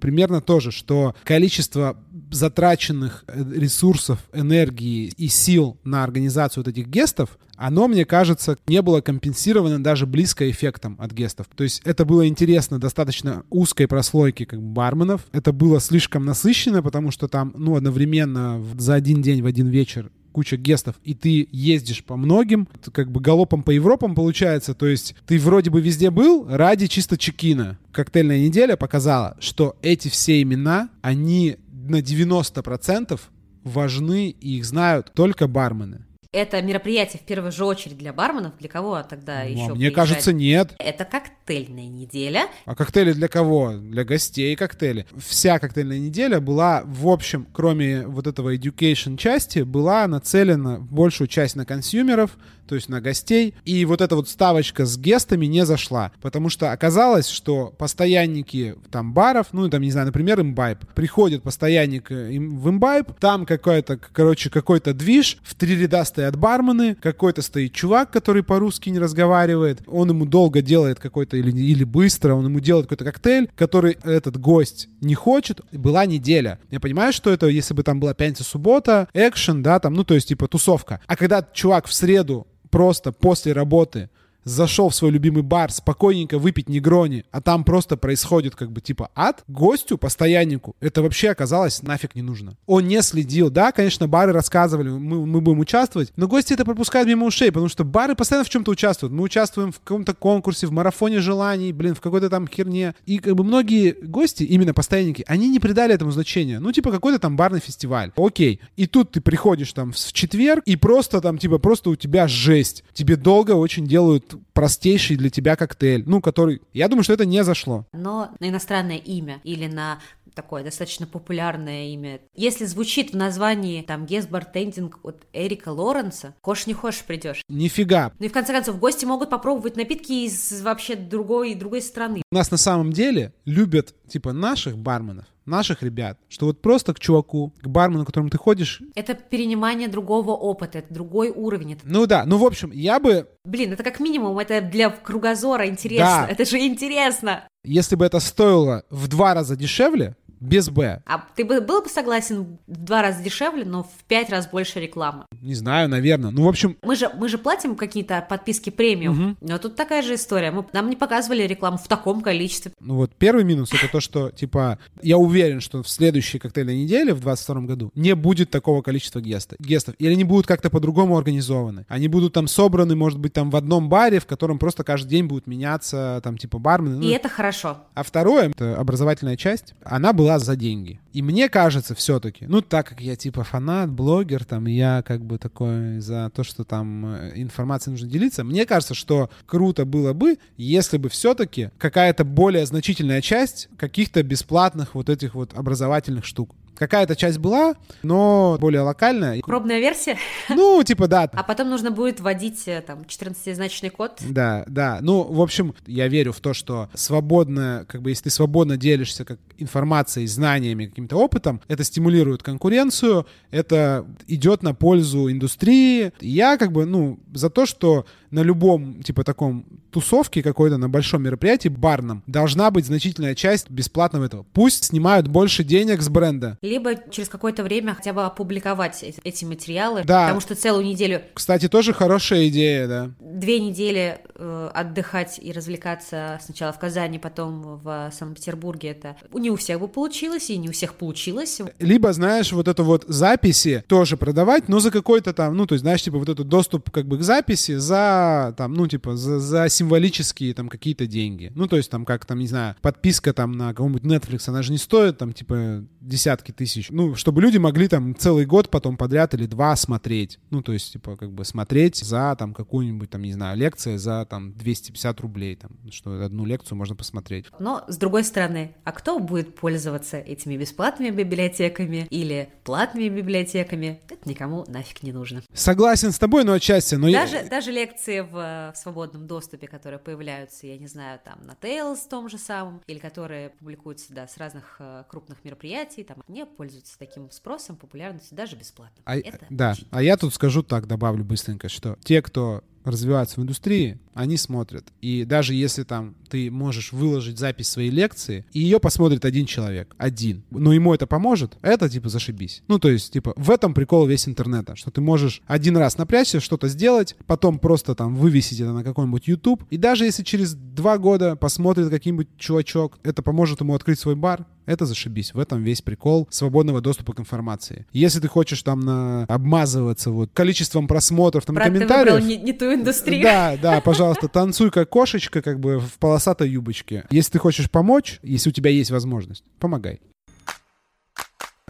примерно 0.00 0.40
тоже, 0.40 0.70
что 0.70 1.14
количество 1.24 1.96
затраченных 2.30 3.24
э, 3.26 3.44
ресурсов, 3.54 4.18
энергии 4.32 5.12
и 5.16 5.28
сил 5.28 5.78
на 5.84 6.04
организацию 6.04 6.64
вот 6.64 6.70
этих 6.70 6.86
гестов, 6.88 7.38
оно, 7.56 7.88
мне 7.88 8.04
кажется, 8.04 8.56
не 8.68 8.80
было 8.82 9.00
компенсировано 9.00 9.82
даже 9.82 10.06
близко 10.06 10.48
эффектом 10.48 10.96
от 11.00 11.12
гестов. 11.12 11.48
То 11.56 11.64
есть 11.64 11.82
это 11.84 12.04
было 12.04 12.28
интересно 12.28 12.78
достаточно 12.78 13.42
узкой 13.50 13.88
прослойки 13.88 14.44
как 14.44 14.62
барменов. 14.62 15.22
Это 15.32 15.52
было 15.52 15.80
слишком 15.80 16.24
насыщенно, 16.24 16.82
потому 16.82 17.10
что 17.10 17.26
там, 17.26 17.52
ну, 17.56 17.74
одновременно 17.74 18.62
за 18.78 18.94
один 18.94 19.22
день, 19.22 19.42
в 19.42 19.46
один 19.46 19.66
вечер 19.68 20.10
куча 20.32 20.56
гестов, 20.56 20.96
и 21.04 21.14
ты 21.14 21.48
ездишь 21.50 22.04
по 22.04 22.16
многим, 22.16 22.68
как 22.92 23.10
бы 23.10 23.20
галопом 23.20 23.62
по 23.62 23.70
Европам 23.70 24.14
получается, 24.14 24.74
то 24.74 24.86
есть 24.86 25.14
ты 25.26 25.38
вроде 25.38 25.70
бы 25.70 25.80
везде 25.80 26.10
был 26.10 26.46
ради 26.48 26.86
чисто 26.86 27.16
чекина. 27.16 27.78
Коктейльная 27.92 28.40
неделя 28.40 28.76
показала, 28.76 29.36
что 29.40 29.76
эти 29.82 30.08
все 30.08 30.40
имена, 30.42 30.90
они 31.02 31.56
на 31.72 32.00
90% 32.00 33.20
важны, 33.64 34.30
и 34.30 34.56
их 34.58 34.64
знают 34.64 35.12
только 35.14 35.48
бармены. 35.48 36.04
Это 36.30 36.60
мероприятие 36.60 37.20
в 37.22 37.24
первую 37.24 37.52
же 37.52 37.64
очередь 37.64 37.96
для 37.96 38.12
барменов, 38.12 38.52
для 38.58 38.68
кого 38.68 39.02
тогда 39.02 39.44
Ну, 39.44 39.48
еще? 39.48 39.62
а 39.62 39.68
мне 39.68 39.74
приезжает? 39.76 39.94
кажется, 39.94 40.32
нет. 40.34 40.74
Это 40.78 41.06
коктейльная 41.06 41.88
неделя. 41.88 42.48
А 42.66 42.74
коктейли 42.74 43.14
для 43.14 43.28
кого? 43.28 43.72
Для 43.72 44.04
гостей 44.04 44.54
коктейли. 44.54 45.06
Вся 45.16 45.58
коктейльная 45.58 45.98
неделя 45.98 46.38
была, 46.38 46.82
в 46.84 47.08
общем, 47.08 47.46
кроме 47.50 48.06
вот 48.06 48.26
этого 48.26 48.54
education 48.54 49.16
части, 49.16 49.60
была 49.60 50.06
нацелена 50.06 50.78
большую 50.80 51.28
часть 51.28 51.56
на 51.56 51.64
консюмеров, 51.64 52.36
то 52.68 52.74
есть 52.74 52.90
на 52.90 53.00
гостей. 53.00 53.54
И 53.64 53.86
вот 53.86 54.02
эта 54.02 54.14
вот 54.14 54.28
ставочка 54.28 54.84
с 54.84 54.98
гестами 54.98 55.46
не 55.46 55.64
зашла, 55.64 56.12
потому 56.20 56.50
что 56.50 56.72
оказалось, 56.72 57.26
что 57.30 57.68
постоянники 57.78 58.74
там 58.90 59.14
баров, 59.14 59.46
ну 59.52 59.66
там, 59.70 59.80
не 59.80 59.90
знаю, 59.90 60.08
например, 60.08 60.38
имбайб, 60.42 60.80
приходит 60.94 61.42
постоянник 61.42 62.10
э, 62.12 62.28
в 62.38 62.68
имбайб, 62.68 63.14
там 63.18 63.46
какой-то, 63.46 63.96
короче, 63.96 64.50
какой-то 64.50 64.92
движ, 64.92 65.38
в 65.42 65.54
три 65.54 65.74
ряда 65.76 66.04
стоят 66.04 66.27
бармены, 66.36 66.94
какой-то 66.94 67.42
стоит 67.42 67.72
чувак, 67.72 68.10
который 68.10 68.42
по-русски 68.42 68.90
не 68.90 68.98
разговаривает, 68.98 69.80
он 69.86 70.10
ему 70.10 70.26
долго 70.26 70.62
делает 70.62 70.98
какой-то, 70.98 71.36
или, 71.36 71.50
или 71.50 71.84
быстро, 71.84 72.34
он 72.34 72.46
ему 72.46 72.60
делает 72.60 72.86
какой-то 72.86 73.04
коктейль, 73.04 73.50
который 73.54 73.98
этот 74.04 74.38
гость 74.38 74.88
не 75.00 75.14
хочет. 75.14 75.60
Была 75.72 76.06
неделя. 76.06 76.58
Я 76.70 76.80
понимаю, 76.80 77.12
что 77.12 77.30
это, 77.30 77.46
если 77.46 77.74
бы 77.74 77.82
там 77.82 78.00
была 78.00 78.14
пятница-суббота, 78.14 79.08
экшен, 79.14 79.62
да, 79.62 79.78
там, 79.80 79.94
ну, 79.94 80.04
то 80.04 80.14
есть, 80.14 80.28
типа, 80.28 80.48
тусовка. 80.48 81.00
А 81.06 81.16
когда 81.16 81.46
чувак 81.52 81.86
в 81.86 81.92
среду 81.92 82.46
просто 82.70 83.12
после 83.12 83.52
работы 83.52 84.10
зашел 84.44 84.88
в 84.88 84.94
свой 84.94 85.10
любимый 85.10 85.42
бар, 85.42 85.70
спокойненько 85.70 86.38
выпить 86.38 86.68
негрони, 86.68 87.24
а 87.30 87.40
там 87.40 87.64
просто 87.64 87.96
происходит 87.96 88.54
как 88.54 88.70
бы 88.70 88.80
типа 88.80 89.10
ад, 89.14 89.44
гостю, 89.48 89.98
постояннику, 89.98 90.76
это 90.80 91.02
вообще 91.02 91.30
оказалось 91.30 91.82
нафиг 91.82 92.14
не 92.14 92.22
нужно. 92.22 92.56
Он 92.66 92.86
не 92.86 93.02
следил. 93.02 93.50
Да, 93.50 93.72
конечно, 93.72 94.08
бары 94.08 94.32
рассказывали, 94.32 94.88
мы, 94.88 95.26
мы 95.26 95.40
будем 95.40 95.60
участвовать, 95.60 96.12
но 96.16 96.28
гости 96.28 96.52
это 96.52 96.64
пропускают 96.64 97.08
мимо 97.08 97.26
ушей, 97.26 97.50
потому 97.50 97.68
что 97.68 97.84
бары 97.84 98.14
постоянно 98.14 98.44
в 98.44 98.50
чем-то 98.50 98.70
участвуют. 98.70 99.12
Мы 99.12 99.22
участвуем 99.22 99.72
в 99.72 99.80
каком-то 99.80 100.14
конкурсе, 100.14 100.66
в 100.66 100.72
марафоне 100.72 101.20
желаний, 101.20 101.72
блин, 101.72 101.94
в 101.94 102.00
какой-то 102.00 102.30
там 102.30 102.46
херне. 102.48 102.94
И 103.06 103.18
как 103.18 103.34
бы 103.34 103.44
многие 103.44 103.92
гости, 103.92 104.44
именно 104.44 104.74
постоянники, 104.74 105.24
они 105.26 105.48
не 105.48 105.60
придали 105.60 105.94
этому 105.94 106.10
значения. 106.10 106.58
Ну, 106.58 106.72
типа 106.72 106.90
какой-то 106.90 107.18
там 107.18 107.36
барный 107.36 107.60
фестиваль. 107.60 108.12
Окей. 108.16 108.60
И 108.76 108.86
тут 108.86 109.12
ты 109.12 109.20
приходишь 109.20 109.72
там 109.72 109.92
в 109.92 110.12
четверг, 110.12 110.62
и 110.66 110.76
просто 110.76 111.20
там, 111.20 111.38
типа, 111.38 111.58
просто 111.58 111.90
у 111.90 111.96
тебя 111.96 112.28
жесть. 112.28 112.84
Тебе 112.92 113.16
долго 113.16 113.52
очень 113.52 113.86
делают 113.86 114.27
простейший 114.52 115.16
для 115.16 115.30
тебя 115.30 115.56
коктейль, 115.56 116.04
ну, 116.06 116.20
который... 116.20 116.62
Я 116.72 116.88
думаю, 116.88 117.04
что 117.04 117.12
это 117.12 117.26
не 117.26 117.44
зашло. 117.44 117.86
но 117.92 118.30
на 118.40 118.48
иностранное 118.48 118.98
имя 118.98 119.40
или 119.44 119.66
на 119.66 119.98
такое 120.34 120.62
достаточно 120.62 121.04
популярное 121.04 121.88
имя. 121.88 122.20
Если 122.36 122.64
звучит 122.64 123.12
в 123.12 123.16
названии 123.16 123.82
там 123.82 124.06
гест 124.06 124.30
бартендинг 124.30 125.00
от 125.02 125.26
Эрика 125.32 125.70
Лоренса, 125.70 126.32
кош 126.42 126.68
не 126.68 126.74
хочешь 126.74 127.02
придешь. 127.02 127.42
Нифига. 127.48 128.12
Ну 128.20 128.26
и 128.26 128.28
в 128.28 128.32
конце 128.32 128.52
концов, 128.52 128.78
гости 128.78 129.04
могут 129.04 129.30
попробовать 129.30 129.76
напитки 129.76 130.12
из 130.26 130.62
вообще 130.62 130.94
другой, 130.94 131.54
другой 131.56 131.82
страны. 131.82 132.22
У 132.30 132.34
нас 132.36 132.52
на 132.52 132.56
самом 132.56 132.92
деле 132.92 133.32
любят, 133.46 133.94
типа, 134.06 134.32
наших 134.32 134.78
барменов, 134.78 135.26
наших 135.48 135.82
ребят, 135.82 136.18
что 136.28 136.46
вот 136.46 136.60
просто 136.62 136.94
к 136.94 137.00
чуваку, 137.00 137.52
к 137.60 137.66
бармену, 137.66 138.04
к 138.04 138.06
которому 138.06 138.30
ты 138.30 138.38
ходишь, 138.38 138.82
Это 138.94 139.14
перенимание 139.14 139.88
другого 139.88 140.32
опыта, 140.32 140.78
это 140.78 140.92
другой 140.92 141.30
уровень. 141.30 141.72
Это... 141.72 141.82
ну 141.84 142.06
да, 142.06 142.24
ну 142.24 142.38
в 142.38 142.44
общем, 142.44 142.70
я 142.72 143.00
бы, 143.00 143.28
Блин, 143.44 143.72
это 143.72 143.82
как 143.82 144.00
минимум, 144.00 144.38
это 144.38 144.60
для 144.60 144.90
кругозора 144.90 145.66
интересно. 145.68 146.26
Да. 146.26 146.28
Это 146.28 146.44
же 146.44 146.58
интересно. 146.58 147.48
если 147.64 147.96
бы 147.96 148.04
это 148.04 148.20
стоило 148.20 148.84
в 148.90 149.08
два 149.08 149.34
раза 149.34 149.56
дешевле, 149.56 150.16
без 150.40 150.70
«Б», 150.70 151.02
А 151.06 151.24
ты 151.34 151.44
бы 151.44 151.60
был 151.60 151.82
бы 151.82 151.88
согласен 151.88 152.58
в 152.66 152.84
два 152.84 153.02
раза 153.02 153.22
дешевле, 153.22 153.64
но 153.64 153.84
в 153.84 154.04
пять 154.06 154.30
раз 154.30 154.46
больше 154.48 154.80
рекламы? 154.80 155.24
не 155.40 155.54
знаю, 155.54 155.88
наверное, 155.88 156.30
ну 156.30 156.44
в 156.44 156.48
общем, 156.48 156.76
Мы 156.82 156.96
же, 156.96 157.10
мы 157.16 157.28
же 157.28 157.38
платим 157.38 157.76
какие-то 157.76 158.24
подписки 158.28 158.70
премиум, 158.70 159.36
но 159.40 159.58
тут 159.58 159.76
такая 159.76 160.02
же 160.02 160.14
история. 160.14 160.50
Мы, 160.50 160.64
нам 160.72 160.90
не 160.90 160.96
показывали 160.96 161.42
рекламу 161.42 161.78
в 161.78 161.88
таком 161.88 162.20
количестве. 162.20 162.72
ну 162.80 162.96
вот 162.96 163.12
первый 163.16 163.44
минус 163.44 163.72
это 163.72 163.90
то, 163.90 164.00
что, 164.00 164.30
типа, 164.30 164.78
я 165.02 165.16
уверен, 165.18 165.60
что 165.60 165.82
в 165.82 165.88
следующей 165.88 166.38
коктейльной 166.38 166.82
неделе, 166.82 167.14
в 167.14 167.20
22 167.20 167.60
году, 167.62 167.90
не 167.94 168.14
будет 168.14 168.50
такого 168.50 168.82
количества 168.82 169.20
геста, 169.20 169.56
гестов, 169.58 169.94
или 169.98 170.12
они 170.12 170.24
будут 170.24 170.46
как-то 170.46 170.70
по-другому 170.70 171.16
организованы. 171.16 171.86
Они 171.88 172.08
будут 172.08 172.32
там 172.32 172.48
собраны, 172.48 172.96
может 172.96 173.18
быть, 173.18 173.32
там 173.32 173.50
в 173.50 173.56
одном 173.56 173.88
баре, 173.88 174.20
в 174.20 174.26
котором 174.26 174.58
просто 174.58 174.84
каждый 174.84 175.10
день 175.10 175.24
будут 175.26 175.46
меняться, 175.46 176.20
там, 176.22 176.36
типа, 176.38 176.58
бармены. 176.58 176.96
ну, 176.96 177.02
И 177.02 177.10
это 177.10 177.28
хорошо. 177.28 177.78
А 177.94 178.02
второе, 178.02 178.50
это 178.50 178.76
образовательная 178.78 179.36
часть, 179.36 179.74
она 179.84 180.12
была 180.12 180.27
за 180.38 180.56
деньги. 180.56 181.00
И 181.12 181.22
мне 181.22 181.48
кажется 181.48 181.94
все-таки, 181.94 182.46
ну 182.46 182.60
так 182.60 182.88
как 182.88 183.00
я 183.00 183.16
типа 183.16 183.44
фанат, 183.44 183.90
блогер, 183.90 184.44
там, 184.44 184.66
я 184.66 185.02
как 185.06 185.24
бы 185.24 185.38
такой 185.38 186.00
за 186.00 186.30
то, 186.34 186.44
что 186.44 186.64
там 186.64 187.06
э, 187.06 187.32
информацией 187.36 187.92
нужно 187.92 188.08
делиться, 188.08 188.44
мне 188.44 188.66
кажется, 188.66 188.94
что 188.94 189.30
круто 189.46 189.84
было 189.84 190.12
бы, 190.12 190.38
если 190.56 190.98
бы 190.98 191.08
все-таки 191.08 191.70
какая-то 191.78 192.24
более 192.24 192.66
значительная 192.66 193.22
часть 193.22 193.68
каких-то 193.76 194.22
бесплатных 194.22 194.94
вот 194.94 195.08
этих 195.08 195.34
вот 195.34 195.54
образовательных 195.54 196.24
штук. 196.24 196.54
Какая-то 196.78 197.16
часть 197.16 197.38
была, 197.38 197.74
но 198.04 198.56
более 198.60 198.82
локальная. 198.82 199.40
Пробная 199.42 199.80
версия, 199.80 200.16
Ну, 200.48 200.80
типа, 200.84 201.08
да, 201.08 201.28
а 201.32 201.42
потом 201.42 201.70
нужно 201.70 201.90
будет 201.90 202.20
вводить 202.20 202.68
э, 202.68 202.80
там 202.86 203.00
14-значный 203.00 203.90
код. 203.90 204.20
Да, 204.28 204.62
да. 204.68 204.98
Ну, 205.00 205.24
в 205.24 205.40
общем, 205.42 205.74
я 205.86 206.06
верю 206.06 206.32
в 206.32 206.38
то, 206.38 206.54
что 206.54 206.88
свободно, 206.94 207.84
как 207.88 208.02
бы, 208.02 208.10
если 208.10 208.24
ты 208.24 208.30
свободно 208.30 208.76
делишься 208.76 209.24
как 209.24 209.40
информацией, 209.56 210.28
знаниями, 210.28 210.86
каким-то 210.86 211.16
опытом, 211.16 211.60
это 211.66 211.82
стимулирует 211.82 212.44
конкуренцию, 212.44 213.26
это 213.50 214.06
идет 214.28 214.62
на 214.62 214.72
пользу 214.72 215.32
индустрии. 215.32 216.12
Я, 216.20 216.56
как 216.58 216.70
бы, 216.70 216.86
ну, 216.86 217.18
за 217.34 217.50
то, 217.50 217.66
что 217.66 218.06
на 218.30 218.40
любом, 218.40 219.02
типа, 219.02 219.24
таком 219.24 219.64
тусовке 219.90 220.42
какой-то, 220.42 220.76
на 220.76 220.88
большом 220.88 221.22
мероприятии, 221.22 221.68
барном, 221.68 222.22
должна 222.26 222.70
быть 222.70 222.86
значительная 222.86 223.34
часть 223.34 223.70
бесплатного 223.70 224.24
этого. 224.26 224.44
Пусть 224.52 224.84
снимают 224.84 225.28
больше 225.28 225.64
денег 225.64 226.02
с 226.02 226.08
бренда. 226.08 226.58
Либо 226.62 226.92
через 227.10 227.28
какое-то 227.28 227.62
время 227.62 227.94
хотя 227.94 228.12
бы 228.12 228.24
опубликовать 228.24 229.02
эти 229.24 229.44
материалы, 229.44 230.02
Да. 230.04 230.24
потому 230.24 230.40
что 230.40 230.54
целую 230.54 230.84
неделю, 230.84 231.22
Кстати, 231.34 231.68
тоже 231.68 231.92
хорошая 231.92 232.48
идея, 232.48 232.86
да. 232.86 233.10
две 233.20 233.60
недели 233.60 234.18
э, 234.34 234.70
отдыхать 234.74 235.38
и 235.42 235.52
развлекаться 235.52 236.38
сначала 236.44 236.72
в 236.72 236.78
Казани, 236.78 237.18
потом 237.18 237.80
в 237.82 238.10
Санкт-Петербурге, 238.16 238.90
это 238.90 239.16
не 239.32 239.50
у 239.50 239.56
всех 239.56 239.80
бы 239.80 239.88
получилось, 239.88 240.50
и 240.50 240.56
не 240.56 240.68
у 240.68 240.72
всех 240.72 240.94
получилось. 240.94 241.60
Либо, 241.78 242.12
знаешь, 242.12 242.52
вот 242.52 242.68
это 242.68 242.82
вот 242.82 243.04
записи 243.08 243.84
тоже 243.86 244.16
продавать, 244.16 244.68
но 244.68 244.80
за 244.80 244.90
какой-то 244.90 245.32
там, 245.32 245.56
ну, 245.56 245.66
то 245.66 245.74
есть, 245.74 245.82
знаешь, 245.82 246.02
типа 246.02 246.18
вот 246.18 246.28
этот 246.28 246.48
доступ 246.48 246.90
как 246.90 247.06
бы 247.06 247.18
к 247.18 247.22
записи 247.22 247.76
за, 247.76 248.17
там, 248.56 248.74
ну, 248.74 248.86
типа, 248.86 249.16
за, 249.16 249.38
за 249.40 249.68
символические 249.68 250.54
там 250.54 250.68
какие-то 250.68 251.06
деньги. 251.06 251.52
Ну, 251.54 251.66
то 251.68 251.76
есть, 251.76 251.90
там, 251.90 252.04
как, 252.04 252.24
там, 252.24 252.38
не 252.38 252.46
знаю, 252.46 252.76
подписка 252.82 253.32
там 253.32 253.52
на 253.52 253.68
какой-нибудь 253.68 254.02
Netflix, 254.02 254.48
она 254.48 254.62
же 254.62 254.72
не 254.72 254.78
стоит, 254.78 255.18
там, 255.18 255.32
типа, 255.32 255.84
десятки 256.00 256.52
тысяч. 256.52 256.88
Ну, 256.90 257.14
чтобы 257.14 257.42
люди 257.42 257.58
могли 257.58 257.88
там 257.88 258.14
целый 258.16 258.46
год 258.46 258.70
потом 258.70 258.96
подряд 258.96 259.34
или 259.34 259.46
два 259.46 259.74
смотреть. 259.76 260.38
Ну, 260.50 260.62
то 260.62 260.72
есть, 260.72 260.92
типа, 260.92 261.16
как 261.16 261.32
бы 261.32 261.44
смотреть 261.44 261.96
за 261.96 262.34
там 262.38 262.54
какую-нибудь, 262.54 263.10
там, 263.10 263.22
не 263.22 263.32
знаю, 263.32 263.56
лекцию 263.58 263.98
за 263.98 264.24
там 264.24 264.52
250 264.54 265.20
рублей, 265.20 265.56
там, 265.56 265.70
что 265.90 266.24
одну 266.24 266.44
лекцию 266.44 266.76
можно 266.78 266.94
посмотреть. 266.96 267.46
Но, 267.58 267.84
с 267.88 267.96
другой 267.96 268.24
стороны, 268.24 268.74
а 268.84 268.92
кто 268.92 269.18
будет 269.18 269.54
пользоваться 269.54 270.16
этими 270.18 270.56
бесплатными 270.56 271.10
библиотеками 271.14 272.06
или 272.10 272.48
платными 272.64 273.08
библиотеками? 273.08 274.00
Это 274.08 274.28
никому 274.28 274.64
нафиг 274.68 275.02
не 275.02 275.12
нужно. 275.12 275.42
Согласен 275.52 276.12
с 276.12 276.18
тобой, 276.18 276.44
но 276.44 276.52
отчасти, 276.52 276.94
но 276.94 277.08
я- 277.08 277.20
Даже, 277.26 277.48
даже 277.48 277.70
лекции 278.08 278.20
в, 278.20 278.36
э, 278.36 278.72
в 278.72 278.76
свободном 278.76 279.26
доступе, 279.26 279.66
которые 279.68 279.98
появляются, 279.98 280.66
я 280.66 280.78
не 280.78 280.86
знаю, 280.86 281.20
там 281.24 281.38
на 281.44 281.52
Tails 281.52 282.08
том 282.08 282.28
же 282.28 282.38
самом, 282.38 282.82
или 282.86 282.98
которые 282.98 283.50
публикуются, 283.50 284.12
да, 284.12 284.26
с 284.26 284.36
разных 284.36 284.76
э, 284.78 285.04
крупных 285.08 285.44
мероприятий, 285.44 286.04
там 286.04 286.22
не 286.28 286.46
пользуются 286.46 286.98
таким 286.98 287.30
спросом, 287.30 287.76
популярностью, 287.76 288.36
даже 288.36 288.56
бесплатно. 288.56 289.02
А, 289.04 289.16
Это 289.16 289.46
да, 289.50 289.72
очень- 289.72 289.86
а 289.90 290.02
я 290.02 290.16
тут 290.16 290.34
скажу 290.34 290.62
так, 290.62 290.86
добавлю 290.86 291.24
быстренько, 291.24 291.68
что 291.68 291.96
те, 292.04 292.22
кто 292.22 292.62
развиваются 292.88 293.40
в 293.40 293.42
индустрии, 293.42 293.98
они 294.14 294.36
смотрят. 294.36 294.84
И 295.00 295.24
даже 295.24 295.54
если 295.54 295.84
там 295.84 296.14
ты 296.28 296.50
можешь 296.50 296.92
выложить 296.92 297.38
запись 297.38 297.68
своей 297.68 297.90
лекции, 297.90 298.44
и 298.52 298.60
ее 298.60 298.80
посмотрит 298.80 299.24
один 299.24 299.46
человек, 299.46 299.94
один, 299.96 300.42
но 300.50 300.72
ему 300.72 300.92
это 300.92 301.06
поможет, 301.06 301.56
это 301.62 301.88
типа 301.88 302.08
зашибись. 302.08 302.62
Ну, 302.68 302.78
то 302.78 302.90
есть, 302.90 303.12
типа, 303.12 303.32
в 303.36 303.50
этом 303.50 303.74
прикол 303.74 304.06
весь 304.06 304.26
интернета, 304.28 304.76
что 304.76 304.90
ты 304.90 305.00
можешь 305.00 305.42
один 305.46 305.76
раз 305.76 305.98
напрячься, 305.98 306.40
что-то 306.40 306.68
сделать, 306.68 307.16
потом 307.26 307.58
просто 307.58 307.94
там 307.94 308.16
вывесить 308.16 308.60
это 308.60 308.72
на 308.72 308.84
какой-нибудь 308.84 309.28
YouTube, 309.28 309.64
и 309.70 309.76
даже 309.76 310.04
если 310.04 310.22
через 310.22 310.54
два 310.54 310.98
года 310.98 311.36
посмотрит 311.36 311.88
какой-нибудь 311.88 312.28
чувачок, 312.36 312.98
это 313.04 313.22
поможет 313.22 313.60
ему 313.60 313.74
открыть 313.74 313.98
свой 313.98 314.16
бар, 314.16 314.46
это 314.68 314.84
зашибись. 314.86 315.32
В 315.34 315.40
этом 315.40 315.62
весь 315.62 315.80
прикол 315.82 316.28
свободного 316.30 316.80
доступа 316.80 317.14
к 317.14 317.20
информации. 317.20 317.86
Если 317.92 318.20
ты 318.20 318.28
хочешь 318.28 318.62
там 318.62 318.80
на... 318.80 319.24
обмазываться 319.24 320.10
вот 320.10 320.30
количеством 320.34 320.86
просмотров, 320.86 321.46
там, 321.46 321.56
Брат, 321.56 321.68
ты 321.68 321.74
комментариев... 321.74 322.14
выбрал 322.14 322.28
не, 322.28 322.36
не 322.36 322.52
ту 322.52 322.72
индустрию. 322.74 323.22
Да, 323.22 323.56
да, 323.60 323.80
пожалуйста, 323.84 324.28
танцуй 324.28 324.70
как 324.70 324.90
кошечка, 324.90 325.40
как 325.40 325.58
бы 325.58 325.80
в 325.80 325.98
полосатой 325.98 326.50
юбочке. 326.50 327.06
Если 327.10 327.32
ты 327.32 327.38
хочешь 327.38 327.70
помочь, 327.70 328.20
если 328.22 328.50
у 328.50 328.52
тебя 328.52 328.70
есть 328.70 328.90
возможность, 328.90 329.42
помогай. 329.58 330.00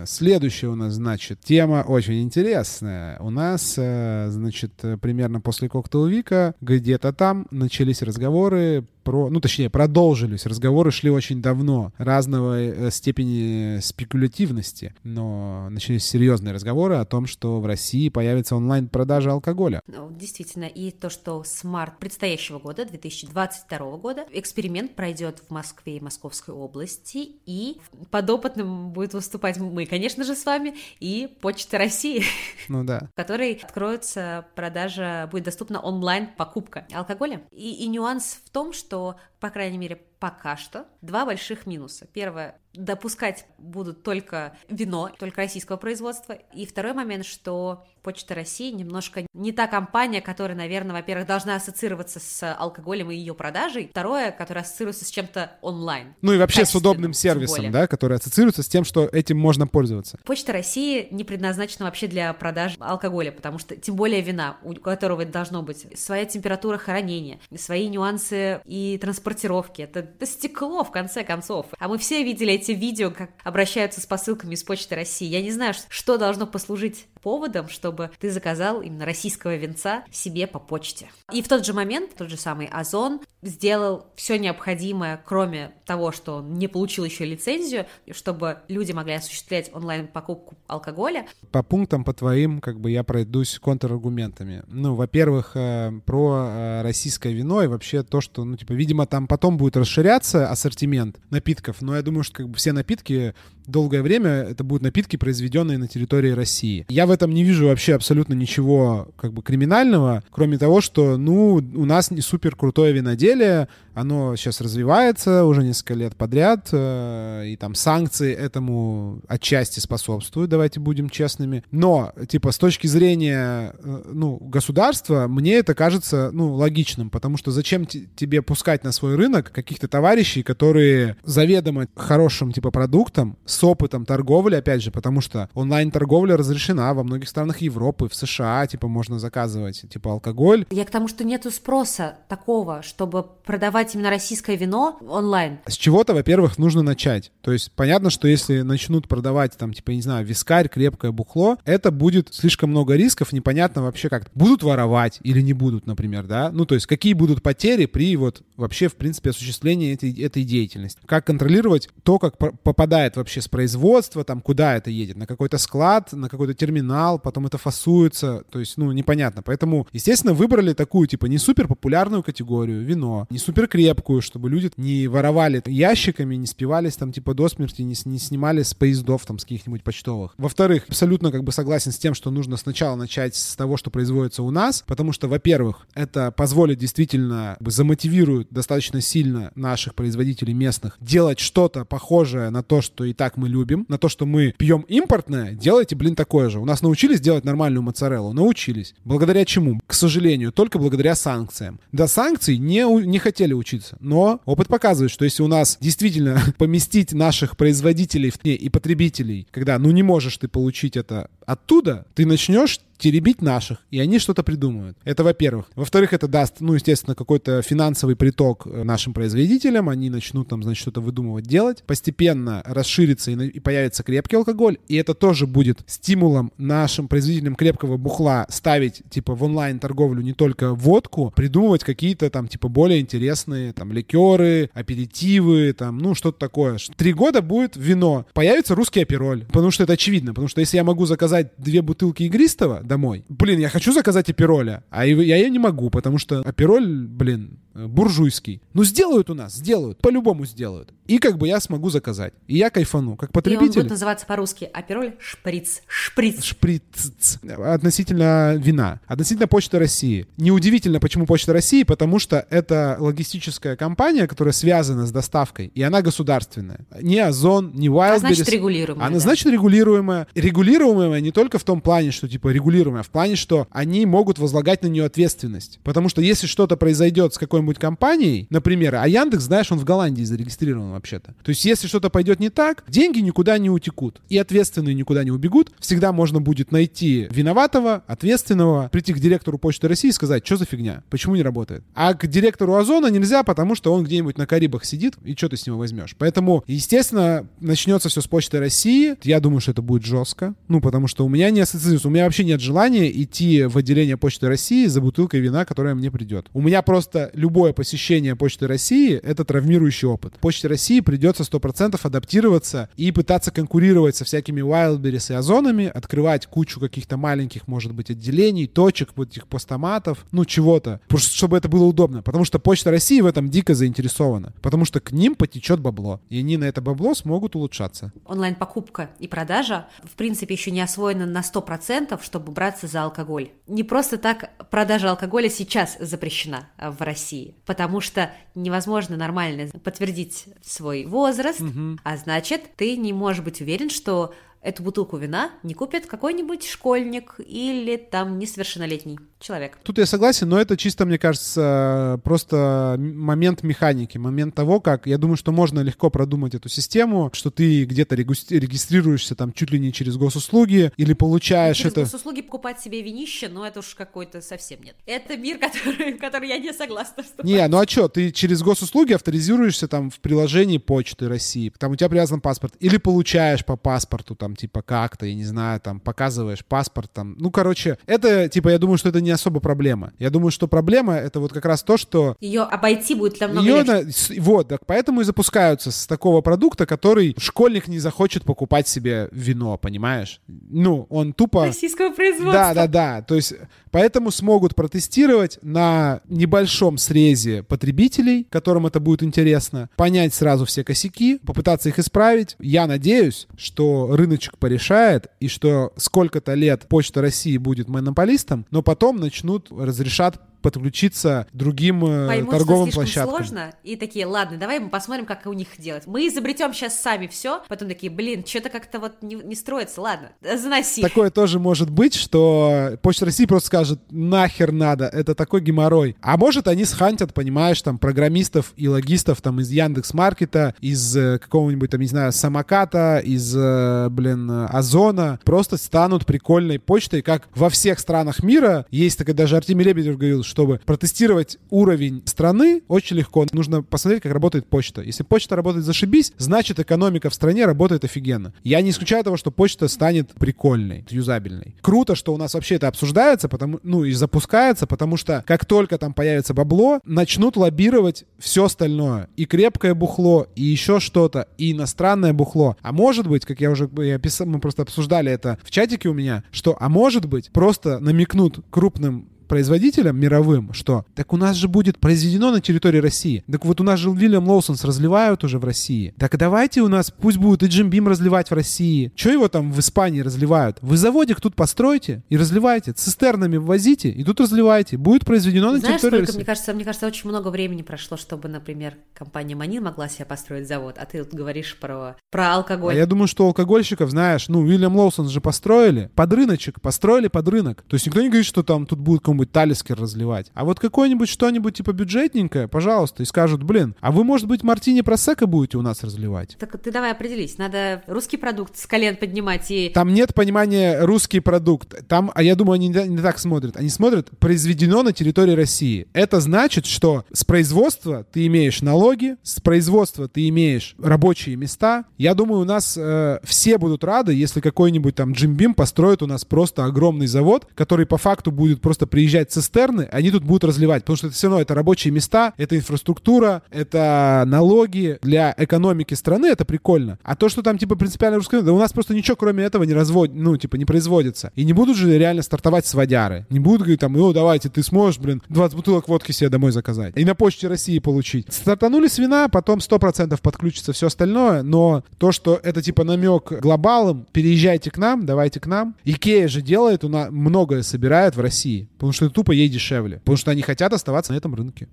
Следующая 0.04 0.68
у 0.68 0.74
нас, 0.74 0.94
значит, 0.94 1.40
тема 1.40 1.84
очень 1.86 2.22
интересная. 2.22 3.18
У 3.18 3.30
нас, 3.30 3.74
э, 3.76 4.28
значит, 4.30 4.72
примерно 5.00 5.40
после 5.40 5.68
Cocktail 5.68 6.21
Week 6.21 6.48
а 6.48 6.54
где-то 6.60 7.12
там 7.12 7.46
начались 7.50 8.02
разговоры 8.02 8.84
про, 9.08 9.30
ну, 9.30 9.40
точнее, 9.40 9.70
продолжились. 9.70 10.44
Разговоры 10.44 10.90
шли 10.90 11.08
очень 11.08 11.40
давно, 11.40 11.94
разного 11.96 12.60
э, 12.60 12.90
степени 12.90 13.80
спекулятивности, 13.80 14.94
но 15.02 15.70
начались 15.70 16.04
серьезные 16.04 16.52
разговоры 16.52 16.96
о 16.96 17.06
том, 17.06 17.26
что 17.26 17.58
в 17.58 17.64
России 17.64 18.10
появится 18.10 18.54
онлайн-продажа 18.54 19.32
алкоголя. 19.32 19.80
Ну, 19.86 20.10
действительно, 20.10 20.64
и 20.64 20.90
то, 20.90 21.08
что 21.08 21.42
с 21.42 21.64
марта 21.64 21.96
предстоящего 21.98 22.58
года, 22.58 22.84
2022 22.84 23.96
года, 23.96 24.26
эксперимент 24.30 24.94
пройдет 24.94 25.42
в 25.48 25.50
Москве 25.50 25.96
и 25.96 26.00
Московской 26.00 26.54
области, 26.54 27.30
и 27.46 27.78
подопытным 28.10 28.90
будет 28.90 29.14
выступать 29.14 29.56
мы, 29.56 29.86
конечно 29.86 30.22
же, 30.22 30.34
с 30.34 30.44
вами, 30.44 30.74
и 31.00 31.34
Почта 31.40 31.78
России. 31.78 32.24
Ну 32.68 32.84
да. 32.84 33.08
В 33.10 33.16
которой 33.16 33.54
откроется 33.54 34.44
продажа, 34.54 35.26
будет 35.32 35.44
доступна 35.44 35.80
онлайн-покупка 35.80 36.86
алкоголя. 36.92 37.40
И, 37.52 37.84
и 37.84 37.86
нюанс 37.86 38.40
в 38.44 38.50
том, 38.50 38.74
что 38.74 38.97
что, 38.98 39.14
по 39.38 39.50
крайней 39.50 39.78
мере, 39.78 40.02
пока 40.18 40.56
что 40.56 40.86
два 41.00 41.24
больших 41.24 41.66
минуса. 41.66 42.06
Первое, 42.12 42.58
допускать 42.74 43.46
будут 43.58 44.02
только 44.02 44.56
вино, 44.68 45.10
только 45.18 45.42
российского 45.42 45.76
производства. 45.76 46.32
И 46.54 46.66
второй 46.66 46.92
момент, 46.92 47.24
что 47.24 47.84
Почта 48.02 48.34
России 48.34 48.70
немножко 48.70 49.26
не 49.34 49.52
та 49.52 49.66
компания, 49.66 50.20
которая, 50.20 50.56
наверное, 50.56 50.94
во-первых, 50.94 51.26
должна 51.26 51.56
ассоциироваться 51.56 52.20
с 52.20 52.54
алкоголем 52.54 53.10
и 53.10 53.16
ее 53.16 53.34
продажей. 53.34 53.88
Второе, 53.88 54.30
которая 54.30 54.64
ассоциируется 54.64 55.04
с 55.04 55.10
чем-то 55.10 55.52
онлайн. 55.60 56.14
Ну 56.22 56.32
и 56.32 56.38
вообще 56.38 56.64
с 56.64 56.74
удобным 56.74 57.12
сервисом, 57.12 57.70
да, 57.70 57.86
который 57.86 58.16
ассоциируется 58.16 58.62
с 58.62 58.68
тем, 58.68 58.84
что 58.84 59.06
этим 59.06 59.38
можно 59.38 59.66
пользоваться. 59.66 60.18
Почта 60.24 60.52
России 60.52 61.08
не 61.10 61.24
предназначена 61.24 61.86
вообще 61.86 62.06
для 62.06 62.32
продаж 62.32 62.76
алкоголя, 62.78 63.32
потому 63.32 63.58
что, 63.58 63.76
тем 63.76 63.96
более 63.96 64.20
вина, 64.20 64.58
у 64.62 64.74
которого 64.74 65.24
должно 65.24 65.62
быть 65.62 65.86
своя 65.98 66.24
температура 66.24 66.78
хранения, 66.78 67.40
свои 67.56 67.88
нюансы 67.88 68.60
и 68.64 68.98
транспортировки. 68.98 69.82
Это 69.82 70.07
это 70.16 70.26
стекло, 70.26 70.84
в 70.84 70.90
конце 70.90 71.24
концов. 71.24 71.66
А 71.78 71.88
мы 71.88 71.98
все 71.98 72.22
видели 72.22 72.52
эти 72.54 72.72
видео, 72.72 73.10
как 73.10 73.30
обращаются 73.44 74.00
с 74.00 74.06
посылками 74.06 74.54
из 74.54 74.62
Почты 74.62 74.94
России. 74.94 75.26
Я 75.26 75.42
не 75.42 75.50
знаю, 75.50 75.74
что 75.88 76.18
должно 76.18 76.46
послужить 76.46 77.06
поводом, 77.18 77.68
чтобы 77.68 78.10
ты 78.18 78.30
заказал 78.30 78.80
именно 78.80 79.04
российского 79.04 79.56
венца 79.56 80.04
себе 80.10 80.46
по 80.46 80.58
почте. 80.58 81.08
И 81.32 81.42
в 81.42 81.48
тот 81.48 81.66
же 81.66 81.72
момент 81.72 82.14
тот 82.16 82.30
же 82.30 82.36
самый 82.36 82.66
Озон 82.66 83.20
сделал 83.42 84.06
все 84.16 84.38
необходимое, 84.38 85.20
кроме 85.24 85.72
того, 85.84 86.12
что 86.12 86.36
он 86.36 86.54
не 86.54 86.68
получил 86.68 87.04
еще 87.04 87.24
лицензию, 87.24 87.86
чтобы 88.12 88.58
люди 88.68 88.92
могли 88.92 89.14
осуществлять 89.14 89.70
онлайн-покупку 89.72 90.56
алкоголя. 90.66 91.26
По 91.50 91.62
пунктам, 91.62 92.04
по 92.04 92.12
твоим, 92.12 92.60
как 92.60 92.80
бы 92.80 92.90
я 92.90 93.04
пройдусь 93.04 93.58
контраргументами. 93.58 94.62
Ну, 94.66 94.94
во-первых, 94.94 95.52
э, 95.54 95.92
про 96.04 96.46
э, 96.48 96.82
российское 96.82 97.32
вино 97.32 97.62
и 97.62 97.66
вообще 97.66 98.02
то, 98.02 98.20
что, 98.20 98.44
ну, 98.44 98.56
типа, 98.56 98.72
видимо, 98.72 99.06
там 99.06 99.26
потом 99.26 99.56
будет 99.56 99.76
расширяться 99.98 100.50
ассортимент 100.50 101.18
напитков, 101.30 101.80
но 101.82 101.96
я 101.96 102.02
думаю, 102.02 102.22
что 102.22 102.36
как 102.36 102.48
бы 102.48 102.56
все 102.56 102.72
напитки 102.72 103.34
долгое 103.68 104.02
время 104.02 104.30
это 104.30 104.64
будут 104.64 104.82
напитки, 104.82 105.16
произведенные 105.16 105.78
на 105.78 105.88
территории 105.88 106.30
России. 106.30 106.86
Я 106.88 107.06
в 107.06 107.10
этом 107.10 107.32
не 107.32 107.44
вижу 107.44 107.66
вообще 107.66 107.94
абсолютно 107.94 108.34
ничего 108.34 109.08
как 109.16 109.32
бы 109.32 109.42
криминального, 109.42 110.22
кроме 110.30 110.58
того, 110.58 110.80
что, 110.80 111.16
ну, 111.16 111.54
у 111.54 111.84
нас 111.84 112.10
не 112.10 112.20
супер 112.20 112.56
крутое 112.56 112.92
виноделие, 112.92 113.68
оно 113.94 114.36
сейчас 114.36 114.60
развивается 114.60 115.44
уже 115.44 115.64
несколько 115.64 115.94
лет 115.94 116.16
подряд, 116.16 116.68
э, 116.72 117.48
и 117.48 117.56
там 117.56 117.74
санкции 117.74 118.32
этому 118.32 119.20
отчасти 119.26 119.80
способствуют, 119.80 120.50
давайте 120.50 120.78
будем 120.78 121.10
честными. 121.10 121.64
Но, 121.72 122.12
типа, 122.28 122.52
с 122.52 122.58
точки 122.58 122.86
зрения, 122.86 123.74
э, 123.82 124.02
ну, 124.12 124.36
государства, 124.36 125.26
мне 125.26 125.54
это 125.54 125.74
кажется, 125.74 126.30
ну, 126.32 126.54
логичным, 126.54 127.10
потому 127.10 127.36
что 127.36 127.50
зачем 127.50 127.86
тебе 127.86 128.40
пускать 128.40 128.84
на 128.84 128.92
свой 128.92 129.16
рынок 129.16 129.50
каких-то 129.50 129.88
товарищей, 129.88 130.42
которые 130.42 131.16
заведомо 131.24 131.88
хорошим, 131.96 132.52
типа, 132.52 132.70
продуктом, 132.70 133.36
с 133.44 133.57
опытом 133.62 134.04
торговли, 134.04 134.56
опять 134.56 134.82
же, 134.82 134.90
потому 134.90 135.20
что 135.20 135.48
онлайн-торговля 135.54 136.36
разрешена 136.36 136.92
во 136.94 137.04
многих 137.04 137.28
странах 137.28 137.60
Европы, 137.60 138.08
в 138.08 138.14
США, 138.14 138.66
типа, 138.66 138.88
можно 138.88 139.18
заказывать, 139.18 139.84
типа, 139.88 140.12
алкоголь. 140.12 140.66
Я 140.70 140.84
к 140.84 140.90
тому, 140.90 141.08
что 141.08 141.24
нету 141.24 141.50
спроса 141.50 142.16
такого, 142.28 142.82
чтобы 142.82 143.24
продавать 143.44 143.94
именно 143.94 144.10
российское 144.10 144.56
вино 144.56 144.98
онлайн? 145.00 145.58
С 145.66 145.74
чего-то, 145.74 146.14
во-первых, 146.14 146.58
нужно 146.58 146.82
начать. 146.82 147.32
То 147.40 147.52
есть 147.52 147.72
понятно, 147.72 148.10
что 148.10 148.28
если 148.28 148.60
начнут 148.60 149.08
продавать 149.08 149.56
там, 149.56 149.72
типа, 149.72 149.90
не 149.90 150.02
знаю, 150.02 150.26
вискарь, 150.26 150.68
крепкое 150.68 151.12
бухло, 151.12 151.58
это 151.64 151.90
будет 151.90 152.34
слишком 152.34 152.70
много 152.70 152.94
рисков, 152.94 153.32
непонятно 153.32 153.82
вообще 153.82 154.08
как. 154.08 154.28
Будут 154.34 154.62
воровать 154.62 155.18
или 155.22 155.40
не 155.40 155.52
будут, 155.52 155.86
например, 155.86 156.26
да? 156.26 156.50
Ну, 156.52 156.64
то 156.66 156.74
есть 156.74 156.86
какие 156.86 157.12
будут 157.12 157.42
потери 157.42 157.86
при 157.86 158.16
вот 158.16 158.42
вообще, 158.56 158.88
в 158.88 158.96
принципе, 158.96 159.30
осуществлении 159.30 159.94
этой, 159.94 160.12
этой 160.22 160.44
деятельности. 160.44 161.00
Как 161.06 161.26
контролировать 161.26 161.88
то, 162.02 162.18
как 162.18 162.36
попадает 162.38 163.16
вообще 163.16 163.40
производства, 163.48 164.24
там, 164.24 164.40
куда 164.40 164.76
это 164.76 164.90
едет, 164.90 165.16
на 165.16 165.26
какой-то 165.26 165.58
склад, 165.58 166.12
на 166.12 166.28
какой-то 166.28 166.54
терминал, 166.54 167.18
потом 167.18 167.46
это 167.46 167.58
фасуется, 167.58 168.44
то 168.50 168.58
есть, 168.58 168.76
ну, 168.76 168.90
непонятно. 168.92 169.42
Поэтому, 169.42 169.86
естественно, 169.92 170.34
выбрали 170.34 170.72
такую, 170.72 171.06
типа, 171.06 171.26
не 171.26 171.38
супер 171.38 171.68
популярную 171.68 172.22
категорию, 172.22 172.84
вино, 172.84 173.26
не 173.30 173.38
супер 173.38 173.68
крепкую, 173.68 174.22
чтобы 174.22 174.50
люди 174.50 174.70
не 174.76 175.08
воровали 175.08 175.62
ящиками, 175.66 176.34
не 176.34 176.46
спивались 176.46 176.96
там 176.96 177.12
типа 177.12 177.34
до 177.34 177.48
смерти, 177.48 177.82
не, 177.82 177.94
не 178.04 178.18
снимали 178.18 178.62
с 178.62 178.74
поездов 178.74 179.24
там 179.26 179.38
с 179.38 179.42
каких-нибудь 179.42 179.82
почтовых. 179.82 180.34
Во-вторых, 180.38 180.84
абсолютно 180.88 181.32
как 181.32 181.44
бы 181.44 181.52
согласен 181.52 181.92
с 181.92 181.98
тем, 181.98 182.14
что 182.14 182.30
нужно 182.30 182.56
сначала 182.56 182.96
начать 182.96 183.34
с 183.34 183.56
того, 183.56 183.76
что 183.76 183.90
производится 183.90 184.42
у 184.42 184.50
нас, 184.50 184.84
потому 184.86 185.12
что, 185.12 185.28
во-первых, 185.28 185.86
это 185.94 186.30
позволит 186.30 186.78
действительно 186.78 187.54
как 187.58 187.64
бы, 187.64 187.70
замотивирует 187.70 188.48
достаточно 188.50 189.00
сильно 189.00 189.52
наших 189.54 189.94
производителей 189.94 190.54
местных 190.54 190.96
делать 191.00 191.38
что-то 191.38 191.84
похожее 191.84 192.50
на 192.50 192.62
то, 192.62 192.80
что 192.80 193.04
и 193.04 193.12
так 193.12 193.36
мы 193.38 193.48
любим, 193.48 193.86
на 193.88 193.98
то, 193.98 194.08
что 194.08 194.26
мы 194.26 194.54
пьем 194.56 194.82
импортное, 194.88 195.52
делайте, 195.52 195.96
блин, 195.96 196.14
такое 196.14 196.50
же. 196.50 196.60
У 196.60 196.64
нас 196.64 196.82
научились 196.82 197.20
делать 197.20 197.44
нормальную 197.44 197.82
моцареллу? 197.82 198.32
Научились. 198.32 198.94
Благодаря 199.04 199.44
чему? 199.44 199.80
К 199.86 199.94
сожалению, 199.94 200.52
только 200.52 200.78
благодаря 200.78 201.14
санкциям. 201.14 201.80
До 201.92 202.06
санкций 202.06 202.58
не, 202.58 202.84
не 203.06 203.18
хотели 203.18 203.52
учиться. 203.52 203.96
Но 204.00 204.40
опыт 204.44 204.68
показывает, 204.68 205.10
что 205.10 205.24
если 205.24 205.42
у 205.42 205.48
нас 205.48 205.78
действительно 205.80 206.40
поместить 206.58 207.12
наших 207.12 207.56
производителей 207.56 208.32
и 208.44 208.68
потребителей, 208.68 209.46
когда 209.50 209.78
ну 209.78 209.90
не 209.90 210.02
можешь 210.02 210.36
ты 210.36 210.48
получить 210.48 210.96
это 210.96 211.30
оттуда, 211.46 212.06
ты 212.14 212.26
начнешь 212.26 212.80
теребить 212.98 213.40
наших, 213.40 213.78
и 213.90 214.00
они 214.00 214.18
что-то 214.18 214.42
придумают. 214.42 214.98
Это 215.04 215.24
во-первых. 215.24 215.66
Во-вторых, 215.74 216.12
это 216.12 216.28
даст, 216.28 216.56
ну, 216.60 216.74
естественно, 216.74 217.14
какой-то 217.14 217.62
финансовый 217.62 218.16
приток 218.16 218.66
э, 218.66 218.82
нашим 218.82 219.14
производителям, 219.14 219.88
они 219.88 220.10
начнут 220.10 220.48
там, 220.48 220.62
значит, 220.62 220.82
что-то 220.82 221.00
выдумывать, 221.00 221.46
делать, 221.46 221.82
постепенно 221.86 222.62
расширится 222.66 223.30
и, 223.30 223.34
и 223.34 223.60
появится 223.60 224.02
крепкий 224.02 224.36
алкоголь, 224.36 224.78
и 224.88 224.96
это 224.96 225.14
тоже 225.14 225.46
будет 225.46 225.80
стимулом 225.86 226.52
нашим 226.58 227.08
производителям 227.08 227.54
крепкого 227.54 227.96
бухла 227.96 228.46
ставить, 228.48 229.02
типа, 229.10 229.34
в 229.34 229.44
онлайн-торговлю 229.44 230.22
не 230.22 230.32
только 230.32 230.74
водку, 230.74 231.32
придумывать 231.34 231.84
какие-то 231.84 232.30
там, 232.30 232.48
типа, 232.48 232.68
более 232.68 233.00
интересные, 233.00 233.72
там, 233.72 233.92
ликеры, 233.92 234.70
аперитивы, 234.74 235.72
там, 235.72 235.98
ну, 235.98 236.14
что-то 236.14 236.38
такое. 236.38 236.78
Три 236.96 237.12
года 237.12 237.42
будет 237.42 237.76
вино, 237.76 238.26
появится 238.34 238.74
русский 238.74 239.00
апероль, 239.02 239.44
потому 239.44 239.70
что 239.70 239.84
это 239.84 239.92
очевидно, 239.92 240.32
потому 240.32 240.48
что 240.48 240.60
если 240.60 240.76
я 240.76 240.84
могу 240.84 241.06
заказать 241.06 241.52
две 241.58 241.82
бутылки 241.82 242.24
игристого, 242.24 242.82
домой. 242.88 243.24
Блин, 243.28 243.60
я 243.60 243.68
хочу 243.68 243.92
заказать 243.92 244.30
апероля, 244.30 244.82
а 244.90 245.06
я 245.06 245.36
ее 245.36 245.50
не 245.50 245.58
могу, 245.58 245.90
потому 245.90 246.18
что 246.18 246.40
апероль, 246.40 247.06
блин, 247.06 247.58
буржуйский. 247.86 248.62
Ну, 248.74 248.84
сделают 248.84 249.30
у 249.30 249.34
нас, 249.34 249.54
сделают, 249.54 249.98
по-любому 249.98 250.44
сделают. 250.46 250.92
И 251.06 251.18
как 251.18 251.38
бы 251.38 251.48
я 251.48 251.58
смогу 251.60 251.88
заказать. 251.90 252.34
И 252.46 252.58
я 252.58 252.70
кайфану, 252.70 253.16
как 253.16 253.32
потребитель. 253.32 253.64
И 253.64 253.68
он 253.68 253.74
будет 253.84 253.90
называться 253.90 254.26
по-русски 254.26 254.68
апероль 254.72 255.14
шприц. 255.18 255.82
Шприц. 255.86 256.44
Шприц. 256.44 257.38
Относительно 257.64 258.54
вина. 258.56 259.00
Относительно 259.06 259.48
Почты 259.48 259.78
России. 259.78 260.26
Неудивительно, 260.36 261.00
почему 261.00 261.24
Почта 261.24 261.54
России, 261.54 261.82
потому 261.82 262.18
что 262.18 262.46
это 262.50 262.96
логистическая 263.00 263.76
компания, 263.76 264.26
которая 264.26 264.52
связана 264.52 265.06
с 265.06 265.10
доставкой, 265.10 265.72
и 265.74 265.82
она 265.82 266.02
государственная. 266.02 266.80
Не 267.00 267.20
Озон, 267.20 267.72
не 267.74 267.88
Wildberries. 267.88 268.14
А 268.14 268.18
значит 268.18 268.48
регулируемая. 268.50 269.06
Она 269.06 269.14
да. 269.14 269.20
значит 269.20 269.46
регулируемая. 269.46 270.26
Регулируемая 270.34 271.20
не 271.20 271.30
только 271.30 271.58
в 271.58 271.64
том 271.64 271.80
плане, 271.80 272.10
что 272.10 272.28
типа 272.28 272.48
регулируемая, 272.48 273.00
а 273.00 273.04
в 273.04 273.10
плане, 273.10 273.36
что 273.36 273.66
они 273.70 274.04
могут 274.04 274.38
возлагать 274.38 274.82
на 274.82 274.88
нее 274.88 275.04
ответственность. 275.04 275.80
Потому 275.84 276.08
что 276.08 276.20
если 276.20 276.46
что-то 276.46 276.76
произойдет 276.76 277.34
с 277.34 277.38
какой 277.38 277.62
какой-нибудь 277.68 277.78
компанией, 277.80 278.46
например, 278.50 278.94
а 278.96 279.06
Яндекс, 279.06 279.44
знаешь, 279.44 279.70
он 279.70 279.78
в 279.78 279.84
Голландии 279.84 280.22
зарегистрирован 280.22 280.92
вообще-то. 280.92 281.34
То 281.42 281.50
есть 281.50 281.64
если 281.64 281.86
что-то 281.86 282.10
пойдет 282.10 282.40
не 282.40 282.50
так, 282.50 282.84
деньги 282.88 283.20
никуда 283.20 283.58
не 283.58 283.70
утекут. 283.70 284.20
И 284.28 284.38
ответственные 284.38 284.94
никуда 284.94 285.24
не 285.24 285.30
убегут. 285.30 285.70
Всегда 285.78 286.12
можно 286.12 286.40
будет 286.40 286.72
найти 286.72 287.28
виноватого, 287.30 288.02
ответственного, 288.06 288.88
прийти 288.90 289.12
к 289.12 289.18
директору 289.18 289.58
Почты 289.58 289.88
России 289.88 290.08
и 290.08 290.12
сказать, 290.12 290.46
что 290.46 290.56
за 290.56 290.64
фигня, 290.64 291.02
почему 291.10 291.36
не 291.36 291.42
работает. 291.42 291.82
А 291.94 292.14
к 292.14 292.26
директору 292.26 292.74
Озона 292.74 293.08
нельзя, 293.08 293.42
потому 293.42 293.74
что 293.74 293.92
он 293.92 294.04
где-нибудь 294.04 294.38
на 294.38 294.46
Карибах 294.46 294.84
сидит, 294.84 295.14
и 295.24 295.34
что 295.34 295.48
ты 295.48 295.56
с 295.56 295.66
него 295.66 295.78
возьмешь. 295.78 296.14
Поэтому, 296.18 296.64
естественно, 296.66 297.46
начнется 297.60 298.08
все 298.08 298.20
с 298.20 298.26
Почты 298.26 298.58
России. 298.58 299.16
Я 299.22 299.40
думаю, 299.40 299.60
что 299.60 299.72
это 299.72 299.82
будет 299.82 300.04
жестко. 300.04 300.54
Ну, 300.68 300.80
потому 300.80 301.06
что 301.06 301.24
у 301.24 301.28
меня 301.28 301.50
не 301.50 301.60
ассоциируется, 301.60 302.08
у 302.08 302.10
меня 302.10 302.24
вообще 302.24 302.44
нет 302.44 302.60
желания 302.60 303.10
идти 303.10 303.64
в 303.64 303.76
отделение 303.76 304.16
Почты 304.16 304.48
России 304.48 304.86
за 304.86 305.00
бутылкой 305.00 305.40
вина, 305.40 305.64
которая 305.64 305.94
мне 305.94 306.10
придет. 306.10 306.46
У 306.52 306.60
меня 306.60 306.82
просто 306.82 307.30
любое 307.48 307.72
посещение 307.72 308.36
Почты 308.36 308.66
России— 308.66 309.14
это 309.24 309.42
травмирующий 309.42 310.06
опыт. 310.06 310.34
Почте 310.38 310.68
России 310.68 311.00
придется 311.00 311.44
100% 311.44 311.98
адаптироваться 312.02 312.90
и 312.96 313.10
пытаться 313.10 313.50
конкурировать 313.50 314.16
со 314.16 314.26
всякими 314.26 314.60
Wildberries 314.60 315.32
и 315.32 315.34
Озонами, 315.34 315.86
открывать 315.86 316.46
кучу 316.46 316.78
каких-то 316.78 317.16
маленьких, 317.16 317.66
может 317.66 317.94
быть, 317.94 318.10
отделений, 318.10 318.66
точек, 318.66 319.12
вот 319.16 319.30
этих 319.30 319.46
постаматов, 319.46 320.26
ну, 320.30 320.44
чего-то, 320.44 321.00
чтобы 321.16 321.56
это 321.56 321.70
было 321.70 321.84
удобно. 321.84 322.20
Потому 322.20 322.44
что 322.44 322.58
Почта 322.58 322.90
России 322.90 323.22
в 323.22 323.26
этом 323.26 323.48
дико 323.48 323.74
заинтересована. 323.74 324.52
Потому 324.60 324.84
что 324.84 325.00
к 325.00 325.12
ним 325.12 325.34
потечет 325.34 325.80
бабло. 325.80 326.20
И 326.28 326.40
они 326.40 326.58
на 326.58 326.64
это 326.64 326.82
бабло 326.82 327.14
смогут 327.14 327.56
улучшаться. 327.56 328.12
Онлайн-покупка 328.26 329.08
и 329.18 329.26
продажа, 329.26 329.86
в 330.04 330.16
принципе, 330.16 330.54
еще 330.54 330.70
не 330.70 330.82
освоена 330.82 331.24
на 331.24 331.40
100%, 331.40 332.22
чтобы 332.22 332.52
браться 332.52 332.86
за 332.86 333.04
алкоголь. 333.04 333.48
Не 333.66 333.84
просто 333.84 334.18
так 334.18 334.50
продажа 334.70 335.08
алкоголя 335.08 335.48
сейчас 335.48 335.96
запрещена 335.98 336.68
в 336.78 337.00
России, 337.00 337.37
потому 337.66 338.00
что 338.00 338.32
невозможно 338.54 339.16
нормально 339.16 339.68
подтвердить 339.82 340.46
свой 340.62 341.04
возраст, 341.04 341.60
угу. 341.60 341.98
а 342.02 342.16
значит, 342.16 342.76
ты 342.76 342.96
не 342.96 343.12
можешь 343.12 343.42
быть 343.42 343.60
уверен, 343.60 343.90
что 343.90 344.34
эту 344.62 344.82
бутылку 344.82 345.16
вина 345.16 345.50
не 345.62 345.74
купит 345.74 346.06
какой-нибудь 346.06 346.64
школьник 346.64 347.36
или 347.38 347.96
там 347.96 348.38
несовершеннолетний 348.38 349.18
человек. 349.40 349.78
Тут 349.82 349.98
я 349.98 350.06
согласен, 350.06 350.48
но 350.48 350.60
это 350.60 350.76
чисто, 350.76 351.06
мне 351.06 351.18
кажется, 351.18 352.20
просто 352.24 352.96
момент 352.98 353.62
механики, 353.62 354.18
момент 354.18 354.54
того, 354.54 354.80
как 354.80 355.06
я 355.06 355.18
думаю, 355.18 355.36
что 355.36 355.52
можно 355.52 355.80
легко 355.80 356.10
продумать 356.10 356.54
эту 356.54 356.68
систему, 356.68 357.30
что 357.32 357.50
ты 357.50 357.84
где-то 357.84 358.14
регистрируешься 358.16 359.34
там 359.34 359.52
чуть 359.52 359.70
ли 359.70 359.78
не 359.78 359.92
через 359.92 360.16
госуслуги 360.16 360.92
или 360.96 361.12
получаешь 361.12 361.76
через 361.76 361.92
это... 361.92 362.00
госуслуги 362.02 362.42
покупать 362.42 362.80
себе 362.80 363.02
винище, 363.02 363.48
но 363.48 363.66
это 363.66 363.80
уж 363.80 363.94
какой-то 363.94 364.40
совсем 364.40 364.82
нет. 364.82 364.96
Это 365.06 365.36
мир, 365.36 365.58
который, 365.60 366.14
в 366.14 366.18
который 366.18 366.48
я 366.48 366.58
не 366.58 366.72
согласна 366.72 367.22
вступать. 367.22 367.46
Не, 367.46 367.66
ну 367.68 367.78
а 367.78 367.86
что, 367.86 368.08
ты 368.08 368.32
через 368.32 368.62
госуслуги 368.62 369.12
авторизируешься 369.12 369.88
там 369.88 370.10
в 370.10 370.18
приложении 370.20 370.78
Почты 370.78 371.28
России, 371.28 371.72
там 371.78 371.92
у 371.92 371.96
тебя 371.96 372.08
привязан 372.08 372.40
паспорт, 372.40 372.74
или 372.80 372.96
получаешь 372.96 373.64
по 373.64 373.76
паспорту 373.76 374.34
там 374.34 374.56
типа 374.58 374.82
как-то, 374.82 375.26
я 375.26 375.34
не 375.34 375.44
знаю, 375.44 375.80
там 375.80 376.00
показываешь 376.00 376.64
паспорт 376.64 377.10
там. 377.12 377.36
Ну, 377.38 377.50
короче, 377.50 377.98
это 378.06 378.48
типа, 378.48 378.68
я 378.68 378.78
думаю, 378.78 378.98
что 378.98 379.08
это 379.08 379.20
не 379.20 379.30
особо 379.30 379.60
проблема. 379.60 380.12
Я 380.18 380.30
думаю, 380.30 380.50
что 380.50 380.68
проблема 380.68 381.14
это 381.14 381.40
вот 381.40 381.52
как 381.52 381.64
раз 381.64 381.82
то, 381.82 381.96
что... 381.96 382.36
Ее 382.40 382.62
обойти 382.62 383.14
будет 383.14 383.40
намного 383.40 383.66
Ее 383.66 383.82
легче. 383.82 384.34
На... 384.34 384.42
Вот, 384.42 384.68
так 384.68 384.86
поэтому 384.86 385.20
и 385.20 385.24
запускаются 385.24 385.90
с 385.90 386.06
такого 386.06 386.40
продукта, 386.40 386.86
который 386.86 387.34
школьник 387.38 387.88
не 387.88 387.98
захочет 387.98 388.44
покупать 388.44 388.88
себе 388.88 389.28
вино, 389.32 389.78
понимаешь? 389.78 390.40
Ну, 390.46 391.06
он 391.08 391.32
тупо... 391.32 391.66
Российского 391.66 392.12
производства. 392.12 392.52
Да, 392.52 392.74
да, 392.74 392.86
да. 392.86 393.22
То 393.22 393.34
есть 393.34 393.54
поэтому 393.90 394.30
смогут 394.30 394.74
протестировать 394.74 395.58
на 395.62 396.20
небольшом 396.28 396.98
срезе 396.98 397.62
потребителей, 397.62 398.46
которым 398.50 398.86
это 398.86 399.00
будет 399.00 399.22
интересно, 399.22 399.88
понять 399.96 400.34
сразу 400.34 400.64
все 400.64 400.84
косяки, 400.84 401.38
попытаться 401.38 401.88
их 401.88 401.98
исправить. 401.98 402.56
Я 402.58 402.86
надеюсь, 402.86 403.46
что 403.56 404.14
рыночек 404.38 404.58
порешает 404.58 405.26
и 405.40 405.48
что 405.48 405.92
сколько-то 405.96 406.54
лет 406.54 406.86
Почта 406.88 407.20
России 407.20 407.56
будет 407.56 407.88
монополистом, 407.88 408.66
но 408.70 408.82
потом 408.82 409.16
начнут 409.16 409.68
разрешат 409.70 410.40
подключиться 410.60 411.46
другим 411.52 412.04
э, 412.04 412.26
Поймут, 412.26 412.50
торговым 412.50 412.90
что 412.90 413.00
площадкам. 413.00 413.36
сложно, 413.36 413.74
и 413.84 413.96
такие, 413.96 414.26
ладно, 414.26 414.58
давай 414.58 414.78
мы 414.78 414.88
посмотрим, 414.88 415.26
как 415.26 415.46
у 415.46 415.52
них 415.52 415.68
делать. 415.78 416.06
Мы 416.06 416.28
изобретем 416.28 416.72
сейчас 416.72 417.00
сами 417.00 417.26
все, 417.26 417.62
потом 417.68 417.88
такие, 417.88 418.10
блин, 418.10 418.44
что-то 418.46 418.68
как-то 418.68 418.98
вот 418.98 419.22
не, 419.22 419.36
не 419.36 419.54
строится, 419.54 420.00
ладно, 420.00 420.30
заноси. 420.42 421.02
Такое 421.02 421.30
тоже 421.30 421.58
может 421.58 421.90
быть, 421.90 422.14
что 422.14 422.98
Почта 423.02 423.26
России 423.26 423.46
просто 423.46 423.68
скажет, 423.68 424.00
нахер 424.10 424.72
надо, 424.72 425.06
это 425.06 425.34
такой 425.34 425.60
геморрой. 425.60 426.16
А 426.20 426.36
может 426.36 426.68
они 426.68 426.84
схантят, 426.84 427.34
понимаешь, 427.34 427.80
там, 427.82 427.98
программистов 427.98 428.72
и 428.76 428.88
логистов 428.88 429.40
там 429.40 429.60
из 429.60 429.70
Яндекс 429.70 430.14
Маркета, 430.14 430.74
из 430.80 431.16
э, 431.16 431.38
какого-нибудь 431.38 431.90
там, 431.90 432.00
не 432.00 432.06
знаю, 432.06 432.32
самоката, 432.32 433.18
из, 433.18 433.54
э, 433.56 434.08
блин, 434.10 434.50
Озона, 434.68 435.40
просто 435.44 435.76
станут 435.76 436.26
прикольной 436.26 436.78
почтой, 436.78 437.22
как 437.22 437.48
во 437.54 437.70
всех 437.70 437.98
странах 437.98 438.42
мира. 438.42 438.86
Есть 438.90 439.18
такая, 439.18 439.34
даже 439.34 439.56
Артемий 439.56 439.84
Лебедев 439.84 440.16
говорил, 440.16 440.42
чтобы 440.48 440.80
протестировать 440.84 441.58
уровень 441.70 442.22
страны, 442.24 442.82
очень 442.88 443.16
легко. 443.16 443.46
Нужно 443.52 443.82
посмотреть, 443.82 444.22
как 444.22 444.32
работает 444.32 444.66
почта. 444.66 445.02
Если 445.02 445.22
почта 445.22 445.54
работает 445.56 445.84
зашибись, 445.84 446.32
значит 446.38 446.80
экономика 446.80 447.30
в 447.30 447.34
стране 447.34 447.66
работает 447.66 448.04
офигенно. 448.04 448.52
Я 448.64 448.80
не 448.80 448.90
исключаю 448.90 449.22
того, 449.22 449.36
что 449.36 449.50
почта 449.50 449.88
станет 449.88 450.32
прикольной, 450.34 451.04
юзабельной. 451.08 451.76
Круто, 451.80 452.14
что 452.14 452.34
у 452.34 452.36
нас 452.36 452.54
вообще 452.54 452.76
это 452.76 452.88
обсуждается, 452.88 453.48
потому, 453.48 453.78
ну 453.82 454.04
и 454.04 454.12
запускается, 454.12 454.86
потому 454.86 455.16
что 455.16 455.44
как 455.46 455.64
только 455.64 455.98
там 455.98 456.12
появится 456.12 456.54
бабло, 456.54 457.00
начнут 457.04 457.56
лоббировать 457.56 458.24
все 458.38 458.64
остальное. 458.64 459.28
И 459.36 459.44
крепкое 459.44 459.94
бухло, 459.94 460.48
и 460.56 460.64
еще 460.64 461.00
что-то, 461.00 461.48
и 461.58 461.72
иностранное 461.72 462.32
бухло. 462.32 462.76
А 462.82 462.92
может 462.92 463.26
быть, 463.26 463.44
как 463.44 463.60
я 463.60 463.70
уже 463.70 463.88
я 463.98 464.18
писал, 464.18 464.46
мы 464.46 464.60
просто 464.60 464.82
обсуждали 464.82 465.30
это 465.30 465.58
в 465.62 465.70
чатике 465.70 466.08
у 466.08 466.14
меня, 466.14 466.44
что, 466.50 466.76
а 466.80 466.88
может 466.88 467.26
быть, 467.26 467.50
просто 467.52 467.98
намекнут 467.98 468.60
крупным 468.70 469.28
производителям 469.48 470.18
мировым, 470.18 470.72
что 470.72 471.04
так 471.14 471.32
у 471.32 471.36
нас 471.36 471.56
же 471.56 471.68
будет 471.68 471.98
произведено 471.98 472.50
на 472.52 472.60
территории 472.60 472.98
России. 472.98 473.44
Так 473.50 473.64
вот 473.64 473.80
у 473.80 473.84
нас 473.84 473.98
же 473.98 474.10
William 474.10 474.46
Lawson's 474.48 474.84
разливают 474.84 475.42
уже 475.44 475.58
в 475.58 475.64
России. 475.64 476.14
Так 476.18 476.36
давайте 476.36 476.82
у 476.82 476.88
нас 476.88 477.10
пусть 477.10 477.38
будет 477.38 477.62
и 477.62 477.66
Jim 477.66 477.90
Beam 477.90 478.08
разливать 478.08 478.50
в 478.50 478.54
России. 478.54 479.12
Что 479.16 479.30
его 479.30 479.48
там 479.48 479.72
в 479.72 479.80
Испании 479.80 480.20
разливают? 480.20 480.78
Вы 480.82 480.96
заводик 480.96 481.40
тут 481.40 481.56
постройте 481.56 482.22
и 482.28 482.36
разливайте. 482.36 482.92
Цистернами 482.92 483.56
ввозите 483.56 484.10
и 484.10 484.22
тут 484.24 484.40
разливайте. 484.40 484.96
Будет 484.96 485.24
произведено 485.24 485.72
на 485.72 485.78
Знаешь, 485.78 486.00
территории 486.00 486.24
сколько, 486.24 486.26
России. 486.26 486.36
Мне 486.38 486.44
кажется, 486.46 486.74
мне 486.74 486.84
кажется, 486.84 487.06
очень 487.06 487.28
много 487.28 487.48
времени 487.48 487.82
прошло, 487.82 488.16
чтобы, 488.16 488.48
например, 488.48 488.94
компания 489.14 489.56
Monin 489.56 489.82
могла 489.82 490.08
себе 490.08 490.26
построить 490.26 490.68
завод, 490.68 490.96
а 490.98 491.06
ты 491.06 491.24
тут 491.24 491.34
говоришь 491.34 491.76
про, 491.80 492.16
про 492.30 492.54
алкоголь. 492.54 492.94
А 492.94 492.96
я 492.96 493.06
думаю, 493.06 493.26
что 493.26 493.46
алкогольщиков, 493.46 494.10
знаешь, 494.10 494.48
ну, 494.48 494.60
Уильям 494.60 494.96
Лоусон 494.96 495.28
же 495.28 495.40
построили 495.40 496.10
под 496.14 496.32
рыночек, 496.32 496.80
построили 496.80 497.28
под 497.28 497.48
рынок. 497.48 497.82
То 497.88 497.94
есть 497.94 498.06
никто 498.06 498.20
не 498.20 498.28
говорит, 498.28 498.46
что 498.46 498.62
там 498.62 498.86
тут 498.86 498.98
будет 498.98 499.22
кому 499.22 499.37
какой-нибудь 499.38 499.52
талискер 499.52 500.00
разливать. 500.00 500.50
А 500.54 500.64
вот 500.64 500.80
какое-нибудь 500.80 501.28
что-нибудь 501.28 501.76
типа 501.76 501.92
бюджетненькое, 501.92 502.68
пожалуйста, 502.68 503.22
и 503.22 503.26
скажут, 503.26 503.62
блин, 503.62 503.94
а 504.00 504.10
вы, 504.10 504.24
может 504.24 504.46
быть, 504.48 504.62
мартини 504.62 505.02
просека 505.02 505.46
будете 505.46 505.78
у 505.78 505.82
нас 505.82 506.02
разливать? 506.02 506.56
Так 506.58 506.80
ты 506.80 506.90
давай 506.90 507.12
определись, 507.12 507.58
надо 507.58 508.02
русский 508.06 508.36
продукт 508.36 508.76
с 508.76 508.86
колен 508.86 509.16
поднимать 509.16 509.70
и... 509.70 509.90
Там 509.90 510.12
нет 510.12 510.34
понимания 510.34 511.04
русский 511.04 511.40
продукт. 511.40 512.06
Там, 512.08 512.30
а 512.34 512.42
я 512.42 512.54
думаю, 512.54 512.74
они 512.74 512.88
не, 512.88 513.08
не 513.08 513.18
так 513.18 513.38
смотрят. 513.38 513.76
Они 513.76 513.88
смотрят, 513.88 514.30
произведено 514.38 515.02
на 515.02 515.12
территории 515.12 515.52
России. 515.52 516.08
Это 516.12 516.40
значит, 516.40 516.86
что 516.86 517.24
с 517.32 517.44
производства 517.44 518.24
ты 518.32 518.46
имеешь 518.46 518.82
налоги, 518.82 519.36
с 519.42 519.60
производства 519.60 520.28
ты 520.28 520.48
имеешь 520.48 520.94
рабочие 521.02 521.56
места. 521.56 522.04
Я 522.16 522.34
думаю, 522.34 522.60
у 522.62 522.64
нас 522.64 522.96
э, 522.96 523.38
все 523.44 523.78
будут 523.78 524.04
рады, 524.04 524.34
если 524.34 524.60
какой-нибудь 524.60 525.14
там 525.14 525.32
Джимбим 525.32 525.74
построит 525.74 526.22
у 526.22 526.26
нас 526.26 526.44
просто 526.44 526.84
огромный 526.84 527.26
завод, 527.26 527.66
который 527.74 528.06
по 528.06 528.18
факту 528.18 528.50
будет 528.50 528.80
просто 528.80 529.06
приезжать 529.06 529.27
приезжать 529.28 529.52
цистерны, 529.52 530.08
они 530.10 530.30
тут 530.30 530.42
будут 530.42 530.64
разливать, 530.64 531.02
потому 531.02 531.18
что 531.18 531.26
это 531.26 531.36
все 531.36 531.48
равно 531.48 531.60
это 531.60 531.74
рабочие 531.74 532.12
места, 532.12 532.54
это 532.56 532.76
инфраструктура, 532.76 533.62
это 533.70 534.44
налоги 534.46 535.18
для 535.20 535.54
экономики 535.58 536.14
страны, 536.14 536.46
это 536.46 536.64
прикольно. 536.64 537.18
А 537.22 537.36
то, 537.36 537.50
что 537.50 537.60
там 537.62 537.76
типа 537.76 537.96
принципиально 537.96 538.38
русское, 538.38 538.62
да 538.62 538.72
у 538.72 538.78
нас 538.78 538.92
просто 538.92 539.14
ничего 539.14 539.36
кроме 539.36 539.64
этого 539.64 539.84
не 539.84 539.92
разводит, 539.92 540.34
ну 540.34 540.56
типа 540.56 540.76
не 540.76 540.86
производится. 540.86 541.52
И 541.56 541.64
не 541.64 541.74
будут 541.74 541.98
же 541.98 542.16
реально 542.16 542.42
стартовать 542.42 542.86
с 542.86 542.94
водяры. 542.94 543.46
Не 543.50 543.60
будут 543.60 543.82
говорить 543.82 544.00
там, 544.00 544.14
ну 544.14 544.32
давайте, 544.32 544.70
ты 544.70 544.82
сможешь, 544.82 545.20
блин, 545.20 545.42
20 545.50 545.76
бутылок 545.76 546.08
водки 546.08 546.32
себе 546.32 546.48
домой 546.48 546.72
заказать. 546.72 547.12
И 547.16 547.24
на 547.26 547.34
почте 547.34 547.68
России 547.68 547.98
получить. 547.98 548.46
Стартанули 548.50 549.08
с 549.08 549.18
потом 549.50 549.80
100% 549.80 550.38
подключится 550.40 550.94
все 550.94 551.08
остальное, 551.08 551.62
но 551.62 552.02
то, 552.16 552.32
что 552.32 552.58
это 552.62 552.80
типа 552.80 553.04
намек 553.04 553.52
глобалом, 553.60 554.26
переезжайте 554.32 554.90
к 554.90 554.96
нам, 554.96 555.26
давайте 555.26 555.60
к 555.60 555.66
нам. 555.66 555.94
Икея 556.04 556.48
же 556.48 556.62
делает, 556.62 557.04
у 557.04 557.08
нас 557.08 557.28
многое 557.30 557.82
собирает 557.82 558.36
в 558.36 558.40
России, 558.40 558.88
потому 558.96 559.12
что 559.12 559.17
что 559.18 559.30
тупо 559.30 559.50
ей 559.50 559.68
дешевле. 559.68 560.18
Потому 560.18 560.36
что 560.36 560.52
они 560.52 560.62
хотят 560.62 560.92
оставаться 560.92 561.32
на 561.32 561.36
этом 561.36 561.54
рынке. 561.54 561.88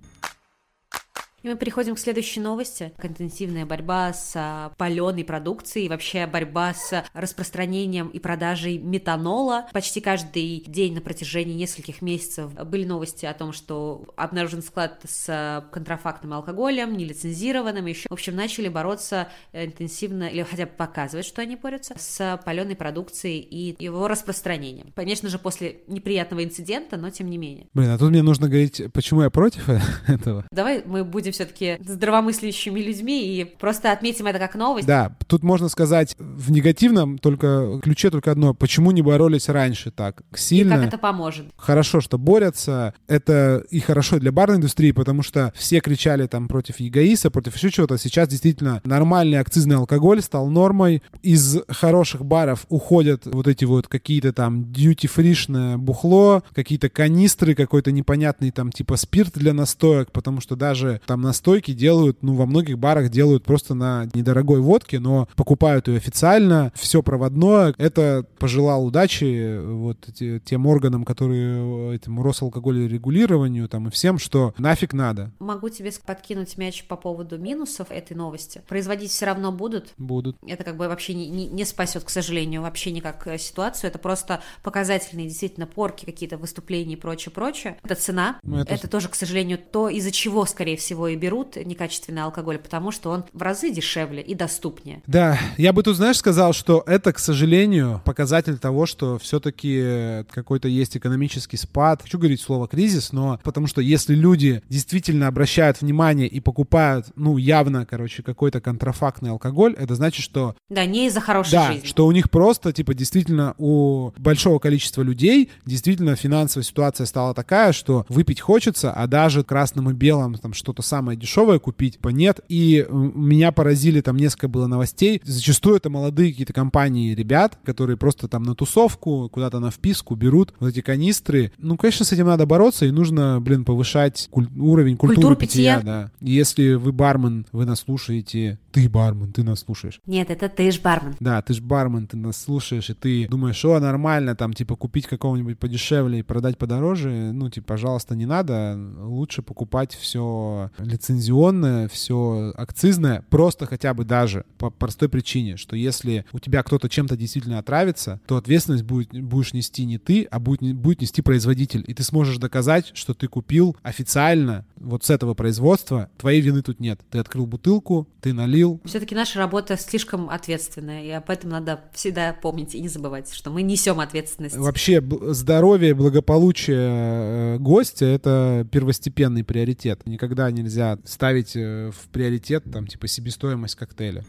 И 1.46 1.48
мы 1.48 1.54
переходим 1.54 1.94
к 1.94 2.00
следующей 2.00 2.40
новости. 2.40 2.92
Интенсивная 3.00 3.64
борьба 3.64 4.12
с 4.12 4.32
а, 4.34 4.72
паленой 4.76 5.24
продукцией, 5.24 5.88
вообще 5.88 6.26
борьба 6.26 6.74
с 6.74 7.04
распространением 7.12 8.08
и 8.08 8.18
продажей 8.18 8.78
метанола. 8.78 9.68
Почти 9.72 10.00
каждый 10.00 10.64
день 10.66 10.94
на 10.94 11.00
протяжении 11.00 11.54
нескольких 11.54 12.02
месяцев 12.02 12.52
были 12.52 12.84
новости 12.84 13.26
о 13.26 13.32
том, 13.32 13.52
что 13.52 14.06
обнаружен 14.16 14.60
склад 14.60 15.00
с 15.06 15.64
контрафактным 15.70 16.32
алкоголем, 16.32 16.96
нелицензированным, 16.96 17.86
еще. 17.86 18.08
В 18.08 18.14
общем, 18.14 18.34
начали 18.34 18.66
бороться 18.66 19.28
интенсивно, 19.52 20.24
или 20.24 20.42
хотя 20.42 20.66
бы 20.66 20.72
показывать, 20.76 21.26
что 21.26 21.42
они 21.42 21.54
борются, 21.54 21.94
с 21.96 22.40
паленой 22.44 22.74
продукцией 22.74 23.38
и 23.38 23.76
его 23.84 24.08
распространением. 24.08 24.90
Конечно 24.96 25.28
же, 25.28 25.38
после 25.38 25.76
неприятного 25.86 26.42
инцидента, 26.42 26.96
но 26.96 27.10
тем 27.10 27.30
не 27.30 27.38
менее. 27.38 27.68
Блин, 27.72 27.90
а 27.90 27.98
тут 27.98 28.10
мне 28.10 28.24
нужно 28.24 28.48
говорить, 28.48 28.82
почему 28.92 29.22
я 29.22 29.30
против 29.30 29.68
этого. 30.08 30.44
Давай 30.50 30.82
мы 30.84 31.04
будем 31.04 31.35
все-таки 31.36 31.78
здравомыслящими 31.84 32.80
людьми 32.80 33.38
и 33.38 33.44
просто 33.44 33.92
отметим 33.92 34.26
это 34.26 34.38
как 34.38 34.54
новость. 34.54 34.86
Да, 34.86 35.16
тут 35.26 35.42
можно 35.42 35.68
сказать 35.68 36.16
в 36.18 36.50
негативном 36.50 37.18
только 37.18 37.80
ключе 37.82 38.10
только 38.10 38.30
одно. 38.32 38.54
Почему 38.54 38.90
не 38.90 39.02
боролись 39.02 39.48
раньше 39.48 39.90
так 39.90 40.22
сильно? 40.34 40.74
И 40.74 40.76
как 40.76 40.86
это 40.88 40.98
поможет? 40.98 41.46
Хорошо, 41.56 42.00
что 42.00 42.18
борются. 42.18 42.94
Это 43.06 43.62
и 43.70 43.80
хорошо 43.80 44.18
для 44.18 44.32
барной 44.32 44.56
индустрии, 44.56 44.92
потому 44.92 45.22
что 45.22 45.52
все 45.56 45.80
кричали 45.80 46.26
там 46.26 46.48
против 46.48 46.76
эгоиста, 46.78 47.30
против 47.30 47.56
еще 47.56 47.70
чего-то. 47.70 47.98
Сейчас 47.98 48.28
действительно 48.28 48.80
нормальный 48.84 49.38
акцизный 49.38 49.76
алкоголь 49.76 50.22
стал 50.22 50.48
нормой. 50.48 51.02
Из 51.22 51.58
хороших 51.68 52.24
баров 52.24 52.66
уходят 52.68 53.26
вот 53.26 53.46
эти 53.46 53.64
вот 53.64 53.88
какие-то 53.88 54.32
там 54.32 54.72
дьюти-фришное 54.72 55.76
бухло, 55.76 56.42
какие-то 56.54 56.88
канистры, 56.88 57.54
какой-то 57.54 57.92
непонятный 57.92 58.50
там 58.50 58.72
типа 58.72 58.96
спирт 58.96 59.34
для 59.34 59.52
настоек, 59.52 60.12
потому 60.12 60.40
что 60.40 60.56
даже 60.56 61.00
там 61.06 61.20
настойки 61.26 61.72
делают, 61.72 62.22
ну, 62.22 62.34
во 62.34 62.46
многих 62.46 62.78
барах 62.78 63.10
делают 63.10 63.44
просто 63.44 63.74
на 63.74 64.08
недорогой 64.14 64.60
водке, 64.60 64.98
но 64.98 65.28
покупают 65.36 65.88
ее 65.88 65.96
официально, 65.96 66.72
все 66.74 67.02
проводное. 67.02 67.74
Это 67.78 68.26
пожелал 68.38 68.86
удачи 68.86 69.58
вот 69.60 69.98
тем 70.44 70.66
органам, 70.66 71.04
которые 71.04 71.94
этому 71.94 72.22
Росалкоголерегулированию 72.22 73.68
там 73.68 73.88
и 73.88 73.90
всем, 73.90 74.18
что 74.18 74.54
нафиг 74.58 74.92
надо. 74.92 75.32
Могу 75.38 75.68
тебе 75.68 75.92
подкинуть 76.04 76.56
мяч 76.58 76.84
по 76.84 76.96
поводу 76.96 77.38
минусов 77.38 77.90
этой 77.90 78.16
новости. 78.16 78.62
Производить 78.68 79.10
все 79.10 79.26
равно 79.26 79.52
будут. 79.52 79.94
Будут. 79.96 80.36
Это 80.46 80.64
как 80.64 80.76
бы 80.76 80.88
вообще 80.88 81.14
не, 81.14 81.28
не, 81.28 81.46
не 81.46 81.64
спасет, 81.64 82.04
к 82.04 82.10
сожалению, 82.10 82.62
вообще 82.62 82.92
никак 82.92 83.26
э, 83.26 83.38
ситуацию. 83.38 83.88
Это 83.88 83.98
просто 83.98 84.40
показательные 84.62 85.28
действительно 85.28 85.66
порки, 85.66 86.04
какие-то 86.04 86.36
выступления 86.36 86.94
и 86.94 86.96
прочее, 86.96 87.32
прочее. 87.32 87.78
Это 87.82 87.94
цена. 87.94 88.38
Ну, 88.42 88.58
это... 88.58 88.74
это 88.74 88.88
тоже, 88.88 89.08
к 89.08 89.14
сожалению, 89.14 89.58
то, 89.58 89.88
из-за 89.88 90.10
чего, 90.10 90.44
скорее 90.46 90.76
всего, 90.76 91.05
и 91.08 91.16
берут 91.16 91.56
некачественный 91.56 92.22
алкоголь, 92.22 92.58
потому 92.58 92.90
что 92.90 93.10
он 93.10 93.24
в 93.32 93.42
разы 93.42 93.70
дешевле 93.70 94.22
и 94.22 94.34
доступнее. 94.34 95.02
Да, 95.06 95.38
я 95.56 95.72
бы 95.72 95.82
тут, 95.82 95.96
знаешь, 95.96 96.18
сказал, 96.18 96.52
что 96.52 96.82
это, 96.86 97.12
к 97.12 97.18
сожалению, 97.18 98.02
показатель 98.04 98.58
того, 98.58 98.86
что 98.86 99.18
все-таки 99.18 100.24
какой-то 100.30 100.68
есть 100.68 100.96
экономический 100.96 101.56
спад. 101.56 102.02
Хочу 102.02 102.18
говорить 102.18 102.40
слово 102.40 102.68
кризис, 102.68 103.12
но 103.12 103.40
потому 103.42 103.66
что 103.66 103.80
если 103.80 104.14
люди 104.14 104.62
действительно 104.68 105.28
обращают 105.28 105.80
внимание 105.80 106.28
и 106.28 106.40
покупают, 106.40 107.06
ну, 107.16 107.36
явно, 107.36 107.86
короче, 107.86 108.22
какой-то 108.22 108.60
контрафактный 108.60 109.30
алкоголь, 109.30 109.74
это 109.78 109.94
значит, 109.94 110.22
что... 110.22 110.56
Да, 110.68 110.84
не 110.84 111.06
из-за 111.06 111.20
хорошей 111.20 111.52
да, 111.52 111.72
жизни. 111.72 111.86
что 111.86 112.06
у 112.06 112.12
них 112.12 112.30
просто, 112.30 112.72
типа, 112.72 112.94
действительно 112.94 113.54
у 113.58 114.12
большого 114.18 114.58
количества 114.58 115.02
людей 115.02 115.50
действительно 115.64 116.16
финансовая 116.16 116.64
ситуация 116.64 117.06
стала 117.06 117.34
такая, 117.34 117.72
что 117.72 118.06
выпить 118.08 118.40
хочется, 118.40 118.92
а 118.92 119.06
даже 119.06 119.44
красным 119.44 119.90
и 119.90 119.92
белым 119.94 120.34
там 120.34 120.54
что-то 120.54 120.82
самое 120.96 121.18
дешевое 121.18 121.58
купить, 121.58 121.94
типа, 121.94 122.08
нет. 122.08 122.40
И 122.48 122.86
меня 122.90 123.52
поразили, 123.52 124.00
там 124.00 124.16
несколько 124.16 124.48
было 124.48 124.66
новостей. 124.66 125.20
Зачастую 125.24 125.76
это 125.76 125.90
молодые 125.90 126.30
какие-то 126.30 126.54
компании 126.54 127.14
ребят, 127.14 127.58
которые 127.64 127.98
просто 127.98 128.28
там 128.28 128.44
на 128.44 128.54
тусовку, 128.54 129.28
куда-то 129.30 129.60
на 129.60 129.70
вписку 129.70 130.14
берут 130.14 130.54
вот 130.58 130.68
эти 130.68 130.80
канистры. 130.80 131.52
Ну, 131.58 131.76
конечно, 131.76 132.06
с 132.06 132.12
этим 132.12 132.26
надо 132.26 132.46
бороться, 132.46 132.86
и 132.86 132.90
нужно, 132.90 133.40
блин, 133.42 133.64
повышать 133.66 134.28
куль- 134.30 134.48
уровень 134.58 134.96
культуры, 134.96 135.16
культуры 135.16 135.36
питья. 135.36 135.78
питья. 135.78 135.82
Да. 135.84 136.10
Если 136.20 136.74
вы 136.74 136.92
бармен, 136.92 137.44
вы 137.52 137.66
нас 137.66 137.80
слушаете, 137.80 138.58
ты 138.72 138.88
бармен, 138.88 139.32
ты 139.32 139.42
нас 139.42 139.60
слушаешь. 139.60 140.00
Нет, 140.06 140.30
это 140.30 140.48
ты 140.48 140.70
ж 140.70 140.80
бармен. 140.80 141.14
Да, 141.20 141.42
ты 141.42 141.52
ж 141.52 141.60
бармен, 141.60 142.06
ты 142.06 142.16
нас 142.16 142.38
слушаешь, 142.38 142.88
и 142.88 142.94
ты 142.94 143.28
думаешь, 143.28 143.56
что 143.56 143.78
нормально, 143.78 144.34
там, 144.34 144.54
типа, 144.54 144.76
купить 144.76 145.06
какого-нибудь 145.06 145.58
подешевле 145.58 146.20
и 146.20 146.22
продать 146.22 146.56
подороже, 146.56 147.32
ну, 147.32 147.50
типа, 147.50 147.66
пожалуйста, 147.66 148.14
не 148.16 148.24
надо. 148.24 148.78
Лучше 149.02 149.42
покупать 149.42 149.94
все 149.94 150.70
лицензионное, 150.86 151.88
все 151.88 152.52
акцизное, 152.56 153.24
просто 153.30 153.66
хотя 153.66 153.94
бы 153.94 154.04
даже 154.04 154.44
по 154.58 154.70
простой 154.70 155.08
причине, 155.08 155.56
что 155.56 155.76
если 155.76 156.24
у 156.32 156.38
тебя 156.38 156.62
кто-то 156.62 156.88
чем-то 156.88 157.16
действительно 157.16 157.58
отравится, 157.58 158.20
то 158.26 158.36
ответственность 158.36 158.84
будет, 158.84 159.10
будешь 159.10 159.52
нести 159.52 159.84
не 159.84 159.98
ты, 159.98 160.24
а 160.30 160.38
будет, 160.38 160.74
будет 160.76 161.00
нести 161.00 161.22
производитель. 161.22 161.84
И 161.86 161.94
ты 161.94 162.02
сможешь 162.02 162.38
доказать, 162.38 162.92
что 162.94 163.14
ты 163.14 163.28
купил 163.28 163.76
официально 163.82 164.64
вот 164.76 165.04
с 165.04 165.10
этого 165.10 165.34
производства, 165.34 166.10
твоей 166.18 166.40
вины 166.40 166.62
тут 166.62 166.80
нет. 166.80 167.00
Ты 167.10 167.18
открыл 167.18 167.46
бутылку, 167.46 168.08
ты 168.20 168.32
налил. 168.32 168.80
Все-таки 168.84 169.14
наша 169.14 169.38
работа 169.38 169.76
слишком 169.76 170.30
ответственная, 170.30 171.04
и 171.04 171.10
об 171.10 171.30
этом 171.30 171.50
надо 171.50 171.80
всегда 171.92 172.32
помнить 172.32 172.74
и 172.74 172.80
не 172.80 172.88
забывать, 172.88 173.32
что 173.32 173.50
мы 173.50 173.62
несем 173.62 174.00
ответственность. 174.00 174.56
Вообще 174.56 175.02
здоровье, 175.28 175.94
благополучие 175.94 176.76
э, 176.78 177.58
гостя— 177.58 178.04
это 178.06 178.66
первостепенный 178.70 179.44
приоритет. 179.44 180.02
Никогда 180.06 180.50
нельзя 180.50 180.75
ставить 181.04 181.56
э, 181.56 181.90
в 181.90 182.08
приоритет 182.08 182.64
там 182.72 182.86
типа 182.86 183.06
себестоимость 183.08 183.74
коктейля. 183.76 184.24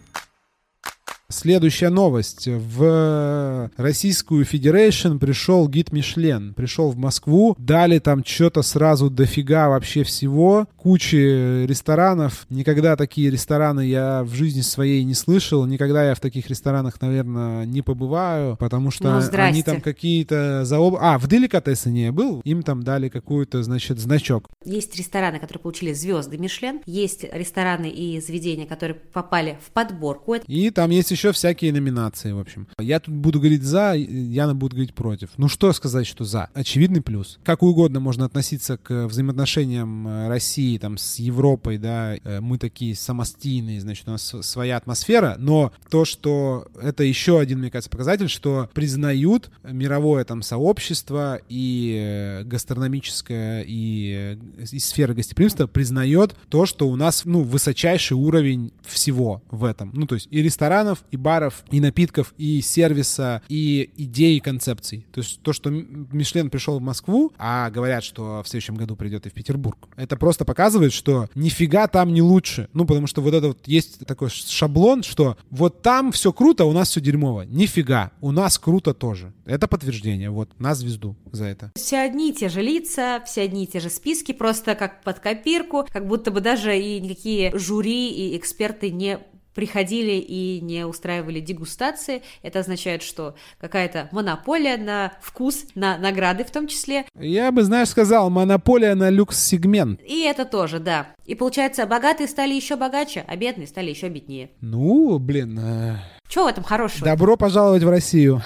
Следующая 1.30 1.89
новость. 1.89 2.47
В 2.47 3.69
Российскую 3.75 4.45
Федерацию 4.45 5.19
пришел 5.19 5.67
гид 5.67 5.91
Мишлен. 5.91 6.53
Пришел 6.53 6.89
в 6.91 6.97
Москву. 6.97 7.53
Дали 7.57 7.99
там 7.99 8.23
что-то 8.23 8.61
сразу 8.61 9.09
дофига 9.09 9.67
вообще 9.67 10.03
всего. 10.03 10.67
Кучи 10.78 11.65
ресторанов. 11.65 12.45
Никогда 12.49 12.95
такие 12.95 13.30
рестораны 13.30 13.86
я 13.86 14.23
в 14.23 14.34
жизни 14.34 14.61
своей 14.61 15.03
не 15.03 15.15
слышал. 15.15 15.65
Никогда 15.65 16.07
я 16.07 16.15
в 16.15 16.21
таких 16.21 16.47
ресторанах, 16.47 17.01
наверное, 17.01 17.65
не 17.65 17.82
побываю. 17.82 18.55
Потому 18.55 18.89
что 18.89 19.19
ну, 19.19 19.38
они 19.38 19.63
там 19.63 19.82
какие-то 19.82 20.63
заоб... 20.63 20.95
А, 20.97 21.17
в 21.17 21.28
Деликатесене 21.28 22.05
я 22.05 22.11
был. 22.13 22.39
Им 22.45 22.63
там 22.63 22.84
дали 22.84 23.09
какую-то, 23.09 23.63
значит, 23.63 23.99
значок. 23.99 24.47
Есть 24.63 24.95
рестораны, 24.95 25.39
которые 25.39 25.61
получили 25.61 25.91
звезды 25.91 26.38
Мишлен. 26.38 26.80
Есть 26.86 27.25
рестораны 27.34 27.89
и 27.89 28.21
заведения, 28.21 28.65
которые 28.65 28.95
попали 28.95 29.57
в 29.65 29.71
подборку. 29.71 30.36
И 30.36 30.69
там 30.69 30.91
есть 30.91 31.16
еще 31.18 31.32
всякие 31.32 31.74
номинации, 31.74 32.32
в 32.32 32.39
общем. 32.39 32.68
Я 32.80 32.99
тут 32.99 33.15
буду 33.15 33.39
говорить 33.39 33.63
за, 33.63 33.93
Яна 33.95 34.53
будет 34.53 34.74
говорить 34.74 34.93
против. 34.93 35.30
Ну 35.38 35.47
что 35.47 35.74
сказать, 35.74 36.05
что 36.05 36.26
за? 36.26 36.49
Очевидный 36.53 37.01
плюс. 37.01 37.39
Как 37.43 37.63
угодно 37.63 37.99
можно 37.99 38.26
относиться 38.26 38.78
к 38.78 39.07
взаимоотношениям 39.07 40.07
э, 40.07 40.28
России 40.28 40.78
там 40.78 40.99
с 40.99 41.18
Европой, 41.18 41.80
да, 41.80 42.15
э, 42.15 42.39
мы 42.39 42.59
такие 42.59 42.95
самостийные, 42.95 43.82
значит, 43.82 44.07
у 44.07 44.11
нас 44.11 44.36
своя 44.41 44.78
атмосфера, 44.78 45.36
но 45.39 45.74
то, 45.89 46.05
что 46.05 46.68
это 46.80 47.03
еще 47.03 47.39
один, 47.39 47.59
мне 47.59 47.72
кажется, 47.72 47.89
показатель, 47.89 48.30
что 48.30 48.70
признают 48.76 49.49
мировое 49.63 50.24
там 50.24 50.43
сообщество 50.43 51.39
и 51.49 51.97
э, 51.99 52.43
гастрономическое, 52.43 53.65
и, 53.68 54.38
и 54.72 54.80
сфера 54.80 55.15
гостеприимства 55.15 55.65
признает 55.65 56.36
то, 56.49 56.68
что 56.68 56.88
у 56.88 56.95
нас, 56.95 57.26
ну, 57.26 57.41
высочайший 57.41 58.15
уровень 58.15 58.72
всего 58.84 59.41
в 59.49 59.63
этом. 59.63 59.89
Ну, 59.95 60.05
то 60.05 60.13
есть 60.13 60.28
и 60.30 60.43
ресторанов, 60.43 61.03
и 61.12 61.18
баров, 61.18 61.64
и 61.72 61.80
напитков, 61.80 62.34
и 62.38 62.62
сервиса, 62.62 63.41
и 63.49 63.89
идей, 63.97 64.38
и 64.38 64.39
концепций. 64.39 65.05
То 65.12 65.20
есть 65.20 65.41
то, 65.41 65.53
что 65.53 65.70
Мишлен 65.70 66.49
пришел 66.49 66.80
в 66.80 66.82
Москву, 66.82 67.32
а 67.38 67.70
говорят, 67.70 68.03
что 68.03 68.41
в 68.43 68.47
следующем 68.47 68.76
году 68.76 68.95
придет 68.95 69.26
и 69.26 69.30
в 69.30 69.34
Петербург, 69.34 69.78
это 69.95 70.18
просто 70.18 70.45
показывает, 70.45 70.93
что 70.93 71.30
нифига 71.36 71.88
там 71.88 72.14
не 72.14 72.22
лучше. 72.22 72.70
Ну, 72.74 72.86
потому 72.86 73.08
что 73.08 73.22
вот 73.22 73.34
это 73.34 73.49
вот 73.49 73.68
есть 73.68 74.05
такой 74.05 74.30
шаблон, 74.30 75.03
что 75.03 75.38
вот 75.49 75.82
там 75.82 76.12
все 76.12 76.32
круто, 76.34 76.66
у 76.66 76.74
нас 76.74 76.89
все 76.89 77.01
дерьмово. 77.01 77.43
Нифига, 77.43 78.12
у 78.22 78.32
нас 78.32 78.58
круто 78.60 78.93
тоже. 78.93 79.34
Это 79.45 79.68
подтверждение, 79.68 80.30
вот, 80.30 80.49
на 80.60 80.76
звезду 80.76 81.16
за 81.32 81.45
это. 81.45 81.72
Все 81.76 81.99
одни 81.99 82.32
и 82.32 82.34
те 82.34 82.49
же 82.49 82.62
лица, 82.62 83.22
все 83.26 83.41
одни 83.41 83.64
и 83.64 83.68
те 83.68 83.80
же 83.80 83.89
списки, 83.89 84.32
просто 84.32 84.76
как 84.76 85.03
под 85.03 85.20
копирку, 85.20 85.86
как 85.91 86.08
будто 86.08 86.32
бы 86.32 86.41
даже 86.41 86.78
и 86.78 86.99
никакие 86.99 87.58
жюри 87.58 88.10
и 88.10 88.38
эксперты 88.38 88.91
не 88.91 89.20
приходили 89.58 90.12
и 90.12 90.62
не 90.62 90.86
устраивали 90.86 91.39
дегустации. 91.39 92.22
Это 92.43 92.60
означает, 92.60 93.01
что 93.01 93.34
какая-то 93.60 94.08
монополия 94.12 94.78
на 94.78 95.14
вкус, 95.20 95.66
на 95.74 95.97
награды 95.97 96.43
в 96.43 96.51
том 96.51 96.68
числе. 96.68 97.05
Я 97.20 97.51
бы, 97.51 97.64
знаешь, 97.64 97.89
сказал, 97.89 98.30
монополия 98.30 98.93
на 98.93 99.10
люкс-сегмент. 99.10 99.99
И 100.03 100.22
это 100.22 100.45
тоже, 100.45 100.78
да. 100.78 101.08
И 101.26 101.34
получается, 101.34 101.88
богатые 101.88 102.28
стали 102.28 102.53
еще 102.53 102.76
богаче, 102.76 103.26
а 103.28 103.36
бедные 103.36 103.66
стали 103.66 103.89
еще 103.89 104.10
беднее. 104.10 104.51
Ну, 104.62 105.18
блин. 105.18 105.58
Э... 105.60 105.95
Чего 106.30 106.43
в 106.43 106.49
этом 106.49 106.64
хорошего? 106.64 107.03
Добро 107.03 107.36
пожаловать 107.36 107.82
в 107.82 107.89
Россию. 107.89 108.43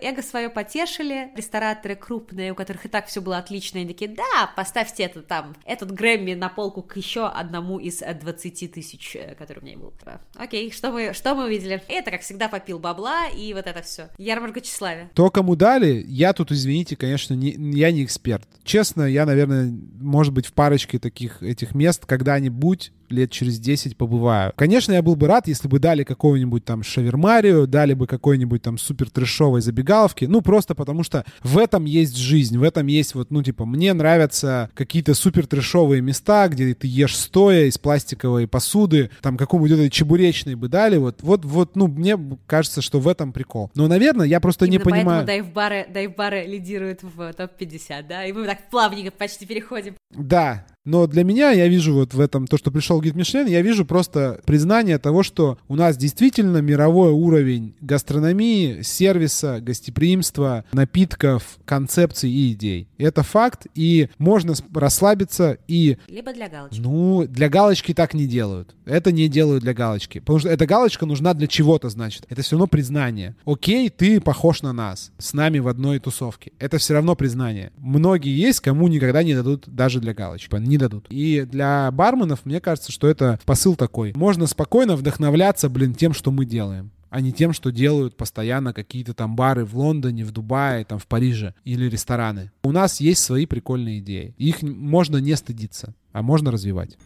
Эго 0.00 0.22
свое 0.22 0.50
потешили, 0.50 1.30
рестораторы 1.36 1.96
крупные, 1.96 2.52
у 2.52 2.54
которых 2.54 2.86
и 2.86 2.88
так 2.88 3.06
все 3.06 3.20
было 3.20 3.38
отлично, 3.38 3.78
и 3.78 3.86
такие, 3.86 4.10
да, 4.10 4.50
поставьте 4.56 5.04
это 5.04 5.22
там, 5.22 5.54
этот 5.64 5.92
Грэмми 5.92 6.34
на 6.34 6.48
полку 6.48 6.82
к 6.82 6.96
еще 6.96 7.26
одному 7.26 7.78
из 7.78 7.98
20 7.98 8.72
тысяч, 8.72 9.16
э, 9.16 9.34
который 9.34 9.60
у 9.60 9.64
меня 9.64 9.78
был. 9.78 9.92
Окей, 10.36 10.70
что 10.70 10.90
мы, 10.90 11.12
что 11.12 11.34
мы 11.34 11.44
увидели? 11.46 11.82
Это, 11.88 12.10
как 12.10 12.22
всегда, 12.22 12.48
попил 12.48 12.78
бабла, 12.78 13.26
и 13.28 13.52
вот 13.54 13.66
это 13.66 13.82
все. 13.82 14.08
Ярмарка 14.18 14.60
тщеславия. 14.60 15.10
То, 15.14 15.30
кому 15.30 15.56
дали, 15.56 16.04
я 16.06 16.32
тут, 16.32 16.52
извините, 16.52 16.96
конечно, 16.96 17.34
не, 17.34 17.50
я 17.76 17.90
не 17.90 18.04
эксперт. 18.04 18.46
Честно, 18.64 19.02
я, 19.02 19.26
наверное, 19.26 19.72
может 20.00 20.32
быть, 20.32 20.46
в 20.46 20.52
парочке 20.52 20.98
таких 20.98 21.42
этих 21.42 21.74
мест 21.74 22.06
когда-нибудь 22.06 22.92
лет 23.12 23.30
через 23.30 23.58
10 23.58 23.96
побываю. 23.96 24.52
Конечно, 24.56 24.92
я 24.92 25.02
был 25.02 25.16
бы 25.16 25.26
рад, 25.26 25.48
если 25.48 25.68
бы 25.68 25.78
дали 25.78 26.04
какого-нибудь 26.04 26.64
там 26.64 26.82
шавермарию, 26.82 27.66
дали 27.66 27.94
бы 27.94 28.06
какой-нибудь 28.06 28.62
там 28.62 28.78
супер 28.78 29.10
трешовой 29.10 29.60
забегаловки, 29.60 30.24
ну 30.24 30.40
просто 30.42 30.74
потому 30.74 31.02
что 31.02 31.24
в 31.42 31.58
этом 31.58 31.84
есть 31.84 32.16
жизнь, 32.16 32.58
в 32.58 32.62
этом 32.62 32.86
есть 32.86 33.14
вот, 33.14 33.30
ну 33.30 33.42
типа, 33.42 33.64
мне 33.66 33.92
нравятся 33.92 34.70
какие-то 34.74 35.14
супер 35.14 35.46
трешовые 35.46 36.02
места, 36.02 36.48
где 36.48 36.74
ты 36.74 36.86
ешь 36.86 37.16
стоя 37.16 37.64
из 37.64 37.78
пластиковой 37.78 38.46
посуды, 38.46 39.10
там 39.22 39.36
какому-нибудь 39.36 39.78
этой 39.78 39.90
чебуречной 39.90 40.54
бы 40.54 40.68
дали, 40.68 40.96
вот, 40.96 41.22
вот, 41.22 41.44
вот, 41.44 41.76
ну 41.76 41.88
мне 41.88 42.18
кажется, 42.46 42.82
что 42.82 43.00
в 43.00 43.08
этом 43.08 43.32
прикол. 43.32 43.70
Но, 43.74 43.88
наверное, 43.88 44.26
я 44.26 44.40
просто 44.40 44.66
Именно 44.66 44.78
не 44.78 44.84
понимаю... 44.84 45.26
дайв-бары, 45.26 45.86
дайв-бары 45.92 46.46
лидируют 46.46 47.02
в 47.02 47.32
топ-50, 47.32 48.06
да, 48.08 48.24
и 48.24 48.32
мы 48.32 48.46
так 48.46 48.68
плавненько 48.70 49.10
почти 49.10 49.46
переходим. 49.46 49.94
Да, 50.10 50.66
но 50.84 51.06
для 51.06 51.22
меня, 51.22 51.50
я 51.50 51.68
вижу 51.68 51.92
вот 51.92 52.14
в 52.14 52.20
этом, 52.20 52.46
то, 52.46 52.56
что 52.56 52.70
пришел 52.70 53.00
гид 53.00 53.14
Мишлен, 53.14 53.46
я 53.46 53.60
вижу 53.60 53.84
просто 53.84 54.40
признание 54.46 54.98
того, 54.98 55.22
что 55.22 55.58
у 55.68 55.76
нас 55.76 55.96
действительно 55.96 56.58
мировой 56.58 57.10
уровень 57.10 57.74
гастрономии, 57.80 58.80
сервиса, 58.82 59.60
гостеприимства, 59.60 60.64
напитков, 60.72 61.58
концепций 61.64 62.30
и 62.30 62.52
идей. 62.52 62.88
Это 62.96 63.22
факт, 63.22 63.66
и 63.74 64.08
можно 64.18 64.54
расслабиться 64.72 65.58
и... 65.68 65.98
Либо 66.08 66.32
для 66.32 66.48
галочки. 66.48 66.80
Ну, 66.80 67.26
для 67.28 67.48
галочки 67.48 67.92
так 67.92 68.14
не 68.14 68.26
делают. 68.26 68.74
Это 68.86 69.12
не 69.12 69.28
делают 69.28 69.62
для 69.62 69.74
галочки. 69.74 70.20
Потому 70.20 70.38
что 70.38 70.48
эта 70.48 70.66
галочка 70.66 71.04
нужна 71.04 71.34
для 71.34 71.46
чего-то, 71.46 71.90
значит. 71.90 72.24
Это 72.30 72.40
все 72.42 72.52
равно 72.56 72.66
признание. 72.66 73.36
Окей, 73.44 73.90
ты 73.90 74.20
похож 74.20 74.62
на 74.62 74.72
нас. 74.72 75.12
С 75.18 75.34
нами 75.34 75.58
в 75.58 75.68
одной 75.68 75.98
тусовке. 75.98 76.52
Это 76.58 76.78
все 76.78 76.94
равно 76.94 77.14
признание. 77.14 77.72
Многие 77.76 78.34
есть, 78.34 78.60
кому 78.60 78.88
никогда 78.88 79.22
не 79.22 79.34
дадут 79.34 79.64
даже 79.66 80.00
для 80.00 80.14
галочки. 80.14 80.48
Не 80.68 80.76
дадут. 80.76 81.06
И 81.08 81.46
для 81.50 81.90
барменов, 81.90 82.44
мне 82.44 82.60
кажется, 82.60 82.92
что 82.92 83.08
это 83.08 83.40
посыл 83.46 83.74
такой. 83.74 84.12
Можно 84.14 84.46
спокойно 84.46 84.96
вдохновляться, 84.96 85.70
блин, 85.70 85.94
тем, 85.94 86.12
что 86.12 86.30
мы 86.30 86.44
делаем 86.44 86.90
а 87.10 87.22
не 87.22 87.32
тем, 87.32 87.54
что 87.54 87.72
делают 87.72 88.18
постоянно 88.18 88.74
какие-то 88.74 89.14
там 89.14 89.34
бары 89.34 89.64
в 89.64 89.74
Лондоне, 89.74 90.26
в 90.26 90.30
Дубае, 90.30 90.84
там 90.84 90.98
в 90.98 91.06
Париже 91.06 91.54
или 91.64 91.88
рестораны. 91.88 92.50
У 92.62 92.70
нас 92.70 93.00
есть 93.00 93.22
свои 93.22 93.46
прикольные 93.46 94.00
идеи. 94.00 94.34
Их 94.36 94.60
можно 94.60 95.16
не 95.16 95.34
стыдиться, 95.34 95.94
а 96.12 96.20
можно 96.20 96.50
развивать. 96.50 96.98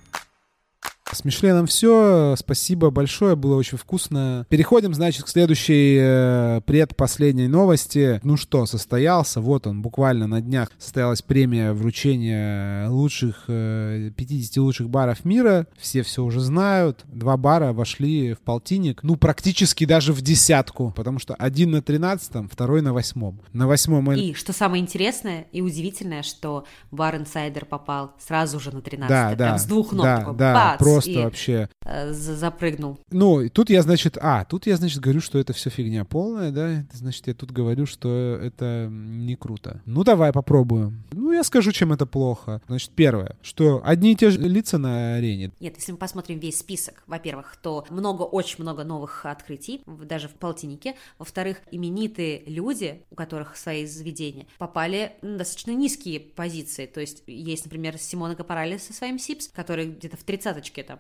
С 1.15 1.25
Мишленом 1.25 1.67
все. 1.67 2.35
Спасибо 2.39 2.91
большое, 2.91 3.37
было 3.37 3.57
очень 3.57 3.77
вкусно. 3.77 4.47
Переходим, 4.49 4.95
значит, 4.95 5.25
к 5.25 5.29
следующей 5.29 5.99
э, 6.01 6.61
предпоследней 6.65 7.49
новости. 7.49 8.21
Ну 8.23 8.37
что, 8.37 8.67
состоялся, 8.67 9.41
вот 9.41 9.67
он, 9.67 9.83
буквально 9.83 10.27
на 10.27 10.41
днях 10.41 10.71
состоялась 10.79 11.23
премия 11.23 11.73
вручения 11.73 12.89
лучших, 12.89 13.45
э, 13.49 14.11
50 14.17 14.57
лучших 14.59 14.89
баров 14.89 15.25
мира. 15.25 15.67
Все 15.79 16.03
все 16.03 16.25
уже 16.25 16.41
знают. 16.41 17.01
Два 17.05 17.37
бара 17.37 17.73
вошли 17.73 18.33
в 18.35 18.41
полтинник, 18.41 19.03
ну, 19.03 19.17
практически 19.17 19.85
даже 19.85 20.13
в 20.13 20.23
десятку, 20.23 20.93
потому 20.97 21.19
что 21.19 21.35
один 21.35 21.73
на 21.73 21.83
тринадцатом, 21.83 22.49
второй 22.49 22.81
на 22.83 22.93
восьмом. 22.93 23.41
На 23.53 23.67
восьмом... 23.67 24.13
И, 24.13 24.35
что 24.35 24.53
самое 24.53 24.83
интересное 24.83 25.47
и 25.53 25.61
удивительное, 25.61 26.23
что 26.23 26.65
бар 26.91 27.17
Инсайдер 27.17 27.65
попал 27.67 28.13
сразу 28.19 28.59
же 28.61 28.73
на 28.73 28.81
тринадцатый, 28.81 29.37
да, 29.37 29.53
да, 29.53 29.59
с 29.59 29.67
двух 29.67 29.93
ног 29.93 30.05
да, 30.05 30.17
такой, 30.19 30.37
да, 30.37 30.55
бац, 30.55 30.79
просто 30.79 31.02
просто 31.05 31.25
вообще... 31.25 31.69
Э, 31.85 32.13
запрыгнул. 32.13 32.99
Ну, 33.11 33.49
тут 33.49 33.71
я, 33.71 33.83
значит, 33.83 34.19
а, 34.21 34.45
тут 34.45 34.67
я, 34.67 34.77
значит, 34.77 35.01
говорю, 35.01 35.21
что 35.21 35.39
это 35.39 35.53
все 35.53 35.71
фигня 35.71 36.05
полная, 36.05 36.51
да, 36.51 36.85
значит, 36.93 37.27
я 37.27 37.35
тут 37.35 37.51
говорю, 37.51 37.87
что 37.87 38.39
это 38.43 38.89
не 38.91 39.37
круто. 39.37 39.81
Ну, 39.87 40.05
давай 40.05 40.33
попробуем. 40.33 41.05
Ну, 41.13 41.33
я 41.33 41.45
скажу, 41.45 41.73
чем 41.73 41.93
это 41.93 42.07
плохо. 42.07 42.61
Значит, 42.69 42.91
первое, 42.95 43.37
что 43.43 43.81
одни 43.85 44.13
и 44.13 44.17
те 44.17 44.31
же 44.31 44.39
лица 44.41 44.79
на 44.79 45.17
арене. 45.17 45.51
Нет, 45.61 45.77
если 45.77 45.93
мы 45.93 45.99
посмотрим 45.99 46.39
весь 46.39 46.59
список, 46.59 47.03
во-первых, 47.07 47.57
то 47.63 47.87
много, 47.91 48.23
очень 48.23 48.63
много 48.63 48.85
новых 48.85 49.27
открытий, 49.27 49.83
даже 49.87 50.29
в 50.29 50.33
полтиннике. 50.33 50.95
Во-вторых, 51.19 51.59
именитые 51.71 52.43
люди, 52.47 53.03
у 53.11 53.15
которых 53.15 53.57
свои 53.57 53.87
заведения, 53.87 54.47
попали 54.59 55.13
на 55.23 55.39
достаточно 55.39 55.73
низкие 55.73 56.21
позиции. 56.21 56.87
То 56.87 57.01
есть 57.01 57.23
есть, 57.27 57.65
например, 57.65 57.99
Симона 57.99 58.35
Капарали 58.35 58.77
со 58.79 58.93
своим 58.93 59.19
СИПС, 59.19 59.49
который 59.49 59.91
где-то 59.91 60.17
в 60.17 60.23
тридцаточке 60.23 60.83
там 60.83 60.92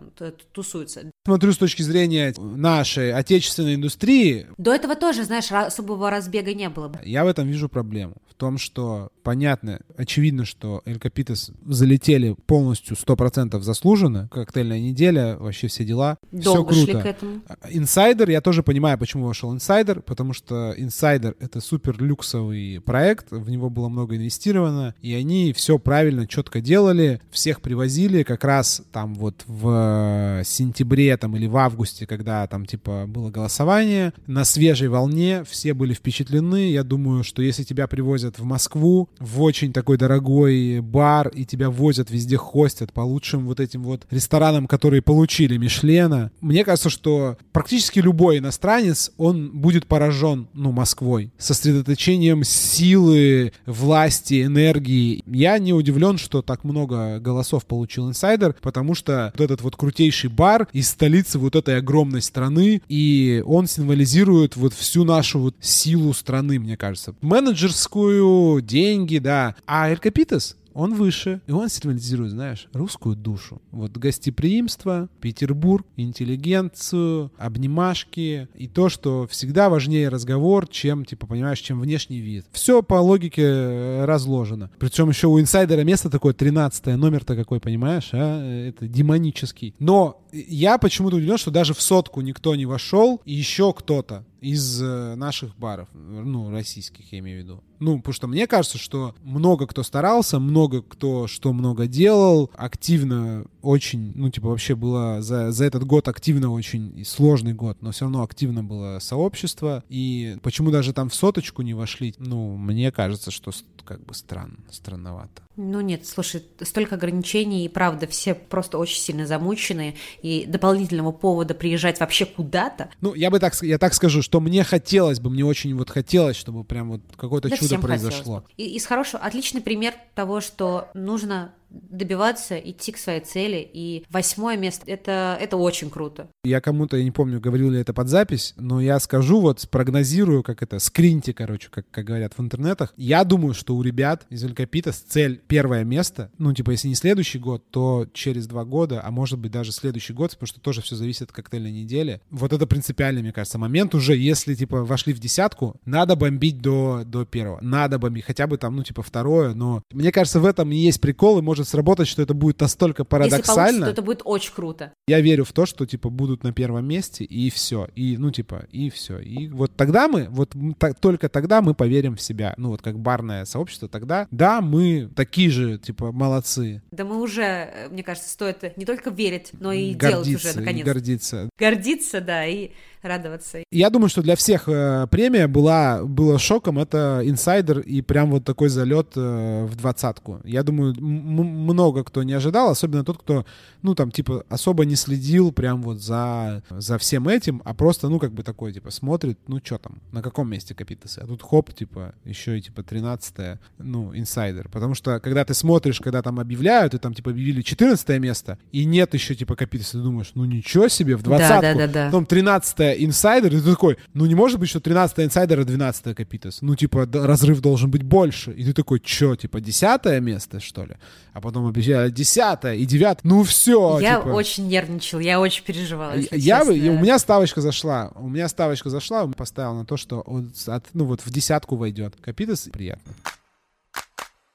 тусуются. 0.52 1.10
Смотрю 1.24 1.52
с 1.52 1.58
точки 1.58 1.82
зрения 1.82 2.34
нашей 2.38 3.12
отечественной 3.12 3.74
индустрии. 3.74 4.46
До 4.58 4.74
этого 4.74 4.96
тоже, 4.96 5.24
знаешь, 5.24 5.50
особого 5.50 6.10
разбега 6.10 6.54
не 6.54 6.68
было 6.68 6.88
бы. 6.88 6.98
Я 7.04 7.24
в 7.24 7.28
этом 7.28 7.48
вижу 7.48 7.68
проблему. 7.68 8.14
В 8.28 8.34
том, 8.34 8.58
что 8.58 9.10
понятно, 9.22 9.80
очевидно, 9.96 10.44
что 10.44 10.82
Эль 10.84 10.98
Копитас 10.98 11.50
залетели 11.64 12.36
полностью 12.46 12.96
100% 12.96 13.60
заслуженно. 13.60 14.28
Коктейльная 14.30 14.80
неделя, 14.80 15.36
вообще 15.36 15.68
все 15.68 15.84
дела. 15.84 16.18
Долго 16.30 16.72
все 16.72 16.84
круто. 16.86 16.92
шли 16.92 17.02
к 17.02 17.06
этому. 17.06 17.40
Инсайдер, 17.70 18.30
я 18.30 18.40
тоже 18.40 18.62
понимаю, 18.62 18.98
почему 18.98 19.26
вошел 19.26 19.52
Инсайдер, 19.52 20.00
потому 20.02 20.32
что 20.32 20.74
Инсайдер— 20.76 21.36
это 21.40 21.60
супер 21.60 22.00
люксовый 22.02 22.80
проект, 22.84 23.30
в 23.30 23.48
него 23.50 23.70
было 23.70 23.88
много 23.88 24.16
инвестировано, 24.16 24.94
и 25.00 25.14
они 25.14 25.52
все 25.52 25.78
правильно, 25.78 26.26
четко 26.26 26.60
делали, 26.60 27.20
всех 27.30 27.60
привозили 27.60 28.22
как 28.22 28.44
раз 28.44 28.82
там 28.92 29.14
вот 29.14 29.44
в 29.46 30.42
сентябре 30.44 31.16
там 31.16 31.36
или 31.36 31.46
в 31.46 31.56
августе, 31.56 32.06
когда 32.06 32.46
там 32.46 32.66
типа 32.66 33.06
было 33.06 33.30
голосование, 33.30 34.12
на 34.26 34.44
свежей 34.44 34.88
волне 34.88 35.44
все 35.48 35.74
были 35.74 35.94
впечатлены. 35.94 36.70
Я 36.70 36.84
думаю, 36.84 37.24
что 37.24 37.42
если 37.42 37.62
тебя 37.62 37.86
привозят 37.86 38.38
в 38.38 38.44
Москву, 38.44 39.08
в 39.18 39.42
очень 39.42 39.72
такой 39.72 39.98
дорогой 39.98 40.80
бар, 40.80 41.28
и 41.28 41.44
тебя 41.44 41.70
возят 41.70 42.10
везде, 42.10 42.36
хостят 42.36 42.92
по 42.92 43.00
лучшим 43.00 43.46
вот 43.46 43.60
этим 43.60 43.82
вот 43.82 44.06
ресторанам, 44.10 44.66
которые 44.66 45.02
получили 45.02 45.56
Мишлена. 45.56 46.30
Мне 46.40 46.64
кажется, 46.64 46.90
что 46.90 47.36
практически 47.52 47.98
любой 47.98 48.38
иностранец, 48.38 49.12
он 49.16 49.50
будет 49.50 49.86
поражен, 49.86 50.48
ну, 50.54 50.72
Москвой, 50.72 51.32
сосредоточением 51.38 52.44
силы, 52.44 53.52
власти, 53.66 54.44
энергии. 54.44 55.22
Я 55.26 55.58
не 55.58 55.72
удивлен, 55.72 56.18
что 56.18 56.42
так 56.42 56.64
много 56.64 57.18
голосов 57.18 57.66
получил 57.66 58.08
инсайдер, 58.08 58.54
потому 58.60 58.94
что 58.94 59.32
вот 59.36 59.44
этот 59.44 59.62
вот 59.62 59.76
крутейший 59.76 60.30
бар 60.30 60.68
из 60.72 60.88
столицы 60.88 61.38
вот 61.38 61.56
этой 61.56 61.78
огромной 61.78 62.22
страны, 62.22 62.82
и 62.88 63.42
он 63.46 63.66
символизирует 63.66 64.56
вот 64.56 64.72
всю 64.74 65.04
нашу 65.04 65.38
вот 65.38 65.56
силу 65.60 66.12
страны, 66.12 66.58
мне 66.58 66.76
кажется. 66.76 67.14
Менеджерскую, 67.20 68.60
деньги, 68.62 69.01
деньги, 69.02 69.18
да. 69.18 69.54
А 69.66 69.90
Эль 69.90 69.98
Капитас, 69.98 70.56
он 70.74 70.94
выше, 70.94 71.42
и 71.46 71.52
он 71.52 71.68
символизирует, 71.68 72.30
знаешь, 72.30 72.68
русскую 72.72 73.14
душу. 73.14 73.60
Вот 73.72 73.92
гостеприимство, 73.92 75.08
Петербург, 75.20 75.86
интеллигенцию, 75.96 77.30
обнимашки 77.36 78.48
и 78.54 78.68
то, 78.68 78.88
что 78.88 79.26
всегда 79.26 79.68
важнее 79.68 80.08
разговор, 80.08 80.66
чем, 80.66 81.04
типа, 81.04 81.26
понимаешь, 81.26 81.58
чем 81.58 81.78
внешний 81.80 82.20
вид. 82.20 82.46
Все 82.52 82.82
по 82.82 82.94
логике 82.94 83.42
э, 83.42 84.04
разложено. 84.06 84.70
Причем 84.78 85.10
еще 85.10 85.26
у 85.26 85.38
инсайдера 85.38 85.82
место 85.82 86.08
такое 86.08 86.32
13 86.32 86.86
номер-то 86.96 87.36
какой, 87.36 87.60
понимаешь, 87.60 88.10
а? 88.12 88.68
Это 88.68 88.88
демонический. 88.88 89.74
Но 89.78 90.22
я 90.32 90.78
почему-то 90.78 91.16
удивлен, 91.16 91.36
что 91.36 91.50
даже 91.50 91.74
в 91.74 91.82
сотку 91.82 92.22
никто 92.22 92.54
не 92.54 92.64
вошел, 92.64 93.20
и 93.26 93.34
еще 93.34 93.74
кто-то 93.74 94.24
из 94.42 94.82
э, 94.82 95.14
наших 95.14 95.56
баров, 95.56 95.88
ну, 95.94 96.50
российских, 96.50 97.12
я 97.12 97.20
имею 97.20 97.40
в 97.40 97.44
виду. 97.44 97.64
Ну, 97.78 97.98
потому 97.98 98.12
что 98.12 98.26
мне 98.26 98.46
кажется, 98.46 98.76
что 98.76 99.14
много 99.22 99.66
кто 99.66 99.82
старался, 99.82 100.40
много 100.40 100.82
кто 100.82 101.26
что 101.28 101.52
много 101.52 101.86
делал, 101.86 102.50
активно 102.54 103.46
очень, 103.62 104.12
ну, 104.16 104.30
типа, 104.30 104.48
вообще 104.48 104.74
было 104.74 105.22
за, 105.22 105.52
за 105.52 105.64
этот 105.64 105.84
год 105.84 106.08
активно 106.08 106.50
очень 106.50 107.04
сложный 107.04 107.54
год, 107.54 107.78
но 107.80 107.92
все 107.92 108.04
равно 108.04 108.22
активно 108.22 108.64
было 108.64 108.98
сообщество, 108.98 109.84
и 109.88 110.36
почему 110.42 110.72
даже 110.72 110.92
там 110.92 111.08
в 111.08 111.14
соточку 111.14 111.62
не 111.62 111.74
вошли, 111.74 112.14
ну, 112.18 112.56
мне 112.56 112.90
кажется, 112.90 113.30
что 113.30 113.52
как 113.84 114.04
бы 114.04 114.14
странно, 114.14 114.58
странновато. 114.70 115.42
Ну 115.56 115.80
нет, 115.80 116.06
слушай, 116.06 116.42
столько 116.62 116.94
ограничений, 116.94 117.64
и 117.64 117.68
правда, 117.68 118.06
все 118.06 118.34
просто 118.34 118.78
очень 118.78 119.00
сильно 119.00 119.26
замучены, 119.26 119.96
и 120.22 120.44
дополнительного 120.46 121.12
повода 121.12 121.54
приезжать 121.54 122.00
вообще 122.00 122.24
куда-то. 122.24 122.90
Ну, 123.00 123.14
я 123.14 123.30
бы 123.30 123.38
так, 123.38 123.54
я 123.62 123.78
так 123.78 123.92
скажу, 123.92 124.22
что 124.22 124.40
мне 124.40 124.64
хотелось 124.64 125.20
бы, 125.20 125.28
мне 125.28 125.44
очень 125.44 125.74
вот 125.76 125.90
хотелось, 125.90 126.36
чтобы 126.36 126.64
прям 126.64 126.90
вот 126.92 127.02
какое-то 127.16 127.50
да 127.50 127.56
чудо 127.56 127.78
произошло. 127.78 128.44
И 128.56 128.64
из 128.76 128.86
хорошего, 128.86 129.22
отличный 129.22 129.60
пример 129.60 129.94
того, 130.14 130.40
что 130.40 130.88
нужно 130.94 131.52
добиваться, 131.72 132.58
идти 132.58 132.92
к 132.92 132.98
своей 132.98 133.20
цели. 133.20 133.68
И 133.72 134.04
восьмое 134.10 134.56
место 134.56 134.84
это, 134.86 135.36
это 135.40 135.56
очень 135.56 135.90
круто. 135.90 136.28
Я 136.44 136.60
кому-то, 136.60 136.96
я 136.96 137.04
не 137.04 137.10
помню, 137.10 137.40
говорил 137.40 137.70
ли 137.70 137.80
это 137.80 137.92
под 137.92 138.08
запись, 138.08 138.54
но 138.56 138.80
я 138.80 138.98
скажу, 139.00 139.40
вот 139.40 139.68
прогнозирую, 139.70 140.42
как 140.42 140.62
это, 140.62 140.78
скриньте, 140.78 141.32
короче, 141.32 141.68
как, 141.70 141.90
как 141.90 142.04
говорят 142.04 142.34
в 142.36 142.40
интернетах. 142.40 142.92
Я 142.96 143.24
думаю, 143.24 143.54
что 143.54 143.76
у 143.76 143.82
ребят 143.82 144.26
из 144.30 144.44
Элькапитас 144.44 144.98
цель 144.98 145.40
первое 145.46 145.84
место. 145.84 146.30
Ну, 146.38 146.52
типа, 146.52 146.70
если 146.70 146.88
не 146.88 146.94
следующий 146.94 147.38
год, 147.38 147.70
то 147.70 148.06
через 148.12 148.46
два 148.46 148.64
года, 148.64 149.00
а 149.04 149.10
может 149.10 149.38
быть 149.38 149.52
даже 149.52 149.72
следующий 149.72 150.12
год, 150.12 150.32
потому 150.32 150.46
что 150.46 150.60
тоже 150.60 150.82
все 150.82 150.96
зависит 150.96 151.22
от 151.22 151.32
коктейльной 151.32 151.72
недели. 151.72 152.20
Вот 152.30 152.52
это 152.52 152.66
принципиальный, 152.66 153.22
мне 153.22 153.32
кажется, 153.32 153.58
момент 153.58 153.94
уже, 153.94 154.16
если, 154.16 154.54
типа, 154.54 154.84
вошли 154.84 155.12
в 155.12 155.18
десятку, 155.18 155.76
надо 155.84 156.16
бомбить 156.16 156.60
до, 156.60 157.02
до 157.04 157.24
первого. 157.24 157.60
Надо 157.60 157.98
бомбить, 157.98 158.24
хотя 158.24 158.46
бы 158.46 158.58
там, 158.58 158.76
ну, 158.76 158.82
типа, 158.82 159.02
второе, 159.02 159.54
но 159.54 159.82
мне 159.92 160.12
кажется, 160.12 160.40
в 160.40 160.46
этом 160.46 160.70
и 160.72 160.76
есть 160.76 161.00
прикол, 161.00 161.38
и 161.38 161.42
может 161.42 161.61
сработать, 161.64 162.08
что 162.08 162.22
это 162.22 162.34
будет 162.34 162.60
настолько 162.60 163.04
парадоксально. 163.04 163.38
Если 163.38 163.52
получится, 163.54 163.84
то 163.84 163.90
это 163.90 164.02
будет 164.02 164.22
очень 164.24 164.52
круто. 164.52 164.92
Я 165.06 165.20
верю 165.20 165.44
в 165.44 165.52
то, 165.52 165.66
что, 165.66 165.86
типа, 165.86 166.10
будут 166.10 166.44
на 166.44 166.52
первом 166.52 166.86
месте, 166.86 167.24
и 167.24 167.50
все. 167.50 167.88
И, 167.94 168.16
ну, 168.16 168.30
типа, 168.30 168.66
и 168.70 168.90
все. 168.90 169.18
И 169.18 169.48
вот 169.48 169.76
тогда 169.76 170.08
мы, 170.08 170.28
вот 170.30 170.54
так, 170.78 170.98
только 170.98 171.28
тогда 171.28 171.62
мы 171.62 171.74
поверим 171.74 172.16
в 172.16 172.22
себя. 172.22 172.54
Ну, 172.56 172.70
вот 172.70 172.82
как 172.82 172.98
барное 172.98 173.44
сообщество, 173.44 173.88
тогда, 173.88 174.26
да, 174.30 174.60
мы 174.60 175.10
такие 175.14 175.50
же, 175.50 175.78
типа, 175.78 176.12
молодцы. 176.12 176.82
Да 176.90 177.04
мы 177.04 177.20
уже, 177.20 177.42
э, 177.42 177.88
мне 177.90 178.02
кажется, 178.02 178.30
стоит 178.30 178.76
не 178.76 178.84
только 178.84 179.10
верить, 179.10 179.50
но 179.58 179.72
и 179.72 179.94
гордиться, 179.94 180.24
делать 180.24 180.44
уже, 180.44 180.60
наконец. 180.60 180.86
гордиться. 180.86 181.48
Гордиться, 181.58 182.20
да, 182.20 182.46
и 182.46 182.70
радоваться. 183.02 183.58
Я 183.70 183.90
думаю, 183.90 184.08
что 184.08 184.22
для 184.22 184.36
всех 184.36 184.68
э, 184.68 185.06
премия 185.10 185.48
была, 185.48 186.04
была 186.04 186.38
шоком. 186.38 186.78
Это 186.78 187.22
инсайдер 187.24 187.80
и 187.80 188.00
прям 188.02 188.30
вот 188.30 188.44
такой 188.44 188.68
залет 188.68 189.12
э, 189.16 189.64
в 189.64 189.76
двадцатку. 189.76 190.40
Я 190.44 190.62
думаю, 190.62 190.94
много 191.00 192.04
кто 192.04 192.22
не 192.22 192.32
ожидал, 192.32 192.70
особенно 192.70 193.04
тот, 193.04 193.18
кто, 193.18 193.44
ну, 193.82 193.94
там, 193.94 194.10
типа, 194.10 194.44
особо 194.48 194.84
не 194.84 194.96
следил 194.96 195.52
прям 195.52 195.82
вот 195.82 195.98
за, 195.98 196.62
за 196.70 196.98
всем 196.98 197.28
этим, 197.28 197.60
а 197.64 197.74
просто, 197.74 198.08
ну, 198.08 198.18
как 198.18 198.32
бы 198.32 198.42
такой, 198.42 198.72
типа, 198.72 198.90
смотрит, 198.90 199.38
ну, 199.46 199.60
что 199.62 199.78
там, 199.78 200.00
на 200.12 200.22
каком 200.22 200.48
месте 200.48 200.74
Копитасы. 200.74 201.20
А 201.20 201.26
тут 201.26 201.42
хоп, 201.42 201.72
типа, 201.74 202.14
еще 202.24 202.58
и, 202.58 202.62
типа, 202.62 202.82
13 202.82 203.58
ну, 203.78 204.14
инсайдер. 204.14 204.68
Потому 204.68 204.94
что, 204.94 205.20
когда 205.20 205.44
ты 205.44 205.54
смотришь, 205.54 206.00
когда 206.00 206.22
там 206.22 206.38
объявляют, 206.38 206.94
и 206.94 206.98
там, 206.98 207.14
типа, 207.14 207.30
объявили 207.30 207.62
14 207.62 208.08
место, 208.20 208.58
и 208.70 208.84
нет 208.84 209.14
еще, 209.14 209.34
типа, 209.34 209.56
Копитасы, 209.56 209.92
ты 209.92 209.98
думаешь, 209.98 210.32
ну, 210.34 210.44
ничего 210.44 210.88
себе, 210.88 211.16
в 211.16 211.22
двадцатку. 211.22 211.62
Да, 211.62 211.74
да, 211.74 211.86
да, 211.86 211.92
да. 211.92 212.06
Потом 212.06 212.26
13 212.26 212.91
инсайдер, 212.98 213.54
и 213.54 213.60
ты 213.60 213.70
такой, 213.70 213.96
ну 214.14 214.26
не 214.26 214.34
может 214.34 214.58
быть, 214.58 214.68
что 214.68 214.80
13 214.80 215.20
инсайдер, 215.20 215.60
а 215.60 215.64
12 215.64 216.16
Копитас. 216.16 216.62
Ну, 216.62 216.74
типа, 216.74 217.08
разрыв 217.12 217.60
должен 217.60 217.90
быть 217.90 218.02
больше. 218.02 218.52
И 218.52 218.64
ты 218.64 218.72
такой, 218.72 219.00
что, 219.04 219.36
типа, 219.36 219.60
10 219.60 220.20
место, 220.20 220.60
что 220.60 220.84
ли? 220.84 220.96
А 221.32 221.40
потом 221.40 221.66
обещали 221.66 222.10
10 222.10 222.80
и 222.80 222.86
9 222.86 223.18
ну 223.24 223.42
все. 223.44 223.98
Я 224.00 224.16
типа. 224.16 224.28
очень 224.28 224.68
нервничал, 224.68 225.18
я 225.20 225.40
очень 225.40 225.64
переживала. 225.64 226.14
Я, 226.30 226.62
я, 226.62 226.62
у 226.92 226.98
меня 226.98 227.18
ставочка 227.18 227.60
зашла, 227.60 228.12
у 228.14 228.28
меня 228.28 228.48
ставочка 228.48 228.90
зашла, 228.90 229.24
он 229.24 229.32
поставил 229.32 229.74
на 229.74 229.84
то, 229.84 229.96
что 229.96 230.20
он 230.20 230.52
от, 230.66 230.86
ну 230.92 231.04
вот 231.04 231.20
в 231.20 231.30
десятку 231.30 231.76
войдет. 231.76 232.14
Капитас 232.20 232.68
приятно. 232.72 233.12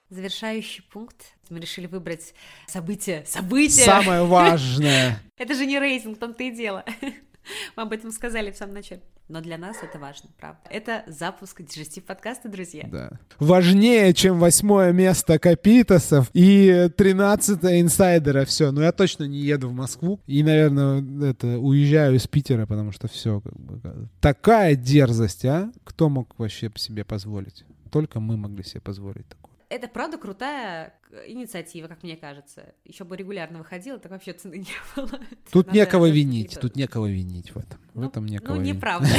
Завершающий 0.10 0.84
пункт. 0.84 1.34
Мы 1.50 1.60
решили 1.60 1.88
выбрать 1.88 2.34
событие. 2.68 3.26
Событие! 3.26 3.86
Самое 3.86 4.24
важное! 4.24 5.22
Это 5.38 5.54
же 5.54 5.66
не 5.66 5.80
рейтинг, 5.80 6.18
в 6.18 6.20
том-то 6.20 6.44
и 6.44 6.52
дело. 6.52 6.84
Мы 7.76 7.84
об 7.84 7.92
этом 7.92 8.12
сказали 8.12 8.52
в 8.52 8.58
самом 8.58 8.76
начале. 8.76 9.02
Но 9.30 9.42
для 9.42 9.58
нас 9.58 9.78
это 9.84 10.00
важно, 10.00 10.30
правда. 10.38 10.62
Это 10.70 11.04
запуск 11.08 11.62
Дежестив 11.62 12.06
подкаста, 12.06 12.48
друзья. 12.48 12.88
Да. 12.90 13.12
Важнее, 13.40 14.14
чем 14.14 14.40
восьмое 14.40 14.94
место 14.94 15.38
Капитасов 15.38 16.30
и 16.34 16.90
тринадцатое 16.96 17.82
инсайдера. 17.82 18.46
Все, 18.46 18.72
ну 18.72 18.82
я 18.82 18.92
точно 18.94 19.26
не 19.26 19.40
еду 19.40 19.68
в 19.70 19.74
Москву. 19.74 20.22
И, 20.28 20.44
наверное, 20.44 21.30
это 21.30 21.60
уезжаю 21.60 22.16
из 22.16 22.28
Питера, 22.28 22.66
потому 22.66 22.92
что 22.92 23.08
все. 23.10 23.42
Как 23.42 23.60
бы, 23.60 24.10
такая 24.22 24.76
дерзость, 24.76 25.44
а? 25.46 25.72
Кто 25.84 26.08
мог 26.08 26.34
вообще 26.38 26.72
себе 26.76 27.04
позволить? 27.04 27.66
Только 27.92 28.20
мы 28.20 28.38
могли 28.38 28.64
себе 28.64 28.82
позволить 28.82 29.28
такое. 29.28 29.48
Это 29.70 29.90
правда 29.90 30.18
крутая 30.18 30.94
инициатива, 31.26 31.88
как 31.88 32.04
мне 32.04 32.16
кажется. 32.16 32.74
Еще 32.86 33.04
бы 33.04 33.16
регулярно 33.16 33.60
выходила, 33.60 33.98
так 33.98 34.12
вообще 34.12 34.34
цены 34.34 34.56
не 34.58 34.76
было. 34.96 35.20
Тут 35.52 35.72
некого 35.72 36.10
винить, 36.10 36.58
тут 36.60 36.76
некого 36.76 37.08
винить 37.08 37.52
в 37.52 37.58
этом. 37.58 37.80
В 37.94 38.02
ну, 38.02 38.08
этом 38.10 38.26
некого 38.28 38.56
Ну, 38.56 38.62
неправда. 38.62 39.08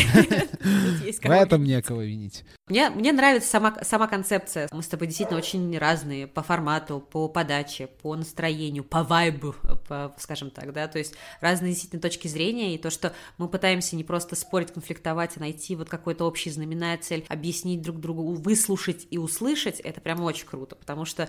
В 0.60 1.30
этом 1.30 1.64
некого 1.64 2.02
винить. 2.04 2.44
Мне, 2.68 2.90
мне 2.90 3.12
нравится 3.12 3.48
сама, 3.48 3.76
сама 3.82 4.06
концепция. 4.06 4.68
Мы 4.70 4.82
с 4.82 4.86
тобой 4.86 5.08
действительно 5.08 5.38
очень 5.38 5.76
разные 5.78 6.28
по 6.28 6.42
формату, 6.42 7.00
по 7.00 7.28
подаче, 7.28 7.88
по 7.88 8.14
настроению, 8.14 8.84
по 8.84 9.02
вайбу, 9.02 9.56
по, 9.88 10.14
скажем 10.18 10.50
так, 10.50 10.72
да, 10.72 10.86
то 10.86 10.98
есть 10.98 11.14
разные 11.40 11.70
действительно 11.70 12.02
точки 12.02 12.28
зрения, 12.28 12.74
и 12.74 12.78
то, 12.78 12.90
что 12.90 13.12
мы 13.36 13.48
пытаемся 13.48 13.96
не 13.96 14.04
просто 14.04 14.36
спорить, 14.36 14.72
конфликтовать, 14.72 15.36
а 15.36 15.40
найти 15.40 15.74
вот 15.74 15.88
какой-то 15.88 16.24
общий 16.24 16.50
знаменатель, 16.50 17.24
объяснить 17.28 17.82
друг 17.82 17.98
другу, 17.98 18.34
выслушать 18.34 19.08
и 19.10 19.18
услышать, 19.18 19.80
это 19.80 20.00
прям 20.00 20.20
очень 20.20 20.46
круто, 20.46 20.76
потому 20.76 21.04
что 21.04 21.28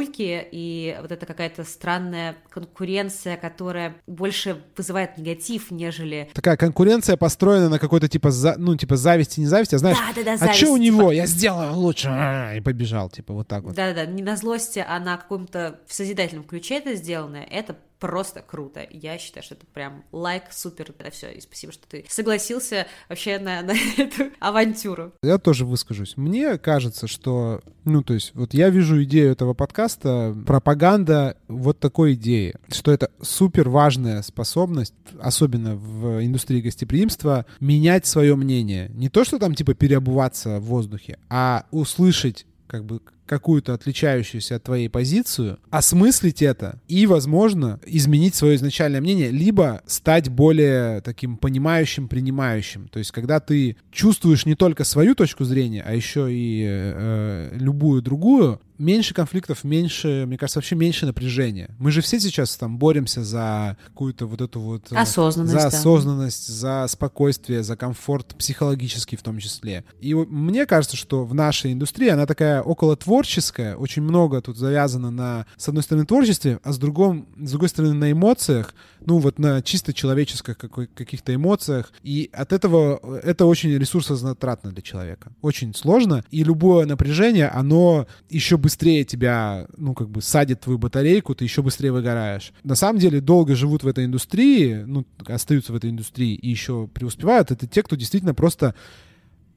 обижульки 0.00 0.48
и 0.50 0.96
вот 1.00 1.12
это 1.12 1.26
какая-то 1.26 1.64
странная 1.64 2.36
конкуренция, 2.48 3.36
которая 3.36 3.96
больше 4.06 4.62
вызывает 4.76 5.18
негатив, 5.18 5.70
нежели... 5.70 6.28
Такая 6.34 6.56
конкуренция 6.56 7.16
построена 7.16 7.68
на 7.68 7.78
какой-то 7.78 8.08
типа, 8.08 8.30
за, 8.30 8.56
ну, 8.58 8.76
типа 8.76 8.96
зависти, 8.96 9.40
не 9.40 9.46
зависти, 9.46 9.74
а 9.74 9.78
знаешь, 9.78 9.98
да, 10.14 10.22
да, 10.22 10.36
да, 10.36 10.46
а 10.50 10.52
что 10.52 10.76
него, 10.76 11.12
я 11.12 11.26
сделаю 11.26 11.74
лучше, 11.74 12.08
а, 12.10 12.54
и 12.54 12.60
побежал, 12.60 13.10
типа 13.10 13.32
вот 13.34 13.48
так 13.48 13.64
вот. 13.64 13.74
Да-да-да, 13.74 14.06
не 14.06 14.22
на 14.22 14.36
злости, 14.36 14.84
а 14.86 14.98
на 14.98 15.16
каком-то 15.16 15.80
в 15.86 15.94
созидательном 15.94 16.44
ключе 16.44 16.78
это 16.78 16.94
сделано, 16.94 17.36
это 17.36 17.76
просто 18.00 18.42
круто. 18.42 18.86
Я 18.90 19.18
считаю, 19.18 19.44
что 19.44 19.54
это 19.54 19.66
прям 19.66 20.04
лайк, 20.10 20.44
супер, 20.50 20.92
это 20.98 21.10
все. 21.10 21.30
И 21.30 21.40
спасибо, 21.40 21.72
что 21.72 21.86
ты 21.86 22.04
согласился 22.08 22.86
вообще 23.08 23.38
на, 23.38 23.62
на 23.62 23.72
эту 23.96 24.30
авантюру. 24.40 25.12
Я 25.22 25.38
тоже 25.38 25.64
выскажусь. 25.64 26.16
Мне 26.16 26.58
кажется, 26.58 27.06
что, 27.06 27.60
ну, 27.84 28.02
то 28.02 28.14
есть, 28.14 28.32
вот 28.34 28.54
я 28.54 28.70
вижу 28.70 29.02
идею 29.04 29.30
этого 29.30 29.54
подкаста, 29.54 30.34
пропаганда 30.46 31.36
вот 31.46 31.78
такой 31.78 32.14
идеи, 32.14 32.56
что 32.68 32.90
это 32.90 33.10
супер 33.20 33.68
важная 33.68 34.22
способность, 34.22 34.94
особенно 35.20 35.76
в 35.76 36.24
индустрии 36.24 36.60
гостеприимства, 36.60 37.44
менять 37.60 38.06
свое 38.06 38.34
мнение. 38.34 38.88
Не 38.94 39.10
то, 39.10 39.24
что 39.24 39.38
там, 39.38 39.54
типа, 39.54 39.74
переобуваться 39.74 40.58
в 40.58 40.64
воздухе, 40.64 41.18
а 41.28 41.66
услышать 41.70 42.46
как 42.66 42.84
бы 42.84 43.00
какую-то 43.30 43.74
отличающуюся 43.74 44.56
от 44.56 44.64
твоей 44.64 44.88
позицию, 44.88 45.60
осмыслить 45.70 46.42
это 46.42 46.80
и, 46.88 47.06
возможно, 47.06 47.78
изменить 47.86 48.34
свое 48.34 48.56
изначальное 48.56 49.00
мнение, 49.00 49.30
либо 49.30 49.82
стать 49.86 50.28
более 50.28 51.00
таким 51.02 51.36
понимающим, 51.36 52.08
принимающим. 52.08 52.88
То 52.88 52.98
есть, 52.98 53.12
когда 53.12 53.38
ты 53.38 53.76
чувствуешь 53.92 54.46
не 54.46 54.56
только 54.56 54.82
свою 54.82 55.14
точку 55.14 55.44
зрения, 55.44 55.84
а 55.86 55.94
еще 55.94 56.26
и 56.28 56.66
э, 56.66 57.50
любую 57.56 58.02
другую, 58.02 58.60
меньше 58.80 59.14
конфликтов, 59.14 59.62
меньше, 59.62 60.24
мне 60.26 60.38
кажется, 60.38 60.58
вообще 60.58 60.74
меньше 60.74 61.06
напряжения. 61.06 61.68
Мы 61.78 61.92
же 61.92 62.00
все 62.00 62.18
сейчас 62.18 62.56
там 62.56 62.78
боремся 62.78 63.22
за 63.22 63.76
какую-то 63.88 64.26
вот 64.26 64.40
эту 64.40 64.60
вот... 64.60 64.90
Э, 64.90 64.96
осознанность. 64.96 65.52
За 65.52 65.66
осознанность, 65.66 66.48
да. 66.48 66.54
за 66.54 66.88
спокойствие, 66.88 67.62
за 67.62 67.76
комфорт 67.76 68.34
психологический 68.36 69.16
в 69.16 69.22
том 69.22 69.38
числе. 69.38 69.84
И 70.00 70.14
мне 70.14 70.66
кажется, 70.66 70.96
что 70.96 71.24
в 71.24 71.34
нашей 71.34 71.72
индустрии 71.74 72.08
она 72.08 72.26
такая 72.26 72.62
около 72.62 72.96
творческая, 73.20 73.76
очень 73.76 74.02
много 74.02 74.40
тут 74.40 74.56
завязано 74.56 75.10
на, 75.10 75.44
с 75.58 75.68
одной 75.68 75.82
стороны, 75.82 76.06
творчестве, 76.06 76.58
а 76.62 76.72
с, 76.72 76.78
другом, 76.78 77.28
с 77.36 77.50
другой 77.50 77.68
стороны, 77.68 77.92
на 77.92 78.10
эмоциях, 78.12 78.74
ну 79.04 79.18
вот 79.18 79.38
на 79.38 79.60
чисто 79.60 79.92
человеческих 79.92 80.56
каких-то 80.56 81.34
эмоциях. 81.34 81.92
И 82.02 82.30
от 82.32 82.54
этого 82.54 83.20
это 83.22 83.44
очень 83.44 83.76
ресурсозатратно 83.76 84.72
для 84.72 84.80
человека. 84.80 85.32
Очень 85.42 85.74
сложно. 85.74 86.24
И 86.30 86.42
любое 86.44 86.86
напряжение, 86.86 87.48
оно 87.48 88.06
еще 88.30 88.56
быстрее 88.56 89.04
тебя, 89.04 89.66
ну, 89.76 89.92
как 89.92 90.08
бы 90.08 90.22
садит 90.22 90.60
твою 90.60 90.78
батарейку, 90.78 91.34
ты 91.34 91.44
еще 91.44 91.60
быстрее 91.62 91.92
выгораешь. 91.92 92.54
На 92.64 92.74
самом 92.74 93.00
деле 93.00 93.20
долго 93.20 93.54
живут 93.54 93.82
в 93.82 93.86
этой 93.86 94.06
индустрии, 94.06 94.82
ну, 94.86 95.04
остаются 95.26 95.74
в 95.74 95.76
этой 95.76 95.90
индустрии 95.90 96.34
и 96.34 96.48
еще 96.48 96.88
преуспевают, 96.88 97.50
это 97.50 97.66
те, 97.66 97.82
кто 97.82 97.96
действительно 97.96 98.32
просто 98.32 98.74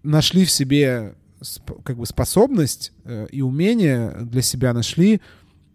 нашли 0.04 0.44
в 0.44 0.52
себе 0.52 1.16
как 1.84 1.98
бы 1.98 2.06
способность 2.06 2.92
э, 3.06 3.28
и 3.32 3.42
умение 3.42 4.16
для 4.22 4.42
себя 4.42 4.74
нашли 4.74 5.22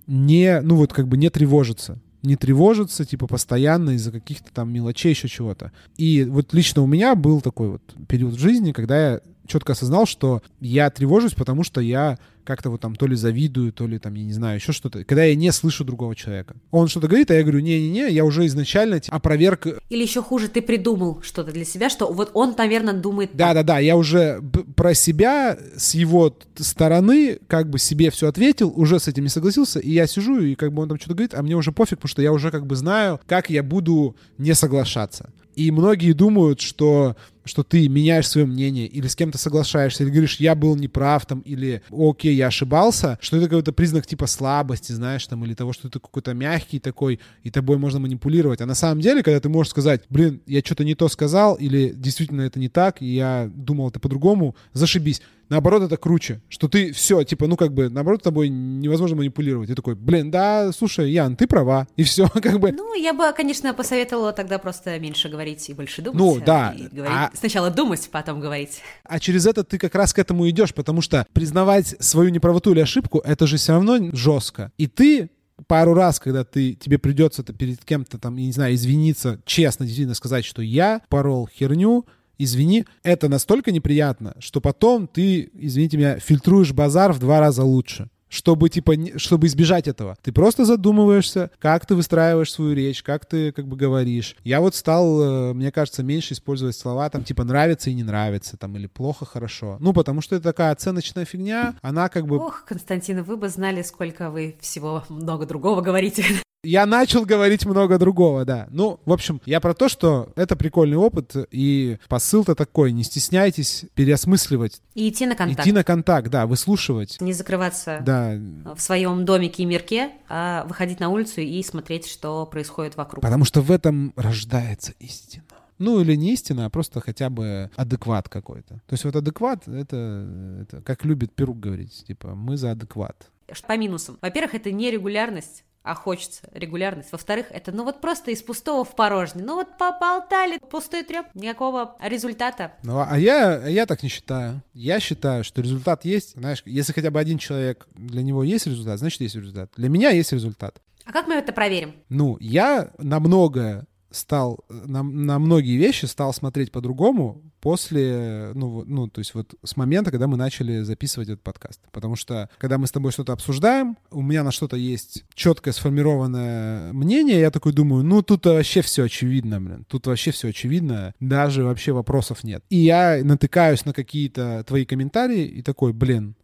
не, 0.06 0.60
ну 0.62 0.76
вот 0.76 0.92
как 0.92 1.08
бы 1.08 1.16
не 1.16 1.30
тревожиться 1.30 2.00
не 2.22 2.36
тревожиться, 2.36 3.04
типа, 3.04 3.26
постоянно 3.26 3.90
из-за 3.90 4.10
каких-то 4.10 4.52
там 4.52 4.72
мелочей, 4.72 5.10
еще 5.10 5.28
чего-то. 5.28 5.72
И 5.96 6.24
вот 6.24 6.52
лично 6.52 6.82
у 6.82 6.86
меня 6.86 7.14
был 7.14 7.40
такой 7.40 7.70
вот 7.70 7.82
период 8.08 8.34
в 8.34 8.38
жизни, 8.38 8.72
когда 8.72 9.12
я 9.12 9.20
четко 9.48 9.72
осознал, 9.72 10.06
что 10.06 10.42
я 10.60 10.90
тревожусь, 10.90 11.34
потому 11.34 11.64
что 11.64 11.80
я 11.80 12.18
как-то 12.48 12.70
вот 12.70 12.80
там 12.80 12.96
то 12.96 13.06
ли 13.06 13.14
завидую, 13.14 13.72
то 13.74 13.86
ли 13.86 13.98
там, 13.98 14.14
я 14.14 14.24
не 14.24 14.32
знаю, 14.32 14.56
еще 14.56 14.72
что-то. 14.72 15.04
Когда 15.04 15.22
я 15.24 15.34
не 15.34 15.52
слышу 15.52 15.84
другого 15.84 16.16
человека. 16.16 16.56
Он 16.70 16.88
что-то 16.88 17.06
говорит, 17.06 17.30
а 17.30 17.34
я 17.34 17.42
говорю, 17.42 17.58
не-не-не, 17.58 18.08
я 18.10 18.24
уже 18.24 18.46
изначально 18.46 19.02
опроверг... 19.08 19.66
Или 19.90 20.02
еще 20.02 20.22
хуже, 20.22 20.48
ты 20.48 20.62
придумал 20.62 21.20
что-то 21.22 21.52
для 21.52 21.66
себя, 21.66 21.90
что 21.90 22.10
вот 22.10 22.30
он, 22.32 22.54
наверное, 22.56 22.94
думает... 22.94 23.32
Да-да-да, 23.34 23.80
я 23.80 23.96
уже 23.96 24.40
про 24.76 24.94
себя 24.94 25.58
с 25.76 25.94
его 25.94 26.34
стороны 26.56 27.38
как 27.48 27.68
бы 27.68 27.78
себе 27.78 28.10
все 28.10 28.28
ответил, 28.28 28.72
уже 28.74 28.98
с 28.98 29.08
этим 29.08 29.24
не 29.24 29.28
согласился, 29.28 29.78
и 29.78 29.90
я 29.90 30.06
сижу, 30.06 30.40
и 30.40 30.54
как 30.54 30.72
бы 30.72 30.82
он 30.82 30.88
там 30.88 30.98
что-то 30.98 31.16
говорит, 31.16 31.34
а 31.34 31.42
мне 31.42 31.54
уже 31.54 31.70
пофиг, 31.70 31.98
потому 31.98 32.08
что 32.08 32.22
я 32.22 32.32
уже 32.32 32.50
как 32.50 32.66
бы 32.66 32.76
знаю, 32.76 33.20
как 33.26 33.50
я 33.50 33.62
буду 33.62 34.16
не 34.38 34.54
соглашаться. 34.54 35.30
И 35.54 35.70
многие 35.70 36.12
думают, 36.12 36.60
что 36.60 37.16
что 37.44 37.62
ты 37.62 37.88
меняешь 37.88 38.28
свое 38.28 38.46
мнение 38.46 38.86
или 38.86 39.06
с 39.06 39.16
кем-то 39.16 39.38
соглашаешься, 39.38 40.02
или 40.02 40.10
говоришь, 40.10 40.36
я 40.36 40.54
был 40.54 40.76
неправ, 40.76 41.26
там, 41.26 41.40
или 41.40 41.82
окей, 41.90 42.34
я 42.34 42.48
ошибался, 42.48 43.18
что 43.20 43.36
это 43.36 43.46
какой-то 43.46 43.72
признак 43.72 44.06
типа 44.06 44.26
слабости, 44.26 44.92
знаешь, 44.92 45.26
там, 45.26 45.44
или 45.44 45.54
того, 45.54 45.72
что 45.72 45.88
ты 45.88 45.98
какой-то 45.98 46.34
мягкий 46.34 46.78
такой, 46.78 47.20
и 47.42 47.50
тобой 47.50 47.78
можно 47.78 48.00
манипулировать. 48.00 48.60
А 48.60 48.66
на 48.66 48.74
самом 48.74 49.00
деле, 49.00 49.22
когда 49.22 49.40
ты 49.40 49.48
можешь 49.48 49.70
сказать, 49.70 50.02
блин, 50.08 50.42
я 50.46 50.60
что-то 50.60 50.84
не 50.84 50.94
то 50.94 51.08
сказал, 51.08 51.54
или 51.54 51.92
действительно 51.94 52.42
это 52.42 52.58
не 52.58 52.68
так, 52.68 53.02
и 53.02 53.06
я 53.06 53.50
думал 53.54 53.88
это 53.88 54.00
по-другому, 54.00 54.54
зашибись. 54.72 55.22
Наоборот, 55.48 55.82
это 55.82 55.96
круче, 55.96 56.42
что 56.50 56.68
ты 56.68 56.92
все, 56.92 57.22
типа, 57.22 57.46
ну 57.46 57.56
как 57.56 57.72
бы, 57.72 57.88
наоборот, 57.88 58.22
тобой 58.22 58.50
невозможно 58.50 59.16
манипулировать. 59.16 59.70
И 59.70 59.74
такой, 59.74 59.94
блин, 59.94 60.30
да, 60.30 60.70
слушай, 60.72 61.10
Ян, 61.10 61.36
ты 61.36 61.46
права, 61.46 61.88
и 61.96 62.02
все, 62.02 62.28
как 62.42 62.60
бы. 62.60 62.70
Ну, 62.72 62.94
я 62.94 63.14
бы, 63.14 63.24
конечно, 63.34 63.72
посоветовала 63.72 64.32
тогда 64.32 64.58
просто 64.58 64.98
меньше 64.98 65.30
говорить 65.30 65.68
и 65.70 65.74
больше 65.74 66.02
думать. 66.02 66.18
Ну, 66.18 66.40
да. 66.44 66.74
И 66.76 66.94
говорить, 66.94 67.16
а... 67.16 67.30
Сначала 67.38 67.70
думать, 67.70 68.08
потом 68.10 68.40
говорить. 68.40 68.80
А 69.04 69.20
через 69.20 69.46
это 69.46 69.62
ты 69.62 69.78
как 69.78 69.94
раз 69.94 70.12
к 70.12 70.18
этому 70.18 70.48
идешь, 70.50 70.74
потому 70.74 71.00
что 71.00 71.24
признавать 71.32 71.94
свою 72.00 72.30
неправоту 72.30 72.72
или 72.72 72.80
ошибку, 72.80 73.20
это 73.24 73.46
же 73.46 73.58
все 73.58 73.72
равно 73.72 74.10
жестко. 74.12 74.72
И 74.76 74.88
ты 74.88 75.30
пару 75.68 75.94
раз, 75.94 76.18
когда 76.18 76.44
ты, 76.44 76.74
тебе 76.74 76.98
придется 76.98 77.44
перед 77.44 77.84
кем-то 77.84 78.18
там, 78.18 78.36
я 78.36 78.46
не 78.46 78.52
знаю, 78.52 78.74
извиниться, 78.74 79.40
честно, 79.44 79.86
действительно 79.86 80.14
сказать, 80.14 80.44
что 80.44 80.62
я 80.62 81.02
порол 81.08 81.48
херню, 81.48 82.06
извини, 82.38 82.84
это 83.02 83.28
настолько 83.28 83.70
неприятно, 83.70 84.34
что 84.40 84.60
потом 84.60 85.06
ты, 85.06 85.50
извините 85.54 85.96
меня, 85.96 86.18
фильтруешь 86.18 86.72
базар 86.72 87.12
в 87.12 87.18
два 87.18 87.40
раза 87.40 87.62
лучше 87.62 88.08
чтобы 88.28 88.68
типа 88.68 88.94
чтобы 89.16 89.46
избежать 89.46 89.88
этого. 89.88 90.16
Ты 90.22 90.32
просто 90.32 90.64
задумываешься, 90.64 91.50
как 91.58 91.86
ты 91.86 91.94
выстраиваешь 91.94 92.52
свою 92.52 92.74
речь, 92.74 93.02
как 93.02 93.26
ты 93.26 93.52
как 93.52 93.66
бы 93.66 93.76
говоришь. 93.76 94.36
Я 94.44 94.60
вот 94.60 94.74
стал, 94.74 95.50
э, 95.50 95.54
мне 95.54 95.70
кажется, 95.72 96.02
меньше 96.02 96.34
использовать 96.34 96.76
слова 96.76 97.08
там 97.10 97.24
типа 97.24 97.44
нравится 97.44 97.90
и 97.90 97.94
не 97.94 98.02
нравится 98.02 98.56
там 98.56 98.76
или 98.76 98.86
плохо 98.86 99.24
хорошо. 99.24 99.76
Ну 99.80 99.92
потому 99.92 100.20
что 100.20 100.36
это 100.36 100.44
такая 100.44 100.72
оценочная 100.72 101.24
фигня, 101.24 101.74
она 101.82 102.08
как 102.08 102.26
бы. 102.26 102.38
Ох, 102.38 102.64
Константин, 102.64 103.22
вы 103.22 103.36
бы 103.36 103.48
знали, 103.48 103.82
сколько 103.82 104.30
вы 104.30 104.56
всего 104.60 105.04
много 105.08 105.46
другого 105.46 105.80
говорите. 105.80 106.24
Я 106.64 106.86
начал 106.86 107.24
говорить 107.24 107.64
много 107.66 107.98
другого, 107.98 108.44
да. 108.44 108.66
Ну, 108.70 108.98
в 109.04 109.12
общем, 109.12 109.40
я 109.46 109.60
про 109.60 109.74
то, 109.74 109.88
что 109.88 110.32
это 110.34 110.56
прикольный 110.56 110.96
опыт, 110.96 111.36
и 111.52 111.98
посыл-то 112.08 112.56
такой, 112.56 112.90
не 112.90 113.04
стесняйтесь 113.04 113.84
переосмысливать. 113.94 114.82
И 114.94 115.08
идти 115.08 115.26
на 115.26 115.36
контакт. 115.36 115.60
Идти 115.60 115.72
на 115.72 115.84
контакт, 115.84 116.28
да, 116.28 116.46
выслушивать. 116.46 117.20
Не 117.20 117.32
закрываться 117.32 118.00
да. 118.04 118.34
в 118.74 118.80
своем 118.80 119.24
домике 119.24 119.62
и 119.62 119.66
мирке, 119.66 120.10
а 120.28 120.64
выходить 120.64 120.98
на 120.98 121.10
улицу 121.10 121.42
и 121.42 121.62
смотреть, 121.62 122.08
что 122.08 122.44
происходит 122.44 122.96
вокруг. 122.96 123.22
Потому 123.22 123.44
что 123.44 123.60
в 123.60 123.70
этом 123.70 124.12
рождается 124.16 124.94
истина. 124.98 125.44
Ну, 125.78 126.00
или 126.00 126.16
не 126.16 126.32
истина, 126.32 126.66
а 126.66 126.70
просто 126.70 127.00
хотя 127.00 127.30
бы 127.30 127.70
адекват 127.76 128.28
какой-то. 128.28 128.74
То 128.74 128.94
есть 128.94 129.04
вот 129.04 129.14
адекват— 129.14 129.62
это, 129.68 130.28
это 130.62 130.82
как 130.82 131.04
любит 131.04 131.32
Перук 131.32 131.60
говорить, 131.60 132.04
типа, 132.04 132.34
мы 132.34 132.56
за 132.56 132.72
адекват. 132.72 133.30
По 133.68 133.76
минусам. 133.76 134.18
Во-первых, 134.20 134.56
это 134.56 134.72
нерегулярность 134.72 135.62
а 135.88 135.94
хочется 135.94 136.42
регулярность. 136.52 137.10
Во-вторых, 137.12 137.46
это 137.48 137.72
ну 137.72 137.82
вот 137.82 138.02
просто 138.02 138.30
из 138.30 138.42
пустого 138.42 138.84
в 138.84 138.94
порожнее. 138.94 139.44
Ну 139.44 139.54
вот 139.54 139.78
поболтали, 139.78 140.58
пустой 140.58 141.02
треп, 141.02 141.26
никакого 141.34 141.96
результата. 142.00 142.72
Ну, 142.82 142.98
а 143.00 143.18
я, 143.18 143.66
я 143.66 143.86
так 143.86 144.02
не 144.02 144.10
считаю. 144.10 144.62
Я 144.74 145.00
считаю, 145.00 145.44
что 145.44 145.62
результат 145.62 146.04
есть. 146.04 146.34
Знаешь, 146.34 146.62
если 146.66 146.92
хотя 146.92 147.10
бы 147.10 147.18
один 147.18 147.38
человек, 147.38 147.86
для 147.94 148.22
него 148.22 148.44
есть 148.44 148.66
результат, 148.66 148.98
значит, 148.98 149.22
есть 149.22 149.34
результат. 149.34 149.70
Для 149.76 149.88
меня 149.88 150.10
есть 150.10 150.30
результат. 150.32 150.82
А 151.06 151.12
как 151.12 151.26
мы 151.26 151.36
это 151.36 151.54
проверим? 151.54 151.94
Ну, 152.10 152.36
я 152.38 152.90
на 152.98 153.18
многое 153.18 153.86
стал, 154.10 154.64
на, 154.68 155.02
на 155.02 155.38
многие 155.38 155.76
вещи 155.76 156.06
стал 156.06 156.32
смотреть 156.32 156.72
по-другому 156.72 157.42
после, 157.60 158.52
ну, 158.54 158.84
ну, 158.86 159.08
то 159.08 159.20
есть 159.20 159.34
вот 159.34 159.54
с 159.64 159.76
момента, 159.76 160.10
когда 160.10 160.26
мы 160.26 160.36
начали 160.36 160.80
записывать 160.82 161.28
этот 161.28 161.42
подкаст. 161.42 161.80
Потому 161.92 162.16
что, 162.16 162.48
когда 162.58 162.78
мы 162.78 162.86
с 162.86 162.92
тобой 162.92 163.12
что-то 163.12 163.32
обсуждаем, 163.32 163.96
у 164.10 164.22
меня 164.22 164.44
на 164.44 164.50
что-то 164.50 164.76
есть 164.76 165.24
четкое 165.34 165.74
сформированное 165.74 166.92
мнение, 166.92 167.40
я 167.40 167.50
такой 167.50 167.72
думаю, 167.72 168.04
ну, 168.04 168.22
тут 168.22 168.46
вообще 168.46 168.82
все 168.82 169.04
очевидно, 169.04 169.60
блин, 169.60 169.84
тут 169.88 170.06
вообще 170.06 170.30
все 170.30 170.48
очевидно, 170.48 171.14
даже 171.20 171.64
вообще 171.64 171.92
вопросов 171.92 172.44
нет. 172.44 172.64
И 172.70 172.76
я 172.76 173.20
натыкаюсь 173.22 173.84
на 173.84 173.92
какие-то 173.92 174.64
твои 174.66 174.84
комментарии 174.84 175.44
и 175.44 175.62
такой, 175.62 175.92
блин, 175.92 176.36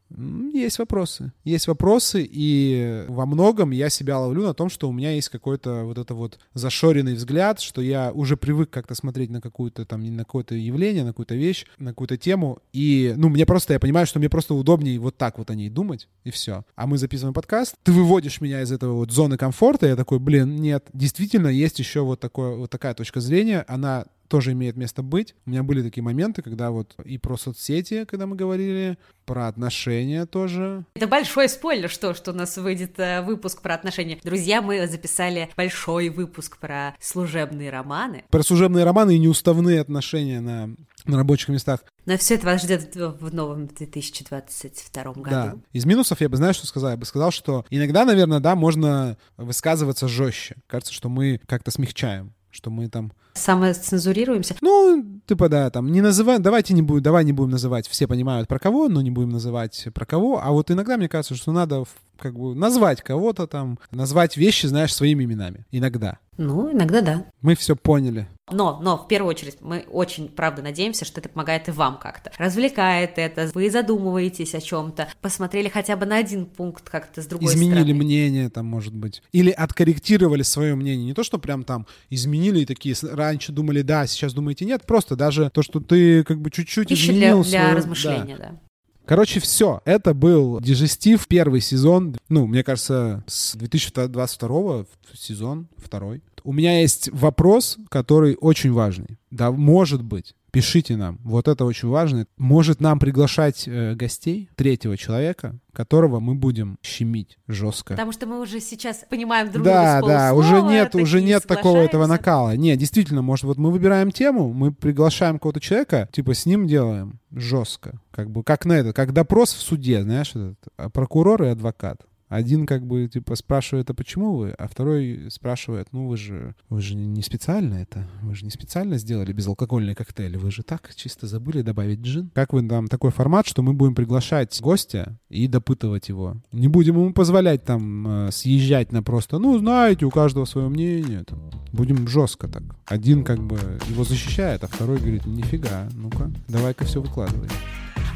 есть 0.52 0.78
вопросы. 0.78 1.32
Есть 1.44 1.66
вопросы, 1.66 2.26
и 2.28 3.04
во 3.08 3.26
многом 3.26 3.70
я 3.70 3.88
себя 3.88 4.18
ловлю 4.18 4.44
на 4.44 4.54
том, 4.54 4.68
что 4.68 4.88
у 4.88 4.92
меня 4.92 5.12
есть 5.12 5.28
какой-то 5.28 5.84
вот 5.84 5.98
это 5.98 6.14
вот 6.14 6.38
зашоренный 6.54 7.14
взгляд, 7.14 7.60
что 7.60 7.80
я 7.80 8.12
уже 8.12 8.36
привык 8.36 8.70
как-то 8.70 8.94
смотреть 8.94 9.30
на 9.30 9.40
какую-то 9.40 9.84
там, 9.84 10.04
на 10.04 10.24
какое-то 10.24 10.54
явление, 10.54 11.04
на 11.04 11.10
какую-то 11.10 11.34
вещь, 11.34 11.66
на 11.78 11.90
какую-то 11.90 12.16
тему, 12.16 12.58
и, 12.72 13.14
ну, 13.16 13.28
мне 13.28 13.46
просто, 13.46 13.72
я 13.72 13.80
понимаю, 13.80 14.06
что 14.06 14.18
мне 14.18 14.28
просто 14.28 14.54
удобнее 14.54 14.98
вот 14.98 15.16
так 15.16 15.38
вот 15.38 15.50
о 15.50 15.54
ней 15.54 15.68
думать, 15.68 16.08
и 16.24 16.30
все. 16.30 16.64
А 16.76 16.86
мы 16.86 16.98
записываем 16.98 17.34
подкаст, 17.34 17.74
ты 17.82 17.92
выводишь 17.92 18.40
меня 18.40 18.62
из 18.62 18.72
этого 18.72 18.94
вот 18.94 19.10
зоны 19.10 19.36
комфорта, 19.36 19.86
я 19.86 19.96
такой, 19.96 20.18
блин, 20.18 20.56
нет, 20.56 20.86
действительно 20.92 21.48
есть 21.48 21.78
еще 21.78 22.00
вот, 22.02 22.20
такое, 22.20 22.56
вот 22.56 22.70
такая 22.70 22.94
точка 22.94 23.20
зрения, 23.20 23.64
она 23.68 24.06
тоже 24.28 24.52
имеет 24.52 24.76
место 24.76 25.02
быть. 25.02 25.34
У 25.46 25.50
меня 25.50 25.62
были 25.62 25.82
такие 25.82 26.02
моменты, 26.02 26.42
когда 26.42 26.70
вот 26.70 26.94
и 27.04 27.18
про 27.18 27.36
соцсети, 27.36 28.04
когда 28.04 28.26
мы 28.26 28.36
говорили, 28.36 28.98
про 29.24 29.48
отношения 29.48 30.26
тоже. 30.26 30.84
Это 30.94 31.06
большой 31.06 31.48
спойлер, 31.48 31.88
что, 31.88 32.14
что 32.14 32.32
у 32.32 32.34
нас 32.34 32.56
выйдет 32.56 32.98
э, 32.98 33.22
выпуск 33.22 33.62
про 33.62 33.74
отношения. 33.74 34.18
Друзья, 34.22 34.60
мы 34.62 34.86
записали 34.86 35.50
большой 35.56 36.08
выпуск 36.08 36.58
про 36.58 36.94
служебные 37.00 37.70
романы. 37.70 38.24
Про 38.30 38.42
служебные 38.42 38.84
романы 38.84 39.16
и 39.16 39.18
неуставные 39.18 39.80
отношения 39.80 40.40
на, 40.40 40.74
на 41.06 41.16
рабочих 41.16 41.48
местах. 41.48 41.84
Но 42.06 42.18
все 42.18 42.34
это 42.34 42.46
вас 42.46 42.62
ждет 42.62 42.94
в 42.94 43.34
новом 43.34 43.66
2022 43.66 45.02
году. 45.04 45.22
Да. 45.24 45.54
Из 45.72 45.86
минусов 45.86 46.20
я 46.20 46.28
бы, 46.28 46.36
знаешь, 46.36 46.56
что 46.56 46.66
сказал? 46.66 46.90
Я 46.90 46.96
бы 46.96 47.06
сказал, 47.06 47.30
что 47.30 47.64
иногда, 47.70 48.04
наверное, 48.04 48.40
да, 48.40 48.54
можно 48.54 49.16
высказываться 49.36 50.06
жестче. 50.06 50.56
Кажется, 50.66 50.92
что 50.92 51.08
мы 51.08 51.40
как-то 51.46 51.70
смягчаем, 51.70 52.34
что 52.50 52.70
мы 52.70 52.88
там 52.88 53.12
самоцензурируемся. 53.34 54.56
Ну, 54.60 55.20
типа, 55.26 55.48
да, 55.48 55.70
там, 55.70 55.90
не 55.90 56.00
называем, 56.00 56.42
давайте 56.42 56.74
не 56.74 56.82
будем, 56.82 57.02
давай 57.02 57.24
не 57.24 57.32
будем 57.32 57.50
называть, 57.50 57.88
все 57.88 58.06
понимают 58.06 58.48
про 58.48 58.58
кого, 58.58 58.88
но 58.88 59.02
не 59.02 59.10
будем 59.10 59.30
называть 59.30 59.88
про 59.92 60.06
кого, 60.06 60.40
а 60.42 60.50
вот 60.52 60.70
иногда 60.70 60.96
мне 60.96 61.08
кажется, 61.08 61.34
что 61.34 61.52
надо 61.52 61.84
как 62.18 62.38
бы 62.38 62.54
назвать 62.54 63.02
кого-то 63.02 63.46
там, 63.46 63.78
назвать 63.90 64.36
вещи, 64.36 64.66
знаешь, 64.66 64.94
своими 64.94 65.24
именами. 65.24 65.66
Иногда. 65.72 66.18
Ну, 66.36 66.72
иногда 66.72 67.00
да. 67.00 67.24
Мы 67.42 67.54
все 67.54 67.76
поняли. 67.76 68.28
Но, 68.50 68.78
но, 68.82 68.98
в 68.98 69.08
первую 69.08 69.30
очередь, 69.30 69.56
мы 69.62 69.86
очень, 69.90 70.28
правда, 70.28 70.60
надеемся, 70.60 71.06
что 71.06 71.20
это 71.20 71.30
помогает 71.30 71.68
и 71.68 71.70
вам 71.70 71.98
как-то. 71.98 72.30
Развлекает 72.36 73.12
это, 73.16 73.50
вы 73.54 73.70
задумываетесь 73.70 74.54
о 74.54 74.60
чем-то, 74.60 75.08
посмотрели 75.22 75.70
хотя 75.70 75.96
бы 75.96 76.04
на 76.04 76.18
один 76.18 76.44
пункт 76.44 76.88
как-то 76.88 77.22
с 77.22 77.26
другой 77.26 77.46
изменили 77.46 77.70
стороны. 77.70 77.90
Изменили 77.90 78.04
мнение 78.04 78.50
там, 78.50 78.66
может 78.66 78.94
быть. 78.94 79.22
Или 79.32 79.50
откорректировали 79.50 80.42
свое 80.42 80.74
мнение. 80.74 81.06
Не 81.06 81.14
то, 81.14 81.22
что 81.22 81.38
прям 81.38 81.64
там 81.64 81.86
изменили 82.10 82.60
и 82.60 82.66
такие, 82.66 82.94
раньше 83.02 83.50
думали 83.50 83.80
да, 83.80 84.06
сейчас 84.06 84.34
думаете 84.34 84.66
нет, 84.66 84.84
просто 84.84 85.16
даже 85.16 85.48
то, 85.48 85.62
что 85.62 85.80
ты 85.80 86.22
как 86.24 86.40
бы 86.40 86.50
чуть-чуть 86.50 86.88
Пища 86.88 87.12
изменил 87.12 87.42
для, 87.42 87.50
для 87.50 87.60
свое... 87.60 87.74
размышления, 87.74 88.36
да. 88.36 88.48
да. 88.50 88.60
Короче, 89.06 89.38
все. 89.40 89.82
Это 89.84 90.14
был 90.14 90.60
Дижестив, 90.60 91.26
первый 91.28 91.60
сезон. 91.60 92.16
Ну, 92.28 92.46
мне 92.46 92.64
кажется, 92.64 93.22
с 93.26 93.54
2022 93.54 94.86
сезон 95.14 95.68
второй. 95.76 96.22
У 96.44 96.52
меня 96.52 96.80
есть 96.80 97.08
вопрос, 97.10 97.78
который 97.88 98.36
очень 98.38 98.70
важный. 98.70 99.18
Да, 99.30 99.50
может 99.50 100.02
быть, 100.02 100.34
пишите 100.50 100.94
нам. 100.96 101.18
Вот 101.24 101.48
это 101.48 101.64
очень 101.64 101.88
важно. 101.88 102.26
Может 102.36 102.80
нам 102.80 102.98
приглашать 102.98 103.64
э, 103.66 103.94
гостей, 103.94 104.50
третьего 104.54 104.96
человека, 104.98 105.58
которого 105.72 106.20
мы 106.20 106.34
будем 106.34 106.76
щемить 106.82 107.38
жестко. 107.48 107.94
Потому 107.94 108.12
что 108.12 108.26
мы 108.26 108.40
уже 108.40 108.60
сейчас 108.60 109.04
понимаем 109.08 109.50
друг 109.50 109.64
да, 109.64 110.00
друга 110.00 110.12
Да, 110.12 110.34
уже 110.34 110.60
нет, 110.60 110.94
уже 110.94 111.22
нет 111.22 111.44
такого 111.44 111.78
этого 111.78 112.06
накала. 112.06 112.54
Не, 112.54 112.76
действительно, 112.76 113.22
может, 113.22 113.46
вот 113.46 113.56
мы 113.56 113.72
выбираем 113.72 114.12
тему, 114.12 114.52
мы 114.52 114.70
приглашаем 114.70 115.38
кого-то 115.38 115.60
человека, 115.60 116.10
типа 116.12 116.34
с 116.34 116.44
ним 116.44 116.66
делаем 116.66 117.20
жестко. 117.32 118.00
Как 118.12 118.30
бы, 118.30 118.44
как 118.44 118.66
на 118.66 118.74
это, 118.74 118.92
как 118.92 119.14
допрос 119.14 119.54
в 119.54 119.60
суде, 119.62 120.02
знаешь, 120.02 120.30
этот, 120.30 120.58
а 120.76 120.90
прокурор 120.90 121.42
и 121.42 121.48
адвокат 121.48 122.02
Один 122.34 122.66
как 122.66 122.84
бы 122.84 123.06
типа 123.06 123.36
спрашивает, 123.36 123.90
а 123.90 123.94
почему 123.94 124.34
вы? 124.34 124.50
А 124.50 124.66
второй 124.66 125.28
спрашивает, 125.30 125.86
ну 125.92 126.08
вы 126.08 126.16
же, 126.16 126.56
вы 126.68 126.82
же 126.82 126.96
не 126.96 127.22
специально 127.22 127.74
это, 127.74 128.08
вы 128.22 128.34
же 128.34 128.44
не 128.44 128.50
специально 128.50 128.98
сделали 128.98 129.32
безалкогольный 129.32 129.94
коктейль, 129.94 130.36
вы 130.36 130.50
же 130.50 130.64
так 130.64 130.92
чисто 130.96 131.28
забыли 131.28 131.62
добавить 131.62 132.00
джин. 132.00 132.32
Как 132.34 132.52
вы 132.52 132.66
там 132.66 132.88
такой 132.88 133.12
формат, 133.12 133.46
что 133.46 133.62
мы 133.62 133.72
будем 133.72 133.94
приглашать 133.94 134.60
гостя 134.60 135.16
и 135.28 135.46
допытывать 135.46 136.08
его. 136.08 136.36
Не 136.50 136.66
будем 136.66 136.96
ему 136.96 137.12
позволять 137.12 137.62
там 137.62 138.26
э, 138.26 138.32
съезжать 138.32 138.90
на 138.90 139.04
просто, 139.04 139.38
ну 139.38 139.56
знаете, 139.56 140.04
у 140.04 140.10
каждого 140.10 140.44
свое 140.44 140.68
мнение. 140.68 141.22
Там. 141.22 141.38
Будем 141.72 142.08
жестко 142.08 142.48
так. 142.48 142.64
Один 142.86 143.22
как 143.22 143.38
бы 143.38 143.78
его 143.88 144.02
защищает, 144.02 144.64
а 144.64 144.66
второй 144.66 144.98
говорит, 144.98 145.24
нифига, 145.24 145.88
ну-ка, 145.94 146.32
давай-ка 146.48 146.84
все 146.84 147.00
выкладывай. 147.00 147.48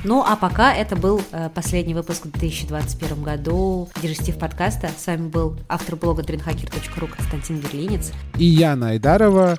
Ну, 0.05 0.25
а 0.27 0.37
пока 0.37 0.73
это 0.75 0.95
был 0.95 1.21
э, 1.33 1.51
последний 1.53 1.95
выпуск 1.95 2.27
в 2.27 2.31
2021 2.31 3.23
году 3.23 3.89
Дежестив 4.01 4.39
подкаста. 4.39 4.91
С 4.97 5.07
вами 5.07 5.29
был 5.29 5.57
автор 5.69 5.97
блога 5.97 6.23
dreamhacker.ru 6.23 7.09
Константин 7.09 7.59
Берлинец. 7.59 8.13
И 8.37 8.45
Яна 8.45 8.91
Айдарова, 8.91 9.57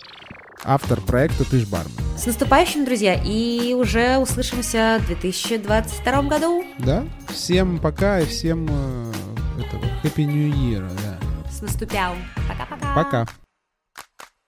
автор 0.63 1.01
проекта 1.01 1.43
«Ты 1.43 1.59
ж 1.59 1.67
бармен». 1.67 1.91
С 2.17 2.25
наступающим, 2.25 2.85
друзья, 2.85 3.13
и 3.13 3.73
уже 3.73 4.17
услышимся 4.17 4.99
в 5.01 5.07
2022 5.07 6.21
году. 6.23 6.63
Да, 6.79 7.05
всем 7.29 7.79
пока 7.79 8.21
и 8.21 8.25
всем 8.25 8.67
э, 8.69 9.11
этого 9.59 9.83
Happy 10.03 10.25
New 10.25 10.53
Year, 10.53 10.89
да. 11.03 11.49
С 11.51 11.61
наступял. 11.61 12.13
Пока-пока. 12.47 12.95
Пока. 12.95 13.27